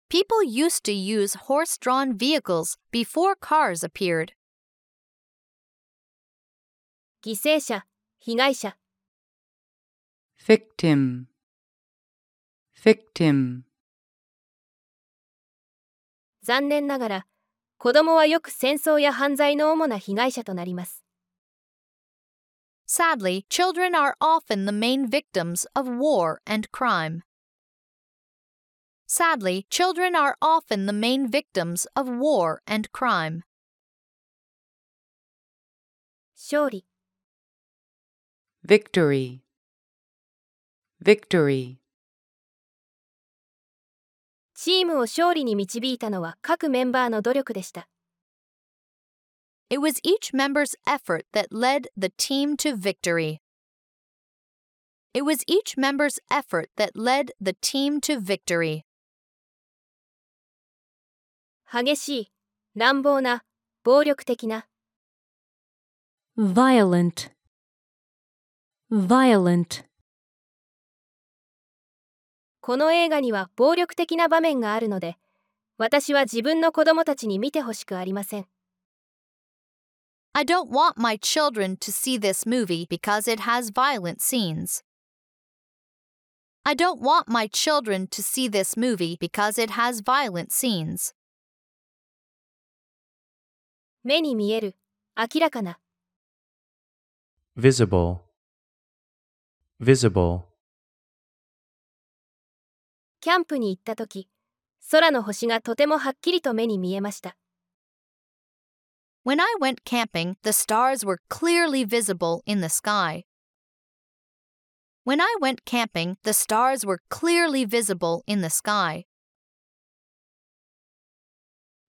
[0.09, 4.33] People used to use horse drawn vehicles before cars appeared.
[7.23, 7.85] 犠牲者、
[8.19, 8.75] 被害者、
[10.37, 11.27] victim,
[12.75, 13.61] victim,
[16.43, 17.27] 残念ながら、
[17.77, 21.05] 子供はよく戦争や犯罪の主な被害者となります。
[22.88, 27.22] Sadly, children are often the main victims of war and crime.
[29.06, 33.42] Sadly, children are often the main victims of war and crime.
[36.34, 36.84] 勝利、
[38.66, 39.40] victory,
[41.02, 41.78] victory,
[44.54, 47.88] チームを勝利に導いたのは各メンバーの努力でした。
[49.71, 53.39] It was each member's effort that led the team to victory.
[55.13, 58.83] It was each member's effort that led the team to victory.
[61.71, 62.31] 激しい、
[62.75, 63.43] 乱暴な、
[63.83, 64.65] 暴力的な、
[66.35, 67.29] violent,
[68.91, 69.85] violent,
[72.59, 75.17] この映画には暴力的な場面があるので、
[75.77, 78.47] 私は自分の子供たちに見てほしくありません。
[80.34, 84.82] I don't want my children to see this movie because it has violent scenes.
[86.64, 91.14] I don't want my children to see this movie because it has violent scenes.
[94.02, 94.76] 目に見える、
[95.16, 95.78] 明らかな、
[97.56, 98.18] visible,
[99.80, 100.42] visible,
[103.20, 104.28] キャンプに行った時、
[104.90, 107.36] 空の星がとてもはっきりと目に見えました。
[109.24, 113.24] When I went camping, the stars were clearly visible in the sky.
[115.04, 119.06] When I went camping, the stars were clearly visible in the sky.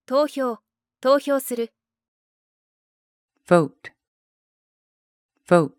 [0.06, 0.58] 投票、
[1.00, 1.72] 投票する、
[3.46, 3.92] vote,
[5.48, 5.72] vote,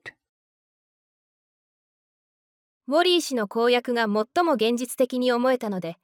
[2.88, 5.98] ウォリー氏の公約が最も現実的に思えたので、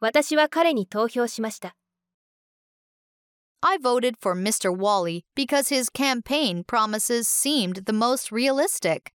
[0.00, 1.74] 私は彼に投票しました。
[3.62, 4.76] I voted for Mr.
[4.76, 9.12] Wally because his campaign promises seemed the most realistic.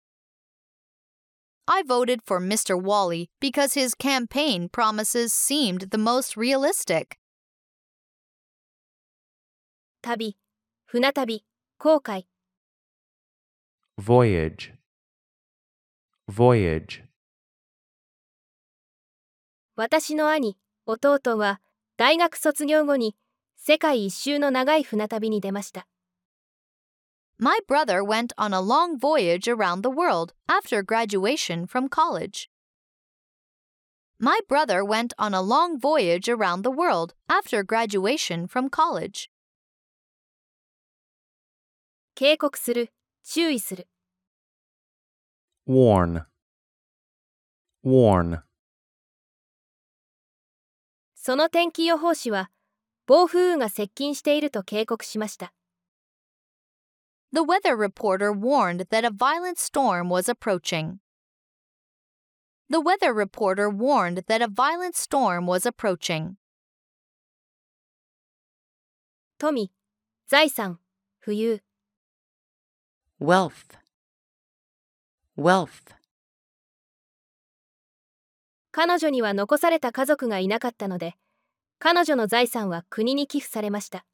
[1.68, 2.82] I voted for Mr.
[2.82, 7.18] Wally because his campaign promises seemed the most realistic.
[10.02, 10.38] 旅、
[10.88, 11.44] 船旅、
[11.78, 12.26] 航海、
[14.00, 14.74] voyage,
[16.28, 17.04] voyage,
[19.76, 21.62] 私の兄、弟は
[21.98, 23.16] 大学卒業後に
[23.67, 25.87] 世界一周の長い船旅に出ました。
[27.39, 32.51] My brother went on a long voyage around the world after graduation from college.
[34.19, 39.31] My brother went on a long voyage around the world after graduation from college.
[42.15, 43.89] 警告する、注意する、
[45.67, 46.27] warn,
[47.83, 48.43] warn,
[51.15, 52.51] その天気予報士は
[53.07, 55.53] 暴風雨が接近していると警告しました。
[57.33, 61.01] The weather reporter warned that a violent storm was approaching.
[62.71, 66.37] The weather reporter warned that a violent storm was approaching.
[69.39, 69.71] 富、
[70.27, 70.79] 財産、
[71.21, 71.61] 富裕、
[73.21, 73.77] wealth,
[75.37, 75.95] wealth,
[78.71, 81.17] 彼女には残された家族がいなかったので、
[81.79, 84.05] 彼女の財産は国に寄付されました。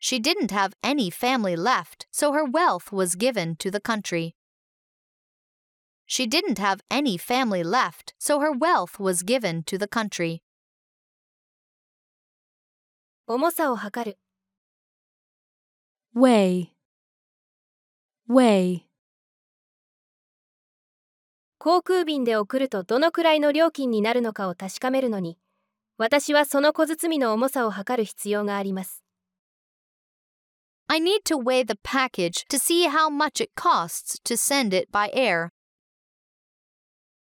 [0.00, 4.34] She didn't have any family left, so her wealth was given to the country.
[6.06, 10.42] She didn't have any family left, so her wealth was given to the country.
[13.28, 14.18] 重さを測る、
[16.14, 16.72] weigh,
[18.28, 18.82] weigh,
[21.58, 25.38] 航空便で送るとどのくらいの料金になるのかを確かめるのに、
[26.01, 29.03] 私はその小包の重さを測る必要があります。
[30.87, 34.89] I need to weigh the package to see how much it costs to send it
[34.91, 35.49] by air.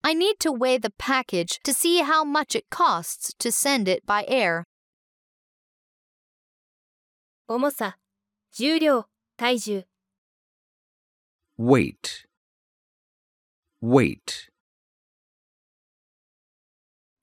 [0.03, 4.03] I need to weigh the package to see how much it costs to send it
[4.07, 4.65] by air.
[7.47, 7.99] 重さ、
[8.51, 9.05] 重量、
[9.37, 9.85] 体重、
[11.59, 12.25] weight,
[13.81, 14.49] weight,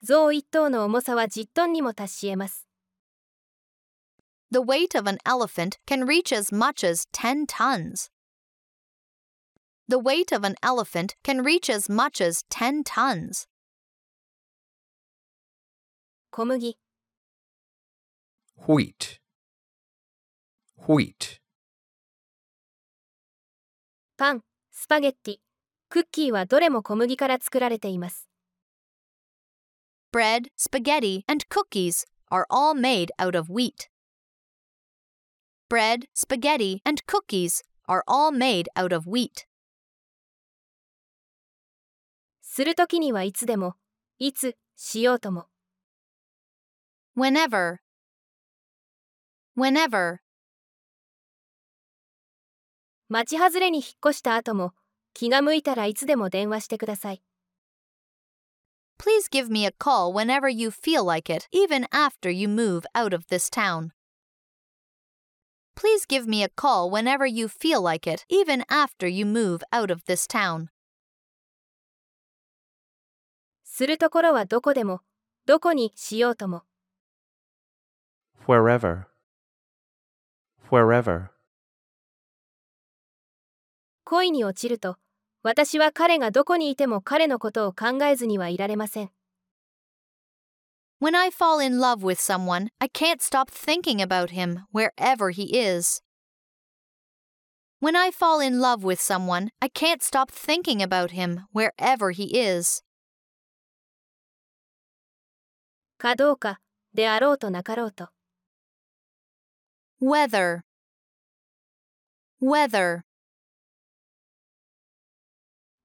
[0.04, 2.68] 象一頭の重さは10トンにも達し得ます。
[4.52, 8.12] The weight of an elephant can reach as much as 10 tons.
[9.88, 13.48] The weight of an elephant can reach as much as 10 tons.
[16.32, 16.78] 小麦、
[18.68, 19.20] wheat,
[20.88, 21.40] wheat,
[24.18, 25.38] パン、スパゲッティ、
[25.90, 28.33] クッキーはどれも小麦から作られています。
[30.14, 33.90] Bread, spaghetti, and cookies are all made out of wheat.
[35.69, 39.48] Bread, spaghetti, and cookies are all made out of wheat.
[42.43, 43.74] するときにはいつでも、
[44.19, 45.48] いつ、しようとも。
[47.17, 47.77] Whenever.
[49.58, 50.17] Whenever.
[53.09, 54.74] 町外れに引っ越した後も、
[55.16, 57.24] 気が向いたらいつでも電話してください。
[58.99, 63.28] Please give me a call whenever you feel like it, even after you move out of
[63.28, 63.93] this town.
[65.77, 69.91] Please give me a call whenever you feel like it, even after you move out
[69.91, 70.70] of this town.
[73.62, 75.03] するところはどこでも、
[75.47, 76.65] どこにしようとも。
[78.49, 79.05] wherever,
[80.70, 81.28] wherever.
[84.05, 84.97] 恋に落ちると、
[85.44, 89.12] 私は彼がどこにいても彼のことを考えずにはいられません。
[91.02, 96.02] When I fall in love with someone, I can't stop thinking about him wherever he is.
[97.82, 102.40] When I fall in love with someone, I can't stop thinking about him wherever he
[102.40, 102.86] is.
[105.98, 106.62] かどうか、
[106.94, 108.08] であろうとなかろうと。
[110.02, 110.62] Weather.
[112.42, 113.04] Weather.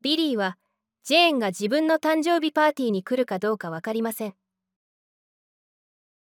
[0.01, 0.57] ビリーは、
[1.03, 4.35] ジェーンが自分の誕生日パーティーに来るかどうかわかりません。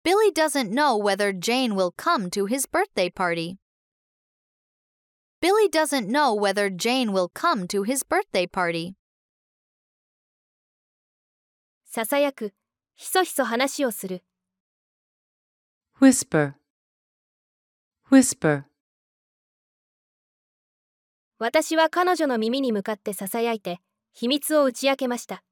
[0.04, 3.58] Billy doesn't know whether Jane will come to his birthday party.
[5.42, 8.94] Billy doesn't know whether Jane will come to his birthday party.
[11.86, 12.54] ささやく、
[12.96, 14.24] ひそひそ話をする。
[16.00, 16.54] whisper,
[18.10, 18.64] whisper.
[21.40, 23.80] 私は彼女の耳に向かってささやいて、
[24.14, 25.44] 秘密を打ち明けました。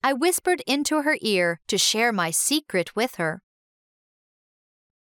[0.00, 3.42] I whispered into her ear to share my secret with her.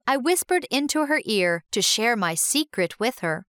[0.05, 3.45] I whispered into her ear to share my secret with her.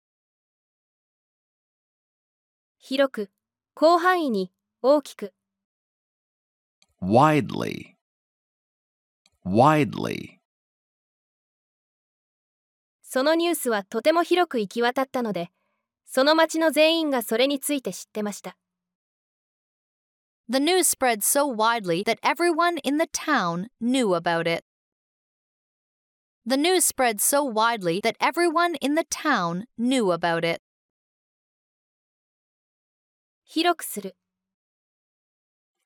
[2.79, 3.31] 広く、
[3.75, 4.53] 広範囲に、
[4.83, 5.33] 大きく。
[7.03, 7.97] widely,
[9.45, 10.42] widely.
[13.15, 15.51] そのニュースはとても広く行き渡ったので、
[16.07, 18.57] その町の全員がそれについて知ってました。
[20.49, 24.65] The news spread so widely that everyone in the town knew about it.
[26.47, 30.63] The news spread so widely that everyone in the town knew about it.
[33.45, 34.17] 広くする。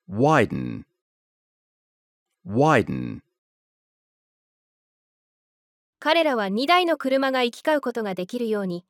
[0.09, 0.85] widen,
[2.47, 3.26] widen.
[6.06, 8.86] 彼らは2台の車が行き交うことができるように、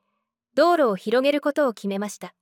[0.55, 2.33] 道路を広げることを決めました。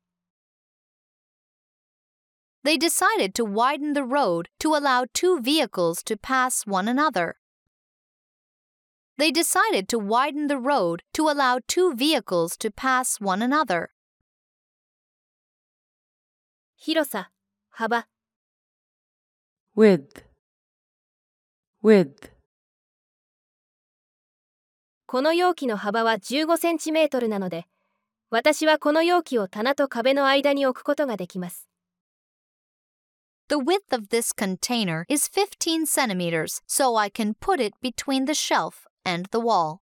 [2.64, 7.36] They decided to widen the road to allow two vehicles to pass one another.
[9.18, 13.90] They decided to widen the road to allow two vehicles to pass one another.
[16.76, 17.32] 広さ、
[17.70, 18.08] 幅、
[19.76, 20.24] width,
[21.84, 22.33] width.
[25.15, 27.67] この容器の幅は15センチメートルなので、
[28.31, 31.69] 私はこの容器を棚と壁の間に置くことができます。
[33.47, 38.89] The width of this container is 15 centimeters, so I can put it between the shelf
[39.05, 39.83] and the wall.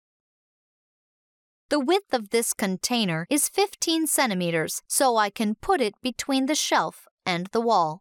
[1.70, 6.54] The width of this container is 15 centimeters, so I can put it between the
[6.54, 8.00] shelf and the wall.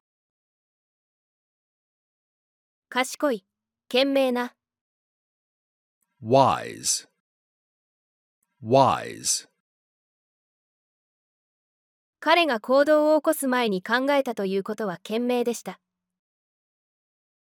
[2.90, 3.46] 賢い、
[3.88, 4.54] 賢明な、
[6.22, 7.08] wise,
[8.63, 9.49] wise.
[12.21, 15.81] 彼が行動を起こす前に考えたということは賢明でした。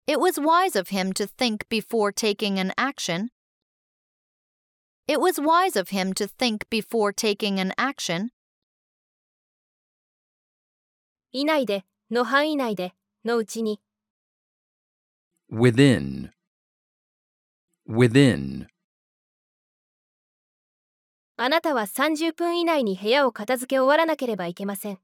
[0.07, 3.29] It was wise of him to think before taking an action.
[5.07, 8.29] It was wise of him to think before taking an action.
[11.31, 12.93] 以内で、の範囲内で、
[13.23, 13.81] のうちに、
[15.51, 16.31] within,
[17.87, 18.67] within.
[21.38, 24.98] あなたは30分以内に部屋を片付け終わらなければいけません。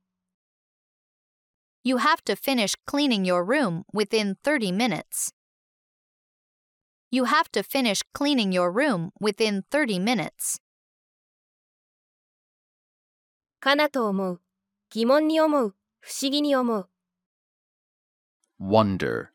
[1.84, 5.34] You have to finish cleaning your room within 30 minutes.
[7.10, 10.62] You have to finish cleaning your room within 30 minutes.
[13.60, 14.40] かなと思う。
[14.90, 15.74] 疑問に思う。
[16.00, 16.88] 不思議に思う。
[18.62, 19.32] wonder,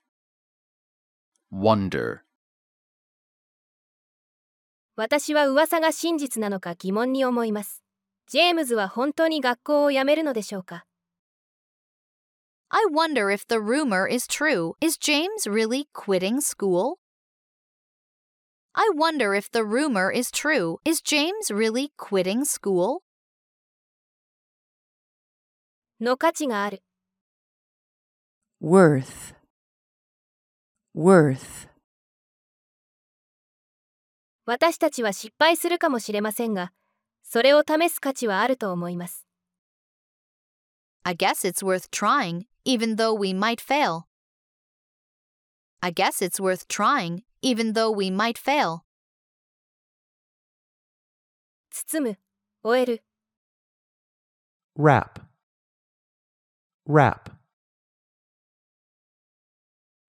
[1.52, 2.27] wonder.
[5.00, 7.84] 私は噂が真実なのか疑問に思います。
[8.26, 10.86] ジェームズは本当に学校を辞めるのでしょうか
[12.70, 14.74] I wonder if the rumor is true.
[14.82, 16.96] Is James really quitting school?
[18.74, 20.78] I wonder if the rumor is true.
[20.84, 23.02] Is James really quitting school?
[26.02, 26.82] の価値がある。
[28.60, 29.36] worth,
[30.96, 31.77] worth.
[34.50, 36.72] 私たちは失敗するかもしれませんが、
[37.22, 39.28] それを試す価値はあると思います。
[41.04, 44.04] I guess it's worth trying, even though we might fail.
[45.82, 48.84] I guess it's worth trying, even though we might fail.
[51.70, 52.18] 包む、
[52.64, 53.04] 終える。
[54.80, 55.22] wrap,
[56.88, 57.34] wrap.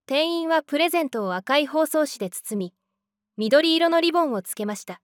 [0.07, 2.78] 店員はプレゼントを赤い包装紙で包み、
[3.38, 5.02] 緑色のリボンをつけました。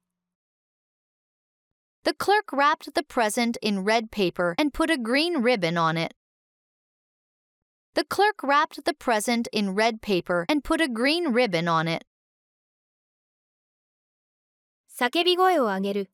[2.03, 6.15] The clerk wrapped the present in red paper and put a green ribbon on it.
[7.95, 12.05] The clerk wrapped the present in red paper and put a green ribbon on it.
[14.97, 16.11] 叫び声を上げる。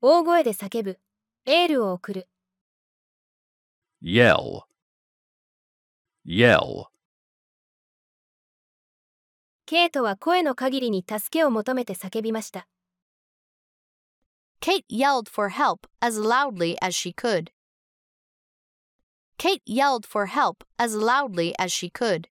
[0.00, 0.98] 大声で叫ぶ。
[1.46, 2.28] エールを送る。
[4.02, 4.62] Yell.
[6.24, 6.86] Yell.
[9.67, 12.67] ケイトは声の限りに助けを求めて叫びました。
[14.61, 17.51] Kate yelled for help as loudly as she could.
[19.37, 22.25] Kate yelled for help as loudly as she could.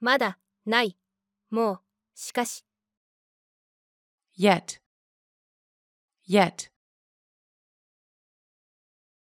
[0.00, 0.98] まだ、ない。
[1.50, 1.80] もう、
[2.14, 2.64] しかし、
[4.38, 4.80] Yet.
[6.28, 6.70] Yet.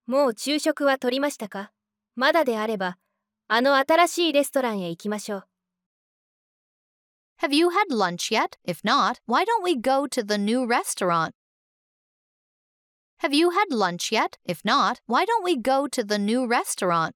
[0.06, 1.72] もう昼食は取りましたか
[2.16, 2.98] まだであれば、
[3.49, 5.49] あの新しいレストランへ行きましょう。
[7.41, 8.59] Have you had lunch yet?
[8.67, 11.33] If not, why don't we go to the new restaurant?
[13.21, 14.39] Have you had lunch yet?
[14.45, 17.15] If not, why don't we go to the new restaurant?